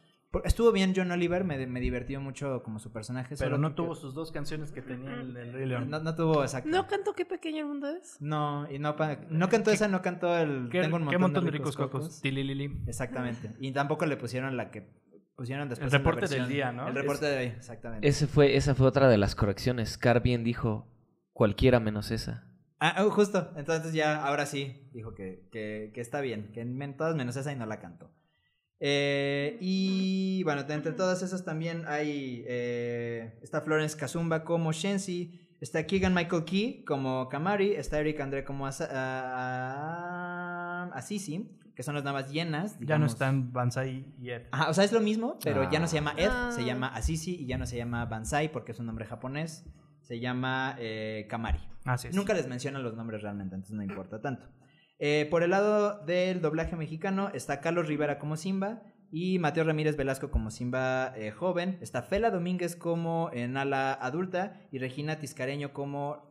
Estuvo 0.43 0.71
bien 0.73 0.93
John 0.95 1.11
Oliver, 1.11 1.45
me, 1.45 1.65
me 1.65 1.80
divirtió 1.80 2.19
mucho 2.19 2.61
como 2.63 2.80
su 2.80 2.91
personaje. 2.91 3.36
Pero 3.38 3.51
solo 3.51 3.57
no 3.57 3.69
que- 3.69 3.76
tuvo 3.76 3.95
sus 3.95 4.13
dos 4.13 4.32
canciones 4.32 4.71
que 4.71 4.82
tenía 4.82 5.13
el, 5.13 5.36
el 5.38 5.53
Rey 5.53 5.65
León. 5.65 5.89
No, 5.89 5.99
no 5.99 6.13
tuvo, 6.13 6.41
exacto. 6.43 6.69
¿No 6.69 6.88
cantó 6.88 7.13
qué 7.13 7.26
pequeño 7.26 7.59
el 7.59 7.67
mundo 7.67 7.88
es? 7.89 8.17
No, 8.19 8.69
y 8.69 8.78
no, 8.78 8.95
no 9.30 9.49
cantó 9.49 9.71
esa, 9.71 9.88
no 9.88 10.01
cantó 10.01 10.38
el 10.38 10.67
¿Qué, 10.69 10.82
Tengo 10.82 10.97
un 10.97 11.07
qué 11.07 11.17
montón, 11.17 11.45
de 11.45 11.51
ricos, 11.51 11.78
cocos. 11.78 12.21
Tililili. 12.21 12.82
Exactamente. 12.86 13.51
Y 13.59 13.71
tampoco 13.71 14.05
le 14.05 14.17
pusieron 14.17 14.57
la 14.57 14.71
que 14.71 14.89
pusieron 15.38 15.69
después. 15.69 15.93
El 15.93 15.99
reporte 15.99 16.28
del 16.28 16.49
día, 16.49 16.71
¿no? 16.73 16.88
El 16.89 16.95
reporte 16.95 17.26
de 17.28 17.38
hoy, 17.38 17.45
exactamente. 17.55 18.05
Ese 18.07 18.28
fue, 18.28 18.57
esa 18.57 18.76
fue 18.76 18.88
otra 18.88 19.07
de 19.07 19.17
las 19.17 19.36
correcciones. 19.36 19.97
Car 19.97 20.21
bien 20.21 20.43
dijo 20.43 20.91
cualquiera 21.32 21.80
menos 21.80 22.11
esa. 22.11 22.51
Ah, 22.80 23.05
oh, 23.05 23.09
justo. 23.09 23.53
Entonces 23.55 23.93
ya, 23.93 24.26
ahora 24.26 24.45
sí, 24.45 24.89
dijo 24.91 25.13
que, 25.13 25.47
que, 25.51 25.91
que 25.93 26.01
está 26.01 26.19
bien, 26.19 26.51
que 26.53 26.59
en 26.59 26.97
todas 26.97 27.15
menos 27.15 27.38
esa 27.38 27.53
y 27.53 27.55
no 27.55 27.65
la 27.65 27.80
cantó. 27.80 28.11
Eh, 28.80 29.57
y 29.61 30.43
bueno, 30.43 30.61
entre 30.67 30.91
todas 30.91 31.21
esas 31.21 31.43
también 31.45 31.84
hay. 31.88 32.43
eh, 32.47 33.38
está 33.41 33.61
Florence 33.61 33.97
Kazumba 33.97 34.43
como 34.43 34.71
Shensi. 34.71 35.41
Está 35.61 35.86
Keegan 35.88 36.13
Michael 36.13 36.43
Key 36.43 36.84
como 36.86 37.30
Kamari. 37.30 37.71
Está 37.71 37.99
Eric 37.99 38.19
André 38.19 38.43
como 38.43 38.67
Asa- 38.67 38.89
ah, 38.91 40.89
ah, 40.91 40.97
Assisi, 40.97 41.49
que 41.76 41.82
son 41.84 41.95
las 41.95 42.03
nuevas 42.03 42.30
llenas. 42.32 42.78
Ya 42.80 42.97
no 42.97 43.05
están 43.05 43.51
Banzai 43.53 44.05
y 44.19 44.30
Ed. 44.30 44.43
Ajá, 44.51 44.69
o 44.69 44.73
sea, 44.73 44.84
es 44.84 44.91
lo 44.91 44.99
mismo, 44.99 45.39
pero 45.43 45.69
ya 45.71 45.80
no 45.80 45.88
se 45.88 45.95
llama 45.95 46.13
Ed, 46.17 46.30
Ah. 46.30 46.51
se 46.51 46.65
llama 46.65 46.88
Assisi 46.88 47.36
y 47.36 47.45
ya 47.47 47.57
no 47.57 47.65
se 47.65 47.78
llama 47.78 48.05
Bansai 48.05 48.51
porque 48.51 48.73
es 48.73 48.80
un 48.80 48.86
nombre 48.86 49.05
japonés. 49.05 49.63
Se 50.01 50.19
llama 50.19 50.76
eh, 50.78 51.26
Kamari. 51.30 51.59
Así 51.86 52.09
es. 52.09 52.15
Nunca 52.15 52.34
les 52.34 52.47
mencionan 52.47 52.84
los 52.84 52.95
nombres 52.95 53.21
realmente, 53.23 53.55
entonces 53.55 53.76
no 53.76 53.82
importa 53.84 54.21
tanto. 54.21 54.45
Eh, 54.97 55.27
por 55.29 55.43
el 55.43 55.49
lado 55.49 55.99
del 56.05 56.41
doblaje 56.41 56.75
mexicano 56.75 57.29
está 57.33 57.59
Carlos 57.59 57.87
Rivera 57.87 58.17
como 58.17 58.37
Simba 58.37 58.81
y 59.11 59.39
Mateo 59.39 59.65
Ramírez 59.65 59.97
Velasco 59.97 60.31
como 60.31 60.51
Simba 60.51 61.13
eh, 61.17 61.31
joven. 61.31 61.77
Está 61.81 62.01
Fela 62.01 62.31
Domínguez 62.31 62.75
como 62.75 63.29
eh, 63.33 63.47
Nala 63.47 63.93
adulta 63.93 64.61
y 64.71 64.77
Regina 64.77 65.19
Tiscareño 65.19 65.73
como 65.73 66.29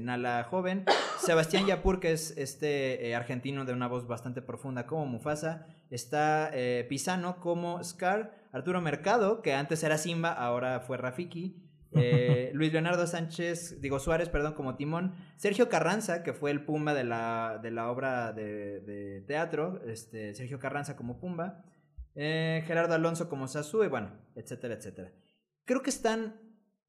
Nala 0.00 0.44
joven. 0.44 0.84
Sebastián 1.20 1.66
Yapur, 1.66 2.00
que 2.00 2.12
es 2.12 2.36
este 2.38 3.14
argentino 3.14 3.64
de 3.64 3.72
una 3.72 3.88
voz 3.88 4.06
bastante 4.06 4.40
profunda 4.40 4.86
como 4.86 5.06
Mufasa. 5.06 5.66
Está 5.90 6.50
Pisano 6.88 7.40
como 7.40 7.82
Scar. 7.84 8.36
Arturo 8.52 8.80
Mercado, 8.80 9.42
que 9.42 9.54
antes 9.54 9.82
era 9.82 9.98
Simba, 9.98 10.32
ahora 10.32 10.80
fue 10.80 10.96
Rafiki. 10.96 11.67
Eh, 11.92 12.50
Luis 12.54 12.72
Leonardo 12.72 13.06
Sánchez, 13.06 13.80
digo 13.80 13.98
Suárez, 13.98 14.28
perdón, 14.28 14.54
como 14.54 14.76
Timón. 14.76 15.14
Sergio 15.36 15.68
Carranza, 15.68 16.22
que 16.22 16.32
fue 16.32 16.50
el 16.50 16.64
Pumba 16.64 16.94
de 16.94 17.04
la, 17.04 17.58
de 17.62 17.70
la 17.70 17.90
obra 17.90 18.32
de, 18.32 18.80
de 18.80 19.22
teatro. 19.26 19.82
Este, 19.86 20.34
Sergio 20.34 20.58
Carranza 20.58 20.96
como 20.96 21.18
Pumba. 21.20 21.64
Eh, 22.14 22.62
Gerardo 22.66 22.94
Alonso 22.94 23.28
como 23.28 23.48
Sasu, 23.48 23.84
y 23.84 23.88
bueno, 23.88 24.12
etcétera, 24.34 24.74
etcétera. 24.74 25.12
Creo 25.64 25.82
que 25.82 25.90
están. 25.90 26.40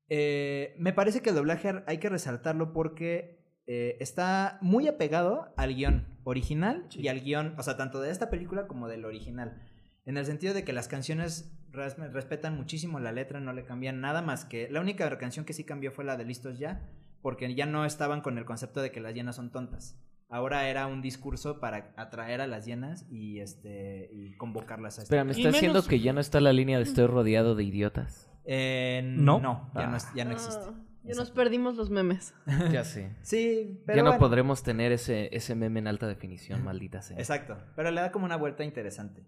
eh, 0.10 0.76
me 0.80 0.92
parece 0.94 1.22
que 1.22 1.30
el 1.30 1.36
doblaje 1.36 1.84
hay 1.86 1.98
que 2.00 2.10
resaltarlo 2.10 2.74
porque 2.74 3.38
está 3.72 4.58
muy 4.62 4.88
apegado 4.88 5.54
al 5.56 5.76
guion 5.76 6.18
original 6.24 6.88
y 6.92 7.08
al 7.08 7.22
guion, 7.22 7.54
o 7.60 7.62
sea, 7.62 7.78
tanto 7.78 8.02
de 8.02 8.10
esta 8.10 8.32
película 8.32 8.66
como 8.66 8.88
del 8.88 9.06
original. 9.06 9.62
En 10.06 10.18
el 10.18 10.26
sentido 10.26 10.56
de 10.56 10.64
que 10.64 10.74
las 10.74 10.88
canciones 10.88 11.56
respetan 11.72 12.56
muchísimo 12.58 13.00
la 13.00 13.12
letra, 13.12 13.40
no 13.40 13.54
le 13.54 13.64
cambian 13.66 14.02
nada 14.02 14.22
más 14.22 14.46
que. 14.46 14.70
La 14.70 14.82
única 14.82 15.18
canción 15.18 15.46
que 15.46 15.54
sí 15.54 15.64
cambió 15.64 15.92
fue 15.92 16.04
la 16.06 16.18
de 16.18 16.26
Listos 16.26 16.60
Ya, 16.60 16.82
porque 17.22 17.54
ya 17.56 17.66
no 17.66 17.86
estaban 17.86 18.22
con 18.22 18.38
el 18.38 18.46
concepto 18.46 18.82
de 18.82 18.92
que 18.92 19.00
las 19.02 19.14
llenas 19.14 19.36
son 19.36 19.52
tontas. 19.52 19.98
Ahora 20.32 20.70
era 20.70 20.86
un 20.86 21.02
discurso 21.02 21.60
para 21.60 21.92
atraer 21.98 22.40
a 22.42 22.48
las 22.48 22.66
llenas 22.66 23.06
y 23.10 23.40
este 23.40 24.10
y 24.14 24.36
convocarlas 24.38 25.00
a 25.00 25.02
este. 25.02 25.16
Espera, 25.16 25.24
¿me 25.24 25.32
está 25.32 25.48
diciendo 25.50 25.80
menos- 25.80 25.88
que 25.88 26.00
ya 26.00 26.14
no 26.14 26.20
está 26.20 26.40
la 26.40 26.54
línea 26.54 26.78
de 26.78 26.84
estoy 26.84 27.08
rodeado 27.08 27.56
de 27.56 27.64
idiotas? 27.64 28.30
Eh, 28.46 29.02
No. 29.04 29.40
no, 29.40 29.72
ya, 29.76 29.88
no, 29.88 29.98
es- 29.98 30.08
ya 30.14 30.26
no 30.26 30.32
Ah, 30.32 30.34
existe. 30.34 30.66
ya 31.04 31.16
nos 31.16 31.32
perdimos 31.32 31.76
los 31.78 31.90
memes. 31.90 32.36
Ya 32.72 32.84
sé. 32.84 33.16
Sí, 33.24 33.82
pero 33.88 33.98
ya 33.98 34.04
no 34.04 34.10
bueno. 34.12 34.20
podremos 34.20 34.62
tener 34.64 34.92
ese, 34.92 35.36
ese 35.36 35.56
meme 35.56 35.80
en 35.80 35.88
alta 35.88 36.08
definición, 36.08 36.64
maldita 36.64 37.02
sea. 37.02 37.18
Exacto, 37.18 37.58
pero 37.76 37.90
le 37.90 38.00
da 38.02 38.12
como 38.12 38.26
una 38.26 38.38
vuelta 38.38 38.64
interesante. 38.64 39.26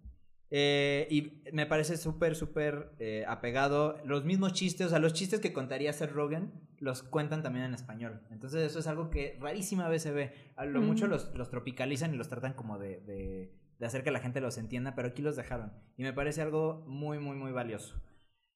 Eh, 0.53 1.07
y 1.09 1.41
me 1.53 1.65
parece 1.65 1.95
súper, 1.97 2.35
súper 2.35 2.91
eh, 2.99 3.23
apegado. 3.27 3.97
Los 4.03 4.25
mismos 4.25 4.51
chistes, 4.53 4.87
o 4.87 4.89
sea, 4.89 4.99
los 4.99 5.13
chistes 5.13 5.39
que 5.39 5.53
contaría 5.53 5.93
Seth 5.93 6.11
Rogen, 6.11 6.51
los 6.79 7.03
cuentan 7.03 7.41
también 7.41 7.65
en 7.65 7.73
español. 7.73 8.21
Entonces 8.31 8.63
eso 8.69 8.79
es 8.79 8.87
algo 8.87 9.09
que 9.09 9.37
rarísima 9.39 9.87
vez 9.87 10.01
se 10.03 10.11
ve. 10.11 10.33
A 10.57 10.65
lo 10.65 10.81
Mm. 10.81 10.85
mucho 10.85 11.07
los, 11.07 11.33
los 11.35 11.49
tropicalizan 11.49 12.13
y 12.13 12.17
los 12.17 12.27
tratan 12.27 12.53
como 12.53 12.77
de, 12.79 12.99
de, 13.01 13.53
de 13.79 13.85
hacer 13.85 14.03
que 14.03 14.11
la 14.11 14.19
gente 14.19 14.41
los 14.41 14.57
entienda, 14.57 14.93
pero 14.93 15.07
aquí 15.07 15.21
los 15.21 15.35
dejaron. 15.37 15.71
Y 15.95 16.03
me 16.03 16.11
parece 16.11 16.41
algo 16.41 16.83
muy, 16.85 17.17
muy, 17.19 17.37
muy 17.37 17.51
valioso. 17.53 17.95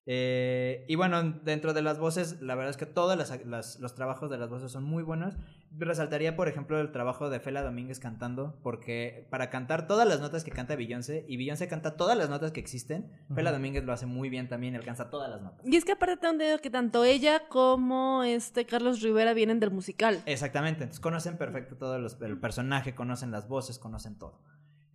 Eh, 0.07 0.85
y 0.87 0.95
bueno, 0.95 1.23
dentro 1.43 1.73
de 1.73 1.81
las 1.81 1.97
voces, 1.97 2.39
la 2.41 2.53
verdad 2.53 2.69
es 2.69 2.77
que 2.77 2.85
todos 2.85 3.17
las- 3.17 3.43
las- 3.45 3.79
los 3.79 3.95
trabajos 3.95 4.29
de 4.29 4.37
las 4.37 4.49
voces 4.49 4.71
son 4.71 4.83
muy 4.83 5.01
buenos. 5.01 5.35
Resaltaría, 5.77 6.35
por 6.35 6.47
ejemplo, 6.47 6.79
el 6.79 6.91
trabajo 6.91 7.29
de 7.29 7.39
Fela 7.39 7.63
Domínguez 7.63 7.99
cantando, 7.99 8.55
porque 8.61 9.27
para 9.31 9.49
cantar 9.49 9.87
todas 9.87 10.07
las 10.07 10.21
notas 10.21 10.43
que 10.43 10.51
canta 10.51 10.75
Beyoncé, 10.75 11.25
y 11.27 11.37
Beyoncé 11.37 11.67
canta 11.67 11.97
todas 11.97 12.15
las 12.17 12.29
notas 12.29 12.51
que 12.51 12.59
existen, 12.59 13.11
Fela. 13.33 13.51
Domínguez 13.51 13.83
lo 13.83 13.93
hace 13.93 14.05
muy 14.05 14.29
bien 14.29 14.47
también, 14.47 14.75
alcanza 14.75 15.09
todas 15.09 15.29
las 15.29 15.41
notas. 15.41 15.65
Y 15.65 15.75
es 15.75 15.83
que 15.83 15.93
aparte 15.93 16.17
tengo 16.17 16.59
que 16.61 16.69
tanto 16.69 17.03
ella 17.03 17.47
como 17.49 18.23
este 18.23 18.65
Carlos 18.65 19.01
Rivera 19.01 19.33
vienen 19.33 19.59
del 19.59 19.71
musical. 19.71 20.21
Exactamente, 20.27 20.83
entonces 20.83 20.99
conocen 21.01 21.37
perfecto 21.37 21.75
todo 21.77 21.97
los, 21.99 22.21
el 22.21 22.39
personaje, 22.39 22.93
conocen 22.95 23.31
las 23.31 23.47
voces, 23.47 23.79
conocen 23.79 24.17
todo. 24.17 24.39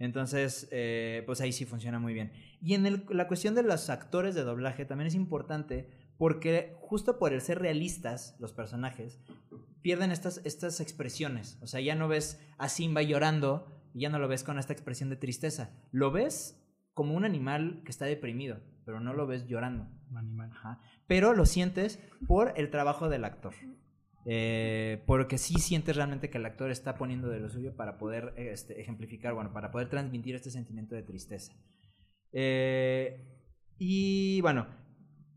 Entonces, 0.01 0.67
eh, 0.73 1.23
pues 1.27 1.41
ahí 1.41 1.53
sí 1.53 1.65
funciona 1.67 2.01
muy 2.01 2.13
bien. 2.15 2.33
Y 2.61 2.75
en 2.75 2.87
el- 2.87 3.05
la 3.11 3.29
cuestión 3.29 3.55
de 3.55 3.63
los 3.63 3.89
actores 3.91 4.35
de 4.35 4.43
doblaje 4.43 4.85
también 4.85 5.07
es 5.07 5.15
importante 5.15 5.89
porque 6.19 6.75
justo 6.81 7.19
por 7.19 7.33
el 7.33 7.41
ser 7.41 7.61
realistas 7.61 8.35
los 8.41 8.53
personajes, 8.53 9.21
pierden 9.83 10.11
estas, 10.11 10.41
estas 10.45 10.81
expresiones. 10.81 11.59
O 11.63 11.67
sea, 11.67 11.81
ya 11.81 11.95
no 11.95 12.09
ves 12.09 12.41
a 12.59 12.69
Simba 12.69 13.03
llorando 13.03 13.67
y 13.95 14.01
ya 14.01 14.09
no 14.11 14.19
lo 14.19 14.27
ves 14.29 14.43
con 14.43 14.59
esta 14.59 14.73
expresión 14.73 15.09
de 15.11 15.17
tristeza. 15.17 15.71
Lo 15.93 16.11
ves 16.11 16.61
como 16.95 17.15
un 17.15 17.25
animal 17.25 17.81
que 17.85 17.91
está 17.91 18.05
deprimido, 18.07 18.59
pero 18.85 19.01
no 19.01 19.13
lo 19.15 19.27
ves 19.27 19.47
llorando. 19.47 19.87
Un 20.11 20.17
animal. 20.19 20.51
Ajá. 20.53 20.81
Pero 21.07 21.35
lo 21.35 21.47
sientes 21.47 22.01
por 22.27 22.53
el 22.57 22.71
trabajo 22.71 23.09
del 23.09 23.25
actor. 23.25 23.55
Eh, 24.27 25.03
porque 25.07 25.39
sí 25.39 25.55
sientes 25.55 25.97
realmente 25.97 26.29
que 26.31 26.39
el 26.39 26.47
actor 26.47 26.71
está 26.71 26.97
poniendo 26.97 27.29
de 27.29 27.41
lo 27.41 27.49
suyo 27.49 27.75
para 27.75 27.97
poder 27.99 28.35
este, 28.37 28.81
ejemplificar, 28.81 29.33
bueno, 29.35 29.53
para 29.53 29.71
poder 29.71 29.89
transmitir 29.89 30.35
este 30.35 30.51
sentimiento 30.51 30.95
de 30.95 31.03
tristeza. 31.03 31.53
Eh, 32.33 33.27
y 33.79 34.41
bueno, 34.43 34.67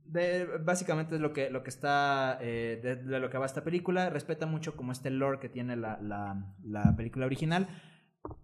de- 0.06 0.46
básicamente 0.64 1.16
es 1.16 1.22
lo 1.22 1.32
que, 1.34 1.50
lo 1.50 1.64
que 1.64 1.70
está, 1.70 2.38
eh, 2.42 2.80
de, 2.84 2.96
de 2.98 3.20
lo 3.20 3.30
que 3.30 3.38
va 3.38 3.46
esta 3.46 3.64
película. 3.64 4.10
Respeta 4.10 4.46
mucho 4.46 4.76
como 4.76 4.92
este 4.92 5.10
lore 5.10 5.40
que 5.40 5.50
tiene 5.50 5.76
la, 5.76 6.00
la- 6.02 6.54
la 6.64 6.96
película 6.96 7.26
original. 7.26 7.68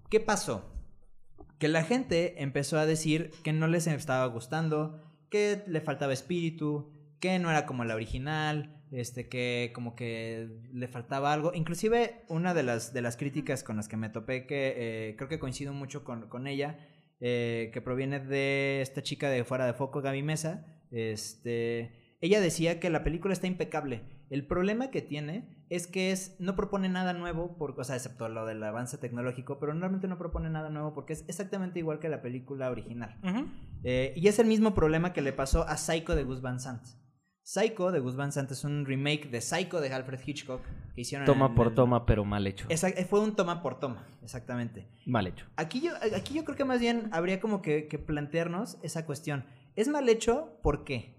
¿Qué 0.10 0.20
pasó? 0.20 0.74
Que 1.60 1.68
la 1.68 1.84
gente 1.84 2.42
empezó 2.42 2.80
a 2.80 2.86
decir 2.86 3.32
que 3.44 3.52
no 3.54 3.68
les 3.68 3.88
estaba 3.88 4.26
gustando, 4.28 5.04
que 5.30 5.64
le 5.68 5.82
faltaba 5.82 6.14
espíritu, 6.14 6.94
que 7.20 7.38
no 7.40 7.50
era 7.52 7.66
como 7.66 7.84
la 7.84 7.96
original, 7.96 8.79
este, 8.92 9.30
que 9.30 9.72
como 9.74 9.96
que 9.96 10.50
le 10.74 10.88
faltaba 10.88 11.34
algo. 11.34 11.52
Inclusive 11.54 12.24
una 12.28 12.54
de 12.54 12.64
las, 12.64 12.94
de 12.94 13.02
las 13.02 13.18
críticas 13.18 13.64
con 13.64 13.78
las 13.78 13.88
que 13.88 13.98
me 13.98 14.10
topé, 14.10 14.46
que 14.46 14.74
eh, 14.78 15.16
creo 15.18 15.30
que 15.30 15.40
coincido 15.40 15.74
mucho 15.74 16.04
con, 16.04 16.30
con 16.30 16.48
ella, 16.48 16.80
eh, 17.20 17.70
que 17.74 17.82
proviene 17.82 18.20
de 18.20 18.82
esta 18.82 19.04
chica 19.04 19.30
de 19.30 19.44
Fuera 19.44 19.66
de 19.66 19.74
Foco, 19.74 20.02
Gaby 20.02 20.24
Mesa, 20.24 20.66
este, 20.92 22.16
ella 22.22 22.42
decía 22.42 22.80
que 22.80 22.90
la 22.90 23.04
película 23.04 23.34
está 23.34 23.48
impecable. 23.48 24.04
El 24.30 24.46
problema 24.46 24.92
que 24.92 25.02
tiene 25.02 25.66
es 25.70 25.88
que 25.88 26.12
es, 26.12 26.36
no 26.40 26.56
propone 26.56 26.88
nada 26.88 27.14
nuevo, 27.14 27.58
por, 27.58 27.80
o 27.80 27.84
sea, 27.84 27.96
excepto 27.96 28.30
lo 28.30 28.46
del 28.46 28.64
avance 28.64 28.98
tecnológico, 28.98 29.60
pero 29.60 29.74
realmente 29.74 30.08
no 30.08 30.18
propone 30.18 30.50
nada 30.50 30.70
nuevo 30.70 30.94
porque 30.94 31.14
es 31.14 31.26
exactamente 31.28 31.80
igual 31.80 32.00
que 32.00 32.10
la 32.10 32.22
película 32.22 32.70
original. 32.70 33.18
Eh, 33.84 34.14
y 34.16 34.28
es 34.28 34.40
el 34.40 34.48
mismo 34.48 34.74
problema 34.74 35.14
que 35.14 35.22
le 35.22 35.34
pasó 35.34 35.68
a 35.68 35.78
Psycho 35.78 36.16
de 36.16 36.24
Gus 36.24 36.42
Van 36.42 36.60
Sant. 36.60 36.84
Psycho 37.50 37.91
de 37.91 38.00
Gus 38.00 38.16
Van 38.16 38.32
Sant 38.32 38.52
es 38.52 38.64
un 38.64 38.86
remake 38.86 39.28
de 39.32 39.41
Psycho 39.41 39.82
de 39.82 39.91
Alfred 39.91 40.20
Hitchcock 40.24 40.62
que 40.93 41.02
hicieron 41.02 41.26
Toma 41.26 41.47
en 41.47 41.56
por 41.56 41.70
el- 41.70 41.74
toma, 41.74 42.06
pero 42.06 42.24
mal 42.24 42.45
hecho. 42.45 42.68
Eh, 42.70 43.06
fue 43.10 43.22
un 43.22 43.36
toma 43.36 43.64
por 43.64 43.80
toma, 43.80 44.08
exactamente. 44.22 44.88
Mal 45.08 45.26
hecho. 45.26 45.47
Aquí 45.56 45.82
yo, 45.82 45.93
aquí 46.16 46.36
yo 46.36 46.45
creo 46.45 46.56
que 46.56 46.64
más 46.64 46.80
bien 46.80 47.10
habría 47.12 47.39
como 47.39 47.64
que, 47.64 47.88
que 47.88 47.97
plantearnos 47.97 48.78
esa 48.84 49.04
cuestión. 49.08 49.45
¿Es 49.76 49.88
mal 49.88 50.08
hecho? 50.10 50.60
¿Por 50.62 50.84
qué? 50.84 51.18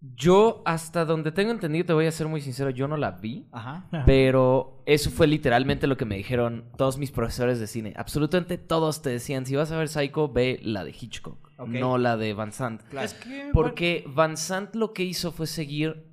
Yo, 0.00 0.62
hasta 0.64 1.04
donde 1.04 1.32
tengo 1.32 1.50
entendido, 1.50 1.84
te 1.84 1.92
voy 1.92 2.06
a 2.06 2.12
ser 2.12 2.28
muy 2.28 2.40
sincero, 2.40 2.70
yo 2.70 2.86
no 2.86 2.96
la 2.96 3.12
vi. 3.12 3.46
Ajá. 3.50 3.86
Pero 4.06 4.82
eso 4.86 5.10
fue 5.10 5.26
literalmente 5.26 5.86
lo 5.86 5.96
que 5.96 6.04
me 6.04 6.16
dijeron 6.16 6.64
todos 6.76 6.98
mis 6.98 7.10
profesores 7.10 7.58
de 7.58 7.66
cine. 7.66 7.94
Absolutamente 7.96 8.58
todos 8.58 9.02
te 9.02 9.10
decían, 9.10 9.44
si 9.44 9.56
vas 9.56 9.72
a 9.72 9.76
ver 9.76 9.88
Psycho, 9.88 10.28
ve 10.28 10.60
la 10.62 10.84
de 10.84 10.90
Hitchcock, 10.90 11.50
no 11.66 11.98
la 11.98 12.16
de 12.16 12.32
Van 12.32 12.52
Sant. 12.52 12.82
Claro. 12.84 13.06
Es 13.06 13.14
que, 13.14 13.50
Porque 13.52 14.04
Van 14.06 14.36
Sant 14.36 14.74
lo 14.76 14.92
que 14.92 15.02
hizo 15.02 15.32
fue 15.32 15.46
seguir... 15.46 16.06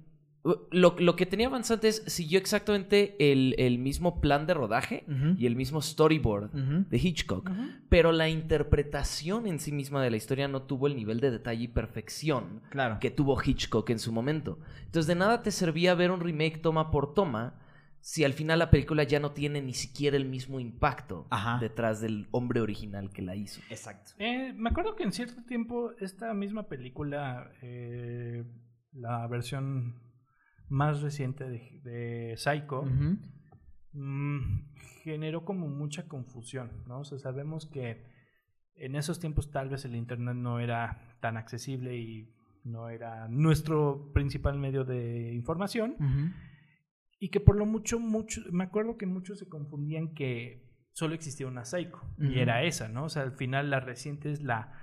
Lo, 0.71 0.95
lo 0.99 1.15
que 1.15 1.25
tenía 1.25 1.49
Van 1.49 1.63
Sant 1.63 1.83
es, 1.85 2.03
siguió 2.05 2.37
exactamente 2.37 3.15
el, 3.31 3.55
el 3.57 3.79
mismo 3.79 4.21
plan 4.21 4.45
de 4.45 4.53
rodaje 4.53 5.03
y 5.39 5.47
el 5.47 5.55
mismo 5.55 5.81
storyboard 5.81 6.51
de 6.51 6.97
Hitchcock. 6.97 7.49
Pero 7.89 8.11
la 8.11 8.29
interpretación 8.29 9.47
en 9.47 9.59
sí 9.59 9.71
misma 9.71 10.03
de 10.03 10.11
la 10.11 10.17
historia 10.17 10.47
no 10.47 10.61
tuvo 10.63 10.87
el 10.87 10.95
nivel 10.95 11.19
de 11.19 11.31
detalle 11.31 11.63
y 11.63 11.67
perfección 11.67 12.61
Claro. 12.69 12.97
que 12.99 13.09
tuvo 13.09 13.41
Hitchcock 13.43 13.89
en 13.89 13.97
su 13.99 14.11
momento. 14.11 14.59
Entonces 14.85 15.07
de 15.07 15.15
nada 15.15 15.41
te 15.41 15.49
servía 15.51 15.95
ver 15.95 16.11
un 16.11 16.19
remake 16.19 16.59
toma 16.61 16.91
por 16.91 17.13
toma 17.15 17.59
si 18.01 18.23
al 18.23 18.33
final 18.33 18.59
la 18.59 18.69
película 18.69 19.01
ya 19.03 19.19
no 19.19 19.31
tiene 19.31 19.63
ni 19.63 19.73
siquiera 19.73 20.15
el 20.15 20.25
mismo 20.25 20.59
impacto 20.59 21.25
Ajá. 21.31 21.57
detrás 21.59 22.01
del 22.01 22.27
hombre 22.29 22.61
original 22.61 23.09
que 23.09 23.23
la 23.23 23.35
hizo. 23.35 23.61
Exacto. 23.71 24.11
Eh, 24.19 24.53
me 24.55 24.69
acuerdo 24.69 24.95
que 24.95 25.01
en 25.03 25.11
cierto 25.11 25.41
tiempo 25.43 25.91
esta 25.99 26.31
misma 26.35 26.67
película, 26.67 27.49
eh, 27.63 28.43
la 28.93 29.25
versión 29.25 29.95
más 30.70 31.01
reciente 31.01 31.43
de, 31.43 31.82
de 31.84 32.38
Psycho, 32.38 32.84
mm, 33.93 34.74
generó 35.03 35.45
como 35.45 35.68
mucha 35.68 36.07
confusión, 36.07 36.72
¿no? 36.88 36.99
O 36.99 37.03
sea, 37.05 37.20
sabemos 37.20 37.66
que 37.66 38.03
en 38.76 38.95
esos 38.95 39.20
tiempos 39.20 39.51
tal 39.51 39.70
vez 39.70 39.86
el 39.86 39.95
Internet 39.95 40.36
no 40.36 40.59
era 40.59 41.18
tan 41.22 41.38
accesible 41.38 41.97
y 41.97 42.36
no 42.63 42.89
era 42.89 43.28
nuestro 43.28 44.11
principal 44.13 44.57
medio 44.57 44.84
de 44.84 45.34
información. 45.34 45.95
Y 47.20 47.30
que 47.30 47.39
por 47.39 47.55
lo 47.55 47.66
mucho, 47.66 47.99
mucho, 47.99 48.41
me 48.51 48.63
acuerdo 48.66 48.97
que 48.97 49.05
muchos 49.05 49.39
se 49.39 49.47
confundían 49.47 50.13
que 50.13 50.66
solo 50.91 51.13
existía 51.13 51.47
una 51.47 51.66
Psycho. 51.66 52.01
Y 52.20 52.39
era 52.39 52.63
esa, 52.63 52.89
¿no? 52.89 53.05
O 53.05 53.09
sea, 53.09 53.24
al 53.24 53.34
final 53.34 53.70
la 53.70 53.80
reciente 53.80 54.32
es 54.32 54.41
la, 54.41 54.74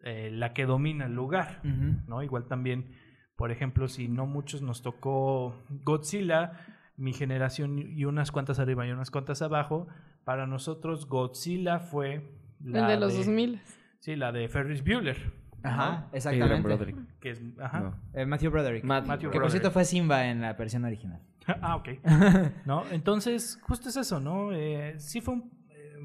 eh, 0.00 0.30
la 0.32 0.54
que 0.54 0.64
domina 0.64 1.06
el 1.06 1.14
lugar. 1.14 1.60
¿no? 1.64 2.22
Igual 2.22 2.46
también, 2.46 2.94
por 3.36 3.50
ejemplo, 3.50 3.88
si 3.88 4.08
no 4.08 4.26
muchos 4.26 4.62
nos 4.62 4.82
tocó 4.82 5.54
Godzilla, 5.68 6.52
mi 6.96 7.12
generación 7.12 7.78
y 7.78 8.04
unas 8.06 8.32
cuantas 8.32 8.58
arriba 8.58 8.86
y 8.86 8.90
unas 8.90 9.10
cuantas 9.10 9.42
abajo, 9.42 9.86
para 10.24 10.46
nosotros 10.46 11.06
Godzilla 11.06 11.78
fue 11.78 12.32
la 12.64 12.80
el 12.80 12.86
de 12.86 12.96
los 12.96 13.16
2000. 13.16 13.60
Sí, 14.00 14.16
la 14.16 14.32
de 14.32 14.48
Ferris 14.48 14.82
Bueller. 14.82 15.32
Ajá, 15.62 15.86
Adrian 15.86 16.08
exactamente. 16.12 16.62
Broderick. 16.62 17.18
Que 17.20 17.30
es, 17.30 17.42
ajá. 17.60 17.80
No. 17.80 17.94
Eh, 18.14 18.24
Matthew 18.24 18.50
Broderick. 18.50 18.84
Matthew 18.84 19.30
que 19.30 19.40
por 19.40 19.50
cierto 19.50 19.70
fue 19.70 19.84
Simba 19.84 20.26
en 20.26 20.40
la 20.40 20.52
versión 20.54 20.84
original. 20.84 21.20
ah, 21.60 21.76
ok. 21.76 21.88
¿No? 22.64 22.84
Entonces, 22.90 23.58
justo 23.62 23.88
es 23.88 23.96
eso, 23.96 24.20
¿no? 24.20 24.52
Eh, 24.52 24.94
sí 24.98 25.20
fue 25.20 25.34
un... 25.34 25.50
eh, 25.70 25.96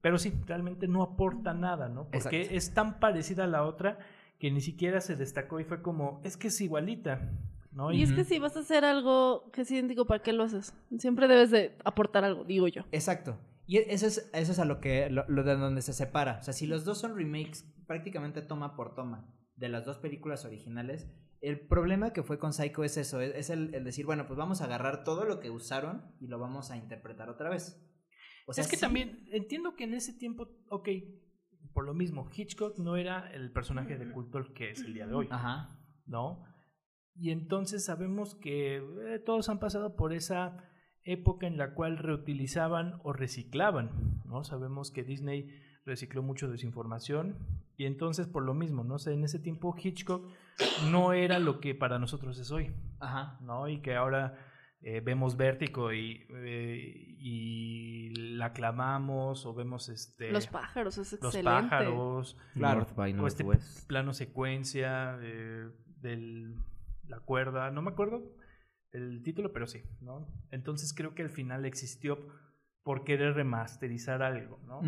pero 0.00 0.16
sí, 0.18 0.32
realmente 0.46 0.86
no 0.86 1.02
aporta 1.02 1.54
nada, 1.54 1.88
¿no? 1.88 2.04
Porque 2.04 2.42
Exacto. 2.42 2.56
es 2.56 2.72
tan 2.72 3.00
parecida 3.00 3.44
a 3.44 3.48
la 3.48 3.64
otra 3.64 3.98
que 4.38 4.50
ni 4.50 4.60
siquiera 4.60 5.00
se 5.00 5.16
destacó 5.16 5.60
y 5.60 5.64
fue 5.64 5.82
como, 5.82 6.20
es 6.24 6.36
que 6.36 6.48
es 6.48 6.60
igualita, 6.60 7.32
¿no? 7.72 7.92
Y 7.92 8.02
es 8.02 8.12
que 8.12 8.24
si 8.24 8.38
vas 8.38 8.56
a 8.56 8.60
hacer 8.60 8.84
algo 8.84 9.50
que 9.52 9.62
es 9.62 9.70
idéntico, 9.70 10.06
¿para 10.06 10.22
qué 10.22 10.32
lo 10.32 10.42
haces? 10.44 10.74
Siempre 10.98 11.28
debes 11.28 11.50
de 11.50 11.76
aportar 11.84 12.24
algo, 12.24 12.44
digo 12.44 12.68
yo. 12.68 12.82
Exacto. 12.92 13.38
Y 13.66 13.78
eso 13.78 14.06
es, 14.06 14.30
eso 14.32 14.52
es 14.52 14.58
a 14.58 14.64
lo 14.64 14.80
que 14.80 15.10
lo, 15.10 15.24
lo 15.28 15.42
de 15.42 15.56
donde 15.56 15.82
se 15.82 15.92
separa. 15.92 16.38
O 16.40 16.42
sea, 16.44 16.52
si 16.54 16.66
los 16.66 16.84
dos 16.84 16.98
son 17.00 17.16
remakes 17.16 17.64
prácticamente 17.86 18.40
toma 18.42 18.76
por 18.76 18.94
toma 18.94 19.32
de 19.56 19.68
las 19.68 19.84
dos 19.84 19.98
películas 19.98 20.44
originales, 20.44 21.08
el 21.40 21.66
problema 21.66 22.12
que 22.12 22.22
fue 22.22 22.38
con 22.38 22.52
Psycho 22.52 22.84
es 22.84 22.96
eso, 22.96 23.20
es, 23.20 23.34
es 23.34 23.50
el, 23.50 23.74
el 23.74 23.84
decir, 23.84 24.06
bueno, 24.06 24.26
pues 24.26 24.36
vamos 24.38 24.60
a 24.60 24.64
agarrar 24.64 25.02
todo 25.04 25.24
lo 25.24 25.40
que 25.40 25.50
usaron 25.50 26.14
y 26.20 26.28
lo 26.28 26.38
vamos 26.38 26.70
a 26.70 26.76
interpretar 26.76 27.28
otra 27.28 27.50
vez. 27.50 27.82
O 28.46 28.52
sea, 28.52 28.62
es 28.62 28.70
que 28.70 28.76
sí- 28.76 28.80
también 28.82 29.24
entiendo 29.32 29.74
que 29.74 29.84
en 29.84 29.94
ese 29.94 30.12
tiempo, 30.12 30.48
ok, 30.70 30.88
por 31.76 31.84
lo 31.84 31.92
mismo, 31.92 32.26
Hitchcock 32.34 32.78
no 32.78 32.96
era 32.96 33.30
el 33.34 33.52
personaje 33.52 33.98
de 33.98 34.10
culto 34.10 34.38
el 34.38 34.54
que 34.54 34.70
es 34.70 34.80
el 34.80 34.94
día 34.94 35.06
de 35.06 35.12
hoy, 35.12 35.28
Ajá. 35.30 35.78
¿no? 36.06 36.42
Y 37.14 37.32
entonces 37.32 37.84
sabemos 37.84 38.34
que 38.34 38.76
eh, 38.76 39.18
todos 39.18 39.50
han 39.50 39.58
pasado 39.58 39.94
por 39.94 40.14
esa 40.14 40.56
época 41.04 41.46
en 41.46 41.58
la 41.58 41.74
cual 41.74 41.98
reutilizaban 41.98 42.98
o 43.04 43.12
reciclaban, 43.12 44.22
¿no? 44.24 44.42
Sabemos 44.42 44.90
que 44.90 45.04
Disney 45.04 45.50
recicló 45.84 46.22
mucho 46.22 46.50
de 46.50 46.56
su 46.56 46.64
información 46.64 47.36
y 47.76 47.84
entonces 47.84 48.26
por 48.26 48.42
lo 48.42 48.54
mismo, 48.54 48.82
¿no? 48.82 48.94
O 48.94 48.98
sea, 48.98 49.12
en 49.12 49.24
ese 49.24 49.38
tiempo 49.38 49.76
Hitchcock 49.78 50.32
no 50.90 51.12
era 51.12 51.38
lo 51.38 51.60
que 51.60 51.74
para 51.74 51.98
nosotros 51.98 52.38
es 52.38 52.50
hoy, 52.52 52.72
Ajá. 53.00 53.38
¿no? 53.42 53.68
Y 53.68 53.82
que 53.82 53.96
ahora 53.96 54.38
eh, 54.88 55.00
vemos 55.00 55.36
Vértigo 55.36 55.92
y, 55.92 56.24
eh, 56.30 57.16
y 57.18 58.10
la 58.36 58.46
aclamamos 58.46 59.44
o 59.44 59.52
vemos 59.52 59.88
este 59.88 60.30
Los 60.30 60.46
pájaros, 60.46 60.96
es 60.98 61.10
los 61.10 61.34
excelente. 61.34 61.42
pájaros 61.44 62.36
Claro. 62.54 62.78
North 62.82 62.94
by 62.94 63.12
o 63.18 63.26
este 63.26 63.44
plano 63.88 64.14
secuencia 64.14 65.18
eh, 65.20 65.68
de 66.02 66.54
la 67.08 67.18
cuerda, 67.18 67.72
no 67.72 67.82
me 67.82 67.90
acuerdo 67.90 68.36
el 68.92 69.24
título, 69.24 69.52
pero 69.52 69.66
sí, 69.66 69.82
¿no? 70.00 70.28
Entonces 70.52 70.94
creo 70.94 71.16
que 71.16 71.22
al 71.22 71.30
final 71.30 71.64
existió 71.64 72.24
por 72.84 73.02
querer 73.02 73.34
remasterizar 73.34 74.22
algo, 74.22 74.60
¿no? 74.68 74.82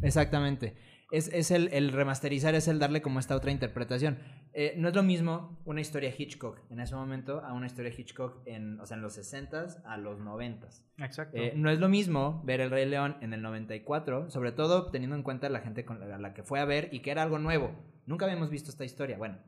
Exactamente. 0.00 0.76
Es, 1.12 1.28
es 1.28 1.50
el, 1.50 1.68
el 1.72 1.92
remasterizar, 1.92 2.54
es 2.54 2.66
el 2.68 2.78
darle 2.78 3.02
como 3.02 3.20
esta 3.20 3.36
otra 3.36 3.52
interpretación. 3.52 4.18
Eh, 4.54 4.74
no 4.76 4.88
es 4.88 4.94
lo 4.94 5.02
mismo 5.02 5.62
una 5.64 5.80
historia 5.80 6.12
Hitchcock 6.16 6.58
en 6.70 6.80
ese 6.80 6.94
momento 6.94 7.40
a 7.44 7.52
una 7.52 7.66
historia 7.66 7.92
Hitchcock 7.96 8.42
en, 8.46 8.80
o 8.80 8.86
sea, 8.86 8.96
en 8.96 9.02
los 9.02 9.16
60s 9.16 9.82
a 9.84 9.96
los 9.98 10.18
90s. 10.20 10.82
Exacto. 10.98 11.36
Eh, 11.36 11.52
no 11.54 11.70
es 11.70 11.78
lo 11.78 11.88
mismo 11.88 12.42
ver 12.44 12.60
El 12.60 12.70
Rey 12.70 12.86
León 12.86 13.16
en 13.20 13.34
el 13.34 13.42
94, 13.42 14.30
sobre 14.30 14.52
todo 14.52 14.90
teniendo 14.90 15.14
en 15.14 15.22
cuenta 15.22 15.48
la 15.48 15.60
gente 15.60 15.84
con 15.84 16.00
la, 16.00 16.18
la 16.18 16.34
que 16.34 16.42
fue 16.42 16.60
a 16.60 16.64
ver 16.64 16.88
y 16.92 17.00
que 17.00 17.10
era 17.10 17.22
algo 17.22 17.38
nuevo. 17.38 17.72
Nunca 18.06 18.24
habíamos 18.24 18.50
visto 18.50 18.70
esta 18.70 18.84
historia. 18.84 19.18
Bueno, 19.18 19.38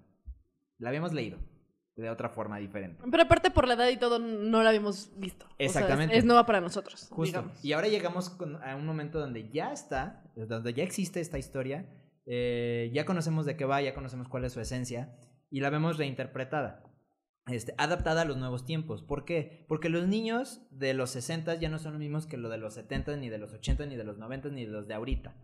la 0.79 0.91
habíamos 0.91 1.13
leído 1.13 1.39
de 1.97 2.11
otra 2.11 2.29
forma 2.29 2.59
diferente. 2.59 3.03
Pero 3.11 3.23
aparte 3.23 3.51
por 3.51 3.69
la 3.69 3.75
edad 3.75 3.89
y 3.89 3.97
todo 3.97 4.19
no 4.19 4.63
la 4.63 4.71
habíamos 4.71 5.11
visto. 5.17 5.47
O 5.47 5.49
sea, 5.49 5.57
es- 5.59 5.75
Exactamente. 5.77 6.17
es, 6.17 6.25
nueva 6.25 6.45
para 6.47 6.61
nosotros, 6.61 7.07
Justo. 7.11 7.23
digamos. 7.25 7.65
Y 7.65 7.73
ahora 7.73 7.89
llegamos 7.89 8.31
con- 8.31 8.57
a 8.63 8.75
un 8.77 8.85
momento 8.87 9.21
donde 9.21 9.49
ya 9.51 9.73
está, 9.73 10.25
donde 10.35 10.75
ya 10.75 10.83
existe 10.83 11.21
esta 11.21 11.39
historia, 11.39 11.87
eh, 12.27 12.91
ya 12.93 13.05
conocemos 13.05 13.47
de 13.47 13.57
qué 13.57 13.65
va, 13.65 13.81
ya 13.83 13.95
conocemos 13.95 14.29
cuál 14.29 14.45
es 14.45 14.53
su 14.53 14.61
esencia 14.61 15.17
y 15.51 15.61
la 15.61 15.71
vemos 15.71 15.97
reinterpretada. 15.99 16.83
Este, 17.47 17.75
adaptada 17.77 18.23
a 18.23 18.25
los 18.25 18.39
nuevos 18.39 18.65
tiempos. 18.65 19.03
¿Por 19.03 19.27
qué? 19.27 19.67
Porque 19.69 19.91
los 19.91 20.09
niños 20.09 20.67
de 20.71 20.95
los 20.95 21.11
60 21.11 21.55
ya 21.57 21.69
no 21.69 21.79
son 21.79 21.93
los 21.93 22.01
mismos 22.01 22.27
que 22.27 22.39
los 22.39 22.51
de 22.51 22.57
los 22.57 22.73
70, 22.75 23.17
ni 23.19 23.29
de 23.29 23.37
los 23.39 23.53
80, 23.53 23.85
ni 23.85 23.97
de 23.97 24.05
los 24.05 24.17
90, 24.17 24.49
ni 24.49 24.65
de 24.65 24.73
los 24.73 24.89
de 24.89 24.95
ahorita. 24.95 25.35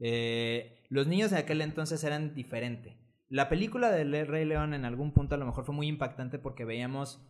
Eh, 0.00 0.82
los 0.88 1.06
niños 1.06 1.30
de 1.30 1.38
aquel 1.38 1.60
entonces 1.60 2.02
eran 2.04 2.34
diferentes. 2.34 2.94
La 3.28 3.48
película 3.48 3.90
de 3.90 4.04
Le- 4.04 4.24
Rey 4.24 4.44
León 4.44 4.74
en 4.74 4.84
algún 4.84 5.12
punto 5.12 5.34
a 5.34 5.38
lo 5.38 5.46
mejor 5.46 5.64
fue 5.64 5.74
muy 5.74 5.88
impactante 5.88 6.38
porque 6.38 6.64
veíamos... 6.64 7.20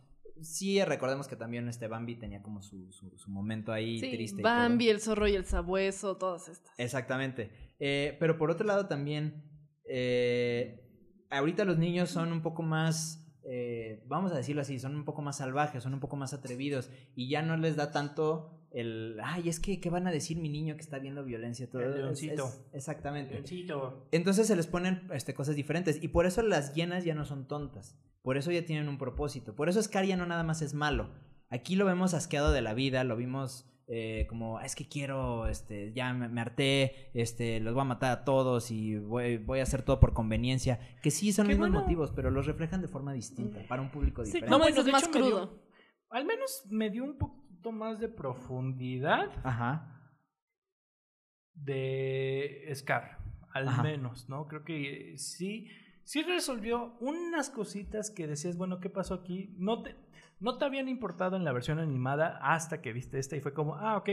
Sí, 0.41 0.83
recordemos 0.83 1.29
que 1.29 1.37
también 1.37 1.69
este 1.69 1.87
Bambi 1.87 2.17
tenía 2.17 2.41
como 2.41 2.61
su, 2.61 2.91
su, 2.91 3.17
su 3.17 3.31
momento 3.31 3.71
ahí 3.71 3.99
Sí, 4.01 4.11
triste. 4.11 4.41
y 4.41 4.43
todo. 4.43 4.51
Bambi, 4.51 4.89
el 4.89 4.99
zorro 4.99 5.29
y 5.29 5.35
el 5.35 5.45
sabueso, 5.45 6.17
todas 6.17 6.49
estas. 6.49 6.73
Exactamente. 6.77 7.51
Eh, 7.79 8.17
pero 8.19 8.37
por 8.37 8.51
otro 8.51 8.67
lado 8.67 8.87
también, 8.87 9.45
eh, 9.87 10.81
ahorita 11.29 11.63
los 11.63 11.77
niños 11.77 12.09
son 12.09 12.33
un 12.33 12.41
poco 12.41 12.63
más, 12.63 13.25
eh, 13.45 14.03
vamos 14.07 14.33
a 14.33 14.35
decirlo 14.35 14.61
así, 14.61 14.77
son 14.77 14.95
un 14.97 15.05
poco 15.05 15.21
más 15.21 15.37
salvajes, 15.37 15.81
son 15.83 15.93
un 15.93 16.01
poco 16.01 16.17
más 16.17 16.33
atrevidos 16.33 16.89
y 17.15 17.29
ya 17.29 17.41
no 17.41 17.55
les 17.55 17.77
da 17.77 17.91
tanto 17.93 18.54
el, 18.75 19.17
ay, 19.23 19.49
es 19.49 19.59
que, 19.59 19.79
¿qué 19.79 19.89
van 19.89 20.05
a 20.05 20.11
decir 20.11 20.37
mi 20.37 20.49
niño 20.49 20.75
que 20.75 20.81
está 20.81 20.99
viendo 20.99 21.23
violencia? 21.23 21.69
Todo 21.69 21.81
El 21.81 21.91
Es- 21.91 21.95
leoncito. 21.95 22.45
es- 22.45 22.61
exactamente. 22.73 23.33
Leoncito. 23.35 24.07
Entonces 24.11 24.47
se 24.47 24.55
les 24.55 24.67
ponen 24.67 25.07
este, 25.13 25.33
cosas 25.33 25.55
diferentes. 25.55 26.03
Y 26.03 26.09
por 26.09 26.25
eso 26.25 26.41
las 26.41 26.75
llenas 26.75 27.05
ya 27.05 27.15
no 27.15 27.25
son 27.25 27.47
tontas. 27.47 27.97
Por 28.21 28.37
eso 28.37 28.51
ya 28.51 28.65
tienen 28.65 28.89
un 28.89 28.97
propósito. 28.97 29.55
Por 29.55 29.69
eso 29.69 29.81
Scar 29.81 30.05
ya 30.05 30.17
no 30.17 30.25
nada 30.25 30.43
más 30.43 30.61
es 30.61 30.73
malo. 30.73 31.09
Aquí 31.49 31.75
lo 31.75 31.85
vemos 31.85 32.13
asqueado 32.13 32.51
de 32.51 32.61
la 32.61 32.73
vida, 32.73 33.03
lo 33.03 33.15
vimos 33.15 33.71
eh, 33.87 34.25
como, 34.27 34.59
es 34.61 34.75
que 34.75 34.87
quiero, 34.89 35.45
este, 35.45 35.93
ya 35.93 36.11
me, 36.11 36.27
me 36.27 36.41
harté, 36.41 37.11
este, 37.13 37.59
los 37.59 37.75
voy 37.75 37.81
a 37.81 37.85
matar 37.85 38.11
a 38.11 38.23
todos 38.25 38.71
y 38.71 38.97
voy, 38.97 39.37
voy 39.37 39.59
a 39.59 39.63
hacer 39.63 39.83
todo 39.83 39.99
por 39.99 40.13
conveniencia. 40.13 40.79
Que 41.03 41.11
sí 41.11 41.31
son 41.31 41.45
Qué 41.45 41.49
mismos 41.53 41.69
bueno. 41.69 41.81
motivos, 41.83 42.11
pero 42.15 42.31
los 42.31 42.47
reflejan 42.47 42.81
de 42.81 42.87
forma 42.87 43.13
distinta, 43.13 43.59
para 43.67 43.83
un 43.83 43.91
público 43.91 44.25
Sí, 44.25 44.31
diferente. 44.31 44.51
como 44.51 44.63
bueno, 44.65 44.83
de 44.83 44.91
más 44.91 45.03
dio- 45.03 45.11
crudo. 45.11 45.63
Al 46.09 46.25
menos 46.25 46.63
me 46.71 46.89
dio 46.89 47.03
un 47.03 47.17
poquito 47.65 47.71
más 47.71 47.99
de 47.99 48.09
profundidad 48.09 49.31
Ajá. 49.43 50.11
de 51.53 52.71
Scar, 52.75 53.17
al 53.53 53.67
Ajá. 53.67 53.83
menos, 53.83 54.29
¿no? 54.29 54.47
Creo 54.47 54.63
que 54.63 55.13
eh, 55.13 55.17
sí, 55.17 55.67
sí 56.03 56.21
resolvió 56.23 56.95
unas 56.99 57.49
cositas 57.49 58.11
que 58.11 58.27
decías, 58.27 58.57
bueno, 58.57 58.79
¿qué 58.79 58.89
pasó 58.89 59.15
aquí? 59.15 59.55
No 59.57 59.81
te, 59.81 59.95
no 60.39 60.57
te 60.57 60.65
habían 60.65 60.87
importado 60.89 61.37
en 61.37 61.43
la 61.43 61.53
versión 61.53 61.79
animada 61.79 62.39
hasta 62.41 62.81
que 62.81 62.93
viste 62.93 63.17
esta 63.17 63.35
y 63.35 63.41
fue 63.41 63.53
como, 63.53 63.75
ah, 63.75 63.97
ok, 63.97 64.09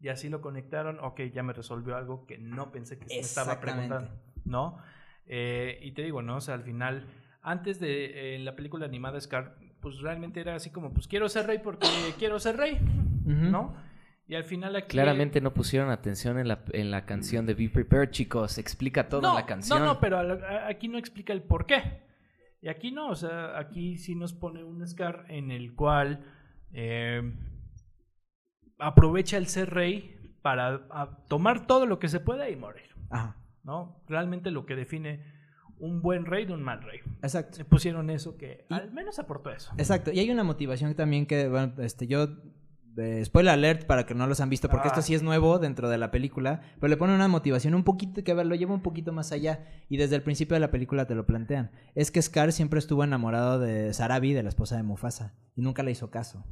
y 0.00 0.08
así 0.08 0.28
lo 0.28 0.40
conectaron, 0.40 0.98
ok, 1.00 1.20
ya 1.32 1.42
me 1.42 1.52
resolvió 1.52 1.96
algo 1.96 2.26
que 2.26 2.38
no 2.38 2.72
pensé 2.72 2.98
que 2.98 3.06
me 3.06 3.18
estaba 3.18 3.60
preguntando, 3.60 4.10
¿no? 4.44 4.78
Eh, 5.26 5.78
y 5.82 5.92
te 5.92 6.02
digo, 6.02 6.22
¿no? 6.22 6.36
O 6.36 6.40
sea, 6.40 6.54
al 6.54 6.64
final, 6.64 7.06
antes 7.42 7.78
de 7.78 8.34
eh, 8.34 8.38
la 8.40 8.56
película 8.56 8.86
animada 8.86 9.20
Scar, 9.20 9.59
pues 9.80 9.98
realmente 10.00 10.40
era 10.40 10.54
así 10.54 10.70
como, 10.70 10.92
pues 10.92 11.08
quiero 11.08 11.28
ser 11.28 11.46
rey 11.46 11.58
porque 11.58 11.86
quiero 12.18 12.38
ser 12.38 12.56
rey. 12.56 12.78
¿no? 13.24 13.74
Y 14.26 14.34
al 14.34 14.44
final 14.44 14.76
aquí... 14.76 14.88
Claramente 14.90 15.40
no 15.40 15.52
pusieron 15.52 15.90
atención 15.90 16.38
en 16.38 16.48
la, 16.48 16.62
en 16.72 16.90
la 16.90 17.04
canción 17.04 17.46
de 17.46 17.54
Be 17.54 17.68
Prepared, 17.68 18.10
chicos. 18.10 18.58
Explica 18.58 19.08
todo 19.08 19.28
en 19.28 19.34
la 19.34 19.46
canción. 19.46 19.80
No, 19.80 19.86
no, 19.86 20.00
pero 20.00 20.38
aquí 20.68 20.88
no 20.88 20.98
explica 20.98 21.32
el 21.32 21.42
por 21.42 21.66
qué. 21.66 22.02
Y 22.62 22.68
aquí 22.68 22.92
no, 22.92 23.08
o 23.08 23.14
sea, 23.14 23.58
aquí 23.58 23.96
sí 23.96 24.14
nos 24.14 24.32
pone 24.32 24.62
un 24.62 24.86
Scar 24.86 25.24
en 25.28 25.50
el 25.50 25.74
cual 25.74 26.24
eh, 26.72 27.22
aprovecha 28.78 29.36
el 29.36 29.46
ser 29.46 29.70
rey 29.70 30.36
para 30.42 30.86
tomar 31.28 31.66
todo 31.66 31.86
lo 31.86 31.98
que 31.98 32.08
se 32.08 32.20
pueda 32.20 32.48
y 32.50 32.56
morir, 32.56 32.94
Ajá. 33.10 33.36
¿no? 33.62 34.02
Realmente 34.06 34.50
lo 34.50 34.66
que 34.66 34.76
define 34.76 35.24
un 35.80 36.02
buen 36.02 36.24
rey 36.26 36.44
de 36.46 36.52
un 36.52 36.62
mal 36.62 36.82
rey. 36.82 37.00
Exacto. 37.22 37.58
Le 37.58 37.64
pusieron 37.64 38.10
eso 38.10 38.36
que 38.36 38.66
Y- 38.68 38.74
al 38.74 38.92
menos 38.92 39.18
aportó 39.18 39.50
eso. 39.50 39.72
Exacto, 39.78 40.12
y 40.12 40.18
hay 40.20 40.30
una 40.30 40.44
motivación 40.44 40.94
también 40.94 41.26
que, 41.26 41.48
bueno, 41.48 41.72
este, 41.78 42.06
yo, 42.06 42.28
spoiler 43.24 43.52
alert 43.54 43.86
para 43.86 44.04
que 44.04 44.14
no 44.14 44.26
los 44.26 44.40
han 44.40 44.50
visto, 44.50 44.68
porque 44.68 44.88
Ah. 44.88 44.90
esto 44.90 45.00
sí 45.02 45.14
es 45.14 45.22
nuevo 45.22 45.58
dentro 45.58 45.88
de 45.88 45.96
la 45.96 46.10
película, 46.10 46.60
pero 46.80 46.88
le 46.88 46.96
ponen 46.96 47.14
una 47.16 47.28
motivación 47.28 47.74
un 47.74 47.84
poquito, 47.84 48.22
que 48.22 48.34
lo 48.34 48.54
lleva 48.54 48.74
un 48.74 48.82
poquito 48.82 49.12
más 49.12 49.32
allá, 49.32 49.64
y 49.88 49.96
desde 49.96 50.16
el 50.16 50.22
principio 50.22 50.54
de 50.54 50.60
la 50.60 50.70
película 50.70 51.06
te 51.06 51.14
lo 51.14 51.24
plantean. 51.24 51.70
Es 51.94 52.10
que 52.10 52.20
Scar 52.20 52.52
siempre 52.52 52.78
estuvo 52.78 53.02
enamorado 53.04 53.58
de 53.58 53.94
Sarabi, 53.94 54.32
de 54.34 54.42
la 54.42 54.48
esposa 54.50 54.76
de 54.76 54.82
Mufasa, 54.82 55.34
y 55.56 55.62
nunca 55.62 55.82
le 55.82 55.92
hizo 55.92 56.10
caso. 56.10 56.44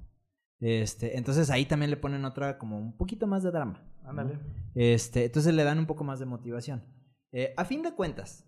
Este, 0.60 1.18
entonces 1.18 1.50
ahí 1.50 1.66
también 1.66 1.90
le 1.90 1.96
ponen 1.96 2.24
otra, 2.24 2.56
como 2.58 2.78
un 2.78 2.96
poquito 2.96 3.26
más 3.26 3.42
de 3.42 3.50
drama. 3.50 3.84
¿no? 4.02 4.10
Ándale. 4.10 4.38
Este, 4.74 5.26
entonces 5.26 5.54
le 5.54 5.64
dan 5.64 5.78
un 5.78 5.86
poco 5.86 6.02
más 6.04 6.18
de 6.18 6.26
motivación. 6.26 6.82
Eh, 7.32 7.52
a 7.58 7.64
fin 7.66 7.82
de 7.82 7.92
cuentas, 7.94 8.47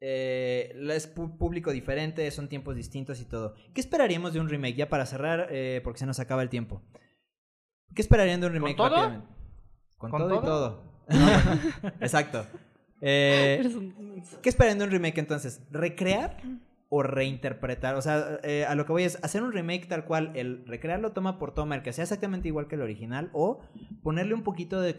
eh, 0.00 0.74
es 0.90 1.06
público 1.06 1.72
diferente, 1.72 2.30
son 2.30 2.48
tiempos 2.48 2.76
distintos 2.76 3.20
y 3.20 3.24
todo. 3.24 3.54
¿Qué 3.74 3.80
esperaríamos 3.80 4.32
de 4.32 4.40
un 4.40 4.48
remake? 4.48 4.76
Ya 4.76 4.88
para 4.88 5.06
cerrar, 5.06 5.48
eh, 5.50 5.80
porque 5.82 6.00
se 6.00 6.06
nos 6.06 6.20
acaba 6.20 6.42
el 6.42 6.48
tiempo. 6.48 6.82
¿Qué 7.94 8.02
esperarían 8.02 8.40
de 8.40 8.46
un 8.48 8.52
remake 8.52 8.76
todo? 8.76 8.88
rápidamente? 8.88 9.28
Con, 9.96 10.10
¿Con 10.10 10.20
todo, 10.28 10.34
y 10.34 10.44
todo? 10.44 10.82
Exacto. 12.00 12.46
Eh, 13.00 13.62
¿Qué 14.42 14.48
esperan 14.48 14.78
de 14.78 14.84
un 14.84 14.90
remake 14.90 15.18
entonces? 15.18 15.62
¿Recrear 15.70 16.36
o 16.88 17.02
reinterpretar? 17.02 17.94
O 17.96 18.02
sea, 18.02 18.40
eh, 18.42 18.64
a 18.64 18.74
lo 18.74 18.86
que 18.86 18.92
voy 18.92 19.02
es 19.04 19.22
hacer 19.22 19.42
un 19.42 19.52
remake 19.52 19.86
tal 19.86 20.04
cual, 20.04 20.32
el 20.34 20.66
recrearlo 20.66 21.12
toma 21.12 21.38
por 21.38 21.54
toma, 21.54 21.74
el 21.74 21.82
que 21.82 21.92
sea 21.92 22.04
exactamente 22.04 22.48
igual 22.48 22.68
que 22.68 22.76
el 22.76 22.82
original, 22.82 23.30
o 23.32 23.60
ponerle 24.02 24.34
un 24.34 24.42
poquito 24.42 24.80
de, 24.80 24.94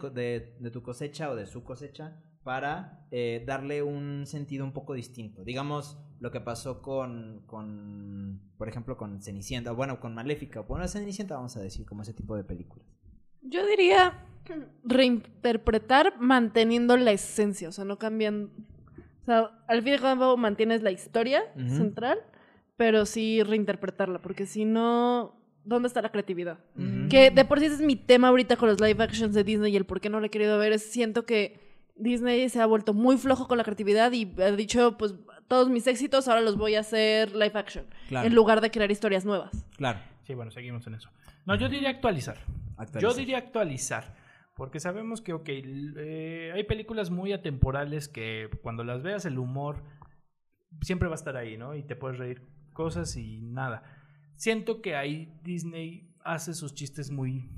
tu 0.72 0.82
cosecha 0.82 1.30
o 1.30 1.36
de 1.36 1.46
su 1.46 1.64
cosecha 1.64 2.20
para 2.42 3.06
eh, 3.10 3.44
darle 3.46 3.82
un 3.82 4.26
sentido 4.26 4.64
un 4.64 4.72
poco 4.72 4.94
distinto. 4.94 5.44
Digamos 5.44 5.98
lo 6.20 6.30
que 6.30 6.40
pasó 6.40 6.82
con, 6.82 7.42
con 7.46 8.40
por 8.58 8.68
ejemplo, 8.68 8.96
con 8.96 9.22
Cenicienta, 9.22 9.72
bueno, 9.72 10.00
con 10.00 10.14
Maléfica, 10.14 10.60
o 10.60 10.64
bueno, 10.64 10.86
Cenicienta 10.88 11.36
vamos 11.36 11.56
a 11.56 11.60
decir, 11.60 11.86
como 11.86 12.02
ese 12.02 12.12
tipo 12.12 12.36
de 12.36 12.44
películas. 12.44 12.86
Yo 13.42 13.64
diría 13.66 14.26
reinterpretar 14.84 16.20
manteniendo 16.20 16.96
la 16.96 17.12
esencia, 17.12 17.68
o 17.68 17.72
sea, 17.72 17.84
no 17.84 17.98
cambian. 17.98 18.50
O 19.28 19.30
sea, 19.30 19.50
al 19.66 19.82
fin 19.82 19.92
y 19.92 19.94
al 19.96 20.00
cabo 20.00 20.38
mantienes 20.38 20.80
la 20.82 20.90
historia 20.90 21.42
central, 21.68 22.18
pero 22.78 23.04
sí 23.04 23.42
reinterpretarla, 23.42 24.22
porque 24.22 24.46
si 24.46 24.64
no, 24.64 25.38
¿dónde 25.64 25.86
está 25.88 26.00
la 26.00 26.08
creatividad? 26.10 26.58
Que 27.10 27.30
de 27.30 27.44
por 27.44 27.58
sí 27.60 27.66
ese 27.66 27.74
es 27.74 27.80
mi 27.82 27.94
tema 27.94 28.28
ahorita 28.28 28.56
con 28.56 28.70
los 28.70 28.80
live 28.80 29.04
actions 29.04 29.34
de 29.34 29.44
Disney 29.44 29.70
y 29.70 29.76
el 29.76 29.84
por 29.84 30.00
qué 30.00 30.08
no 30.08 30.18
lo 30.18 30.24
he 30.24 30.30
querido 30.30 30.56
ver 30.58 30.72
es 30.72 30.90
siento 30.90 31.26
que 31.26 31.60
Disney 31.94 32.48
se 32.48 32.58
ha 32.62 32.64
vuelto 32.64 32.94
muy 32.94 33.18
flojo 33.18 33.46
con 33.48 33.58
la 33.58 33.64
creatividad 33.64 34.12
y 34.12 34.32
ha 34.40 34.50
dicho, 34.52 34.96
pues 34.96 35.14
todos 35.46 35.68
mis 35.68 35.86
éxitos 35.86 36.26
ahora 36.26 36.40
los 36.40 36.56
voy 36.56 36.76
a 36.76 36.80
hacer 36.80 37.32
live 37.32 37.52
action, 37.52 37.84
Claro. 38.08 38.26
en 38.26 38.34
lugar 38.34 38.62
de 38.62 38.70
crear 38.70 38.90
historias 38.90 39.26
nuevas. 39.26 39.50
Claro. 39.76 39.98
Sí, 40.26 40.32
bueno, 40.32 40.50
seguimos 40.50 40.86
en 40.86 40.94
eso. 40.94 41.10
No, 41.44 41.54
yo 41.54 41.68
diría 41.68 41.90
actualizar. 41.90 42.38
Actualizar. 42.78 43.02
Yo 43.02 43.12
diría 43.14 43.36
actualizar. 43.36 44.14
Porque 44.58 44.80
sabemos 44.80 45.20
que, 45.20 45.32
ok, 45.32 45.48
eh, 45.48 46.50
hay 46.52 46.64
películas 46.64 47.10
muy 47.10 47.32
atemporales 47.32 48.08
que 48.08 48.50
cuando 48.60 48.82
las 48.82 49.04
veas 49.04 49.24
el 49.24 49.38
humor 49.38 49.84
siempre 50.80 51.06
va 51.06 51.14
a 51.14 51.22
estar 51.22 51.36
ahí, 51.36 51.56
¿no? 51.56 51.76
Y 51.76 51.84
te 51.84 51.94
puedes 51.94 52.18
reír 52.18 52.42
cosas 52.72 53.16
y 53.16 53.40
nada. 53.40 53.84
Siento 54.34 54.82
que 54.82 54.96
ahí 54.96 55.32
Disney 55.44 56.12
hace 56.24 56.54
sus 56.54 56.74
chistes 56.74 57.12
muy 57.12 57.48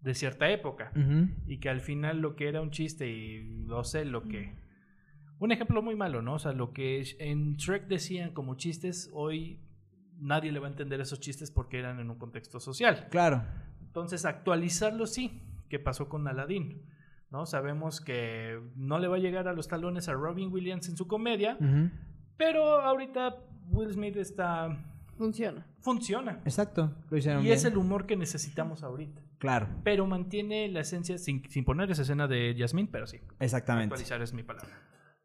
de 0.00 0.12
cierta 0.12 0.50
época. 0.50 0.90
Ujú. 0.96 1.28
Y 1.46 1.60
que 1.60 1.68
al 1.68 1.80
final 1.80 2.18
lo 2.18 2.34
que 2.34 2.48
era 2.48 2.60
un 2.60 2.72
chiste 2.72 3.08
y 3.08 3.44
no 3.68 3.84
sé, 3.84 4.04
lo 4.04 4.24
que... 4.24 4.56
Un 5.38 5.52
ejemplo 5.52 5.82
muy 5.82 5.94
malo, 5.94 6.20
¿no? 6.20 6.34
O 6.34 6.38
sea, 6.40 6.52
lo 6.52 6.72
que 6.72 7.04
en 7.20 7.54
Shrek 7.58 7.86
decían 7.86 8.32
como 8.32 8.56
chistes, 8.56 9.08
hoy 9.12 9.60
nadie 10.18 10.50
le 10.50 10.58
va 10.58 10.66
a 10.66 10.70
entender 10.70 11.00
esos 11.00 11.20
chistes 11.20 11.52
porque 11.52 11.78
eran 11.78 12.00
en 12.00 12.10
un 12.10 12.18
contexto 12.18 12.58
social. 12.58 13.06
Claro. 13.12 13.44
Entonces, 13.82 14.24
actualizarlo 14.24 15.06
sí. 15.06 15.40
¿Qué 15.74 15.80
pasó 15.80 16.08
con 16.08 16.28
Aladdin? 16.28 16.86
¿No? 17.32 17.46
Sabemos 17.46 18.00
que 18.00 18.60
no 18.76 19.00
le 19.00 19.08
va 19.08 19.16
a 19.16 19.18
llegar 19.18 19.48
a 19.48 19.52
los 19.52 19.66
talones 19.66 20.08
a 20.08 20.12
Robin 20.12 20.52
Williams 20.52 20.88
en 20.88 20.96
su 20.96 21.08
comedia, 21.08 21.58
pero 22.36 22.80
ahorita 22.80 23.34
Will 23.70 23.92
Smith 23.92 24.14
está 24.14 24.68
Funciona. 25.18 25.66
Funciona. 25.80 26.40
Exacto, 26.44 26.94
lo 27.10 27.16
hicieron 27.16 27.40
Y 27.40 27.46
bien. 27.46 27.56
es 27.56 27.64
el 27.64 27.76
humor 27.76 28.06
que 28.06 28.16
necesitamos 28.16 28.84
ahorita. 28.84 29.20
Claro, 29.38 29.66
Pero 29.82 30.06
mantiene 30.06 30.68
la 30.68 30.78
esencia 30.78 31.18
sin, 31.18 31.42
sin 31.50 31.64
poner 31.64 31.90
esa 31.90 32.02
escena 32.02 32.28
de 32.28 32.54
Yasmín, 32.54 32.86
pero 32.86 33.08
sí. 33.08 33.18
exactamente. 33.40 33.94
Actualizar 33.94 34.22
es 34.22 34.32
mi 34.32 34.44
palabra. 34.44 34.78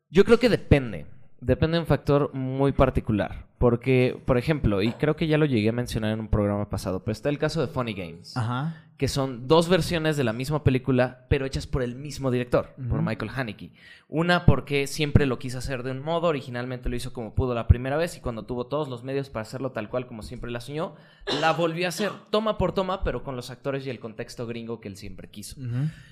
Yo 0.10 0.26
creo 0.26 0.40
que 0.40 0.50
depende. 0.50 1.06
Depende 1.42 1.76
de 1.78 1.82
un 1.82 1.88
factor 1.88 2.34
muy 2.34 2.72
particular. 2.72 3.48
Porque, 3.60 4.18
por 4.26 4.38
ejemplo, 4.38 4.82
y 4.82 4.94
creo 4.94 5.18
que 5.18 5.28
ya 5.28 5.38
lo 5.38 5.46
llegué 5.46 5.68
a 5.70 5.74
mencionar 5.74 6.14
en 6.14 6.22
un 6.22 6.30
programa 6.30 6.70
pasado, 6.70 7.04
pero 7.04 7.12
está 7.12 7.28
el 7.28 7.38
caso 7.38 7.60
de 7.60 7.68
Funny 7.68 7.94
Games, 7.94 8.38
Ajá. 8.38 8.86
que 8.96 9.10
son 9.10 9.50
dos 9.50 9.68
versiones 9.68 10.16
de 10.16 10.24
la 10.24 10.32
misma 10.32 10.64
película, 10.64 11.26
pero 11.28 11.46
hechas 11.46 11.68
por 11.68 11.84
el 11.84 11.96
mismo 11.96 12.32
director, 12.32 12.74
por. 12.90 13.02
Michael 13.02 13.32
Haneke. 13.36 13.74
Una 14.08 14.46
porque 14.46 14.88
siempre 14.88 15.26
lo 15.26 15.40
quiso 15.40 15.58
hacer 15.58 15.84
de 15.84 15.92
un 15.92 16.02
modo, 16.02 16.28
originalmente 16.28 16.88
lo 16.88 16.96
hizo 16.96 17.12
como 17.12 17.36
pudo 17.36 17.54
la 17.54 17.68
primera 17.68 17.98
vez, 17.98 18.16
y 18.16 18.22
cuando 18.22 18.44
tuvo 18.46 18.68
todos 18.68 18.88
los 18.88 19.04
medios 19.04 19.30
para 19.30 19.42
hacerlo 19.42 19.74
tal 19.74 19.90
cual 19.90 20.08
como 20.08 20.24
siempre 20.24 20.52
la 20.52 20.62
soñó, 20.62 20.96
la 21.42 21.52
volvió 21.52 21.86
a 21.86 21.90
hacer 21.90 22.12
toma 22.30 22.58
por 22.58 22.72
toma, 22.72 23.04
pero 23.04 23.24
con 23.24 23.36
los 23.36 23.50
actores 23.50 23.86
y 23.86 23.90
el 23.90 24.00
contexto 24.00 24.48
gringo 24.48 24.80
que 24.80 24.88
él 24.88 24.96
siempre 24.96 25.30
quiso. 25.30 25.58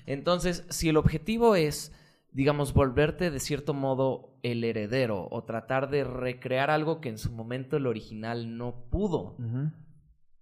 Entonces, 0.04 0.66
si 0.68 0.90
el 0.90 0.98
objetivo 0.98 1.56
es, 1.56 1.94
digamos, 2.30 2.72
volverte 2.72 3.30
de 3.30 3.40
cierto 3.40 3.74
modo 3.74 4.38
el 4.42 4.62
heredero 4.64 5.28
o 5.30 5.44
tratar 5.44 5.90
de 5.90 6.04
recrear 6.04 6.70
algo 6.70 7.00
que 7.00 7.08
en 7.08 7.18
su 7.18 7.32
momento 7.32 7.76
el 7.76 7.86
original 7.86 8.56
no 8.56 8.88
pudo, 8.90 9.36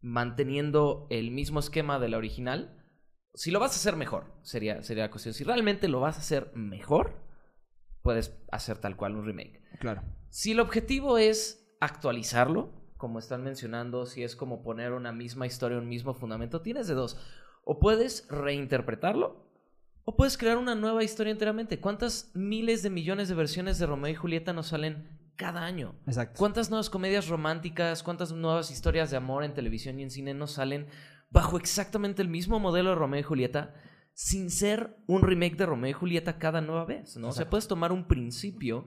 manteniendo 0.00 1.06
el 1.10 1.30
mismo 1.30 1.60
esquema 1.60 1.98
de 1.98 2.08
la 2.08 2.18
original, 2.18 2.82
si 3.34 3.50
lo 3.50 3.60
vas 3.60 3.72
a 3.72 3.76
hacer 3.76 3.96
mejor, 3.96 4.32
sería, 4.42 4.82
sería 4.82 5.04
la 5.04 5.10
cuestión. 5.10 5.34
Si 5.34 5.44
realmente 5.44 5.88
lo 5.88 6.00
vas 6.00 6.16
a 6.16 6.20
hacer 6.20 6.50
mejor, 6.54 7.14
puedes 8.02 8.34
hacer 8.50 8.78
tal 8.78 8.96
cual 8.96 9.14
un 9.16 9.26
remake. 9.26 9.62
Claro. 9.78 10.02
Si 10.30 10.52
el 10.52 10.60
objetivo 10.60 11.18
es 11.18 11.76
actualizarlo, 11.80 12.72
como 12.96 13.18
están 13.18 13.42
mencionando, 13.42 14.06
si 14.06 14.22
es 14.22 14.36
como 14.36 14.62
poner 14.62 14.92
una 14.92 15.12
misma 15.12 15.46
historia, 15.46 15.78
un 15.78 15.88
mismo 15.88 16.14
fundamento, 16.14 16.62
tienes 16.62 16.88
de 16.88 16.94
dos. 16.94 17.20
O 17.64 17.78
puedes 17.78 18.26
reinterpretarlo, 18.28 19.45
o 20.08 20.16
puedes 20.16 20.38
crear 20.38 20.56
una 20.56 20.74
nueva 20.76 21.02
historia 21.04 21.32
enteramente. 21.32 21.80
¿Cuántas 21.80 22.30
miles 22.32 22.82
de 22.82 22.90
millones 22.90 23.28
de 23.28 23.34
versiones 23.34 23.78
de 23.78 23.86
Romeo 23.86 24.12
y 24.12 24.14
Julieta 24.14 24.52
nos 24.52 24.68
salen 24.68 25.08
cada 25.34 25.64
año? 25.64 25.96
Exacto. 26.06 26.38
¿Cuántas 26.38 26.70
nuevas 26.70 26.88
comedias 26.88 27.28
románticas, 27.28 28.02
cuántas 28.04 28.30
nuevas 28.32 28.70
historias 28.70 29.10
de 29.10 29.16
amor 29.16 29.42
en 29.44 29.52
televisión 29.52 29.98
y 29.98 30.04
en 30.04 30.10
cine 30.10 30.32
nos 30.32 30.52
salen 30.52 30.86
bajo 31.30 31.56
exactamente 31.58 32.22
el 32.22 32.28
mismo 32.28 32.60
modelo 32.60 32.90
de 32.90 32.94
Romeo 32.94 33.18
y 33.20 33.24
Julieta, 33.24 33.74
sin 34.14 34.48
ser 34.50 34.96
un 35.08 35.22
remake 35.22 35.56
de 35.56 35.66
Romeo 35.66 35.90
y 35.90 35.94
Julieta 35.94 36.38
cada 36.38 36.60
nueva 36.60 36.84
vez? 36.84 37.16
¿no? 37.16 37.28
O 37.28 37.32
sea, 37.32 37.50
puedes 37.50 37.66
tomar 37.66 37.90
un 37.90 38.06
principio 38.06 38.86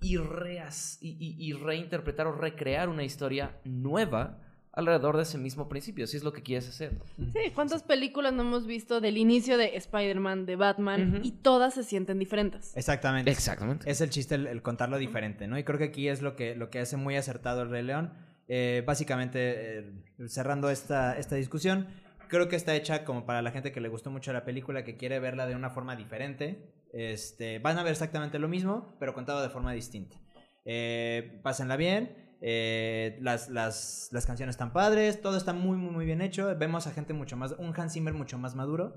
y, 0.00 0.16
reas- 0.18 0.98
y, 1.02 1.10
y- 1.18 1.36
y 1.48 1.52
reinterpretar 1.52 2.28
o 2.28 2.32
recrear 2.32 2.88
una 2.88 3.02
historia 3.02 3.60
nueva 3.64 4.38
alrededor 4.72 5.16
de 5.16 5.24
ese 5.24 5.38
mismo 5.38 5.68
principio, 5.68 6.06
si 6.06 6.16
es 6.16 6.22
lo 6.22 6.32
que 6.32 6.42
quieres 6.42 6.68
hacer. 6.68 6.98
Sí, 7.16 7.50
¿cuántas 7.54 7.82
películas 7.82 8.32
no 8.32 8.42
hemos 8.42 8.66
visto 8.66 9.00
del 9.00 9.18
inicio 9.18 9.58
de 9.58 9.76
Spider-Man, 9.76 10.46
de 10.46 10.56
Batman, 10.56 11.20
y 11.24 11.32
todas 11.32 11.74
se 11.74 11.82
sienten 11.82 12.18
diferentes? 12.18 12.76
Exactamente. 12.76 13.30
Exactamente. 13.30 13.90
Es 13.90 14.00
el 14.00 14.10
chiste 14.10 14.36
el, 14.36 14.46
el 14.46 14.62
contarlo 14.62 14.98
diferente, 14.98 15.48
¿no? 15.48 15.58
Y 15.58 15.64
creo 15.64 15.78
que 15.78 15.86
aquí 15.86 16.08
es 16.08 16.22
lo 16.22 16.36
que, 16.36 16.54
lo 16.54 16.70
que 16.70 16.78
hace 16.78 16.96
muy 16.96 17.16
acertado 17.16 17.62
el 17.62 17.70
Rey 17.70 17.82
León. 17.82 18.12
Eh, 18.48 18.82
básicamente, 18.86 19.78
eh, 19.78 19.92
cerrando 20.26 20.70
esta, 20.70 21.18
esta 21.18 21.36
discusión, 21.36 21.86
creo 22.28 22.48
que 22.48 22.56
está 22.56 22.74
hecha 22.74 23.04
como 23.04 23.26
para 23.26 23.42
la 23.42 23.50
gente 23.50 23.72
que 23.72 23.80
le 23.80 23.88
gustó 23.88 24.10
mucho 24.10 24.32
la 24.32 24.44
película, 24.44 24.84
que 24.84 24.96
quiere 24.96 25.20
verla 25.20 25.46
de 25.46 25.54
una 25.54 25.70
forma 25.70 25.94
diferente. 25.96 26.72
Este, 26.92 27.60
van 27.60 27.78
a 27.78 27.82
ver 27.82 27.92
exactamente 27.92 28.38
lo 28.38 28.48
mismo, 28.48 28.96
pero 28.98 29.14
contado 29.14 29.42
de 29.42 29.50
forma 29.50 29.72
distinta. 29.72 30.16
Eh, 30.64 31.40
pásenla 31.42 31.76
bien. 31.76 32.29
Eh, 32.40 33.18
las, 33.20 33.48
las, 33.48 34.08
las 34.12 34.26
canciones 34.26 34.54
están 34.54 34.72
padres, 34.72 35.20
todo 35.20 35.36
está 35.36 35.52
muy, 35.52 35.76
muy, 35.76 35.90
muy 35.90 36.04
bien 36.04 36.20
hecho. 36.20 36.56
Vemos 36.56 36.86
a 36.86 36.92
gente 36.92 37.12
mucho 37.12 37.36
más, 37.36 37.52
un 37.58 37.72
Hans 37.78 37.92
Zimmer 37.92 38.14
mucho 38.14 38.38
más 38.38 38.54
maduro. 38.54 38.94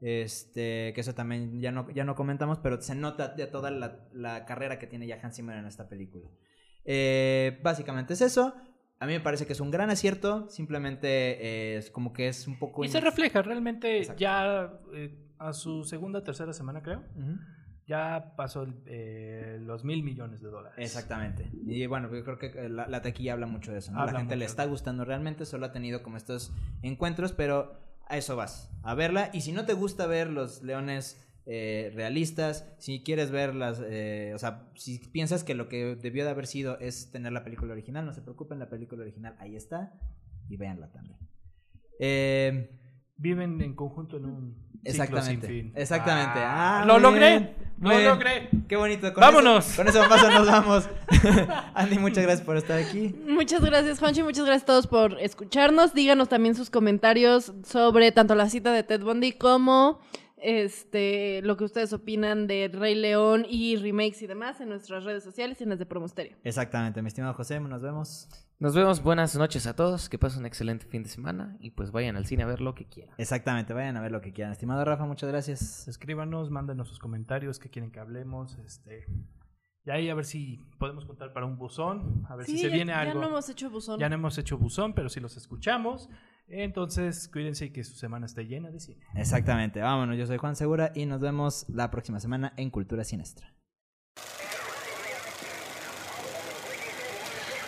Este, 0.00 0.92
que 0.94 1.00
eso 1.00 1.14
también 1.14 1.58
ya 1.58 1.72
no, 1.72 1.90
ya 1.90 2.04
no 2.04 2.14
comentamos, 2.14 2.58
pero 2.58 2.80
se 2.82 2.94
nota 2.94 3.28
de 3.28 3.46
toda 3.46 3.70
la, 3.70 4.06
la 4.12 4.44
carrera 4.44 4.78
que 4.78 4.86
tiene 4.86 5.06
ya 5.06 5.18
Hans 5.22 5.36
Zimmer 5.36 5.56
en 5.56 5.66
esta 5.66 5.88
película. 5.88 6.28
Eh, 6.84 7.58
básicamente 7.62 8.12
es 8.14 8.20
eso. 8.20 8.54
A 8.98 9.06
mí 9.06 9.12
me 9.12 9.20
parece 9.20 9.46
que 9.46 9.52
es 9.52 9.60
un 9.60 9.70
gran 9.70 9.90
acierto. 9.90 10.48
Simplemente 10.48 11.08
eh, 11.08 11.76
es 11.78 11.90
como 11.90 12.12
que 12.12 12.28
es 12.28 12.46
un 12.46 12.58
poco. 12.58 12.84
Y 12.84 12.88
se 12.88 13.00
refleja, 13.00 13.42
realmente 13.42 13.98
Exacto. 13.98 14.20
ya 14.20 14.72
eh, 14.94 15.18
a 15.38 15.52
su 15.52 15.84
segunda 15.84 16.22
tercera 16.22 16.52
semana, 16.52 16.82
creo, 16.82 17.00
Ujú. 17.14 17.38
Ya 17.86 18.34
pasó 18.36 18.66
eh, 18.86 19.58
los 19.60 19.84
mil 19.84 20.02
millones 20.02 20.42
de 20.42 20.48
dólares. 20.48 20.78
Exactamente. 20.78 21.48
Y 21.66 21.86
bueno, 21.86 22.12
yo 22.12 22.24
creo 22.24 22.38
que 22.38 22.68
la, 22.68 22.88
la 22.88 23.02
taquilla 23.02 23.34
habla 23.34 23.46
mucho 23.46 23.72
de 23.72 23.78
eso. 23.78 23.92
¿no? 23.92 24.04
La 24.04 24.18
gente 24.18 24.36
le 24.36 24.44
está 24.44 24.64
gustando 24.64 25.04
realmente, 25.04 25.46
solo 25.46 25.66
ha 25.66 25.72
tenido 25.72 26.02
como 26.02 26.16
estos 26.16 26.52
encuentros, 26.82 27.32
pero 27.32 27.78
a 28.08 28.16
eso 28.16 28.34
vas, 28.34 28.70
a 28.82 28.94
verla. 28.94 29.30
Y 29.32 29.42
si 29.42 29.52
no 29.52 29.66
te 29.66 29.74
gusta 29.74 30.06
ver 30.06 30.30
los 30.30 30.62
leones 30.62 31.24
eh, 31.46 31.92
realistas, 31.94 32.68
si 32.78 33.04
quieres 33.04 33.30
verlas, 33.30 33.80
eh, 33.84 34.32
o 34.34 34.38
sea, 34.38 34.68
si 34.74 34.98
piensas 34.98 35.44
que 35.44 35.54
lo 35.54 35.68
que 35.68 35.94
debió 35.94 36.24
de 36.24 36.30
haber 36.30 36.48
sido 36.48 36.78
es 36.80 37.12
tener 37.12 37.32
la 37.32 37.44
película 37.44 37.72
original, 37.72 38.04
no 38.04 38.12
se 38.12 38.22
preocupen, 38.22 38.58
la 38.58 38.68
película 38.68 39.02
original 39.02 39.36
ahí 39.38 39.54
está 39.54 39.92
y 40.48 40.56
véanla 40.56 40.90
también. 40.90 41.18
Eh, 42.00 42.68
Viven 43.18 43.62
en 43.62 43.74
conjunto 43.74 44.18
en 44.18 44.26
un 44.26 44.65
Exactamente. 44.90 45.46
sin 45.46 45.56
fin. 45.62 45.72
Exactamente. 45.74 46.38
Ah, 46.42 46.84
lo 46.86 46.94
muy 46.94 47.02
logré. 47.02 47.28
bien, 47.30 47.54
Lo 47.80 47.98
logré. 47.98 48.48
Qué 48.68 48.76
bonito. 48.76 49.12
Con 49.12 49.20
Vámonos. 49.20 49.66
eso- 49.68 49.76
con 49.76 49.88
eso 49.88 50.00
paso 50.08 50.30
nos 50.30 50.46
vamos. 50.46 50.88
Andy, 51.74 51.98
muchas 51.98 52.24
gracias 52.24 52.44
por 52.46 52.56
estar 52.56 52.78
aquí. 52.78 53.14
Muchas 53.26 53.62
gracias, 53.62 53.98
Juanchi. 53.98 54.22
Muchas 54.22 54.44
gracias 54.46 54.62
a 54.62 54.66
todos 54.66 54.86
por 54.86 55.20
escucharnos. 55.20 55.92
Díganos 55.94 56.28
también 56.28 56.54
sus 56.54 56.70
comentarios 56.70 57.52
sobre 57.66 58.12
tanto 58.12 58.34
la 58.34 58.48
cita 58.48 58.72
de 58.72 58.82
Ted 58.82 59.02
Bundy 59.02 59.32
como 59.32 60.00
este 60.46 61.42
lo 61.42 61.56
que 61.56 61.64
ustedes 61.64 61.92
opinan 61.92 62.46
de 62.46 62.68
Rey 62.72 62.94
León 62.94 63.44
y 63.48 63.76
remakes 63.76 64.22
y 64.22 64.26
demás 64.28 64.60
en 64.60 64.68
nuestras 64.68 65.02
redes 65.04 65.24
sociales 65.24 65.60
y 65.60 65.64
en 65.64 65.70
las 65.70 65.78
de 65.80 65.86
Promosterio. 65.86 66.36
Exactamente, 66.44 67.02
mi 67.02 67.08
estimado 67.08 67.34
José, 67.34 67.58
nos 67.60 67.82
vemos. 67.82 68.28
Nos 68.58 68.74
vemos, 68.74 69.02
buenas 69.02 69.36
noches 69.36 69.66
a 69.66 69.76
todos, 69.76 70.08
que 70.08 70.18
pasen 70.18 70.40
un 70.40 70.46
excelente 70.46 70.86
fin 70.86 71.02
de 71.02 71.08
semana 71.10 71.56
y 71.60 71.72
pues 71.72 71.90
vayan 71.90 72.16
al 72.16 72.24
cine 72.24 72.44
a 72.44 72.46
ver 72.46 72.60
lo 72.62 72.74
que 72.74 72.86
quieran. 72.86 73.14
Exactamente, 73.18 73.74
vayan 73.74 73.96
a 73.98 74.00
ver 74.00 74.12
lo 74.12 74.20
que 74.22 74.32
quieran. 74.32 74.52
Estimado 74.52 74.82
Rafa, 74.84 75.04
muchas 75.04 75.28
gracias. 75.28 75.88
Escríbanos, 75.88 76.50
mándenos 76.50 76.88
sus 76.88 76.98
comentarios, 76.98 77.58
qué 77.58 77.68
quieren 77.68 77.90
que 77.90 78.00
hablemos, 78.00 78.56
este... 78.64 79.04
Y 79.84 79.90
ahí 79.90 80.08
a 80.08 80.14
ver 80.14 80.24
si 80.24 80.58
podemos 80.78 81.04
contar 81.04 81.32
para 81.32 81.46
un 81.46 81.58
buzón, 81.58 82.24
a 82.28 82.34
ver 82.34 82.46
si 82.46 82.58
se 82.58 82.68
ya- 82.70 82.74
viene 82.74 82.92
ya, 82.92 83.00
algo. 83.02 83.20
no 83.20 83.28
hemos 83.28 83.48
hecho 83.48 83.70
buzón. 83.70 84.00
Ya 84.00 84.08
no 84.08 84.16
hemos 84.16 84.36
hecho 84.38 84.58
buzón, 84.58 84.94
pero 84.94 85.08
sí 85.08 85.20
los 85.20 85.36
escuchamos. 85.36 86.08
Entonces, 86.48 87.28
cuídense 87.28 87.66
y 87.66 87.70
que 87.70 87.82
su 87.82 87.94
semana 87.94 88.26
esté 88.26 88.44
llena 88.44 88.70
de 88.70 88.78
cine. 88.78 89.04
Exactamente, 89.14 89.80
vámonos. 89.80 90.16
Yo 90.16 90.26
soy 90.26 90.38
Juan 90.38 90.54
Segura 90.54 90.92
y 90.94 91.06
nos 91.06 91.20
vemos 91.20 91.66
la 91.68 91.90
próxima 91.90 92.20
semana 92.20 92.52
en 92.56 92.70
Cultura 92.70 93.02
Sinestra. 93.04 93.52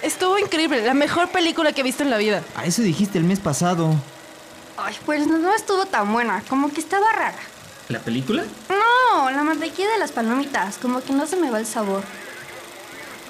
Estuvo 0.03 0.39
increíble, 0.39 0.85
la 0.85 0.95
mejor 0.95 1.29
película 1.31 1.73
que 1.73 1.81
he 1.81 1.85
visto 1.85 2.05
en 2.05 2.11
la 2.11 2.19
vida. 2.19 2.45
A 2.55 2.65
eso 2.65 2.83
dijiste 2.83 3.19
el 3.19 3.25
mes 3.25 3.41
pasado. 3.41 3.91
Ay, 4.77 4.95
pues 5.05 5.27
no 5.27 5.53
estuvo 5.53 5.87
tan 5.87 6.13
buena, 6.13 6.43
como 6.49 6.73
que 6.73 6.81
estaba 6.81 7.13
rara. 7.13 7.39
¿La 7.89 7.99
película? 7.99 8.45
No, 8.69 9.31
la 9.31 9.43
mantequilla 9.43 9.91
de 9.91 9.99
las 9.99 10.13
palomitas, 10.13 10.79
como 10.79 11.01
que 11.01 11.13
no 11.13 11.27
se 11.27 11.37
me 11.37 11.51
va 11.51 11.59
el 11.59 11.67
sabor. 11.67 12.05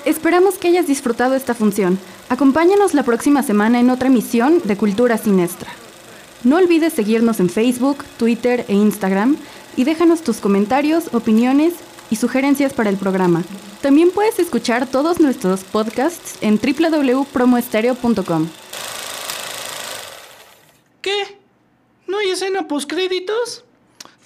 Esperamos 0.05 0.59
que 0.59 0.69
hayas 0.69 0.87
disfrutado 0.87 1.35
esta 1.35 1.55
función. 1.55 1.99
Acompáñanos 2.31 2.93
la 2.93 3.05
próxima 3.05 3.43
semana 3.43 3.81
en 3.81 3.89
otra 3.89 4.09
emisión 4.09 4.61
de 4.65 4.77
Cultura 4.77 5.17
Sinestra. 5.17 5.71
No 6.45 6.57
olvides 6.57 6.93
seguirnos 6.93 7.41
en 7.41 7.49
Facebook, 7.49 8.05
Twitter 8.19 8.67
e 8.69 8.75
Instagram 8.75 9.37
y 9.77 9.85
déjanos 9.85 10.23
tus 10.23 10.37
comentarios, 10.37 11.15
opiniones 11.15 11.73
y 12.11 12.17
sugerencias 12.17 12.75
para 12.75 12.91
el 12.91 12.99
programa. 12.99 13.45
También 13.81 14.11
puedes 14.11 14.39
escuchar 14.39 14.87
todos 14.87 15.21
nuestros 15.21 15.65
podcasts 15.65 16.37
en 16.43 16.59
www.promoestereo.com. 16.59 18.49
¿Qué? 21.01 21.39
¿No 22.07 22.19
hay 22.19 22.29
escena 22.29 22.69
postcréditos? 22.69 23.65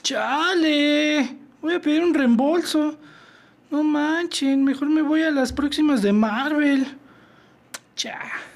¡Chale! 0.02 1.36
Voy 1.60 1.74
a 1.74 1.80
pedir 1.80 2.02
un 2.02 2.14
reembolso. 2.14 2.96
No 3.70 3.84
manchen, 3.84 4.64
mejor 4.64 4.88
me 4.88 5.02
voy 5.02 5.22
a 5.22 5.30
las 5.30 5.52
próximas 5.52 6.02
de 6.02 6.12
Marvel. 6.12 6.98
Cha. 7.94 8.51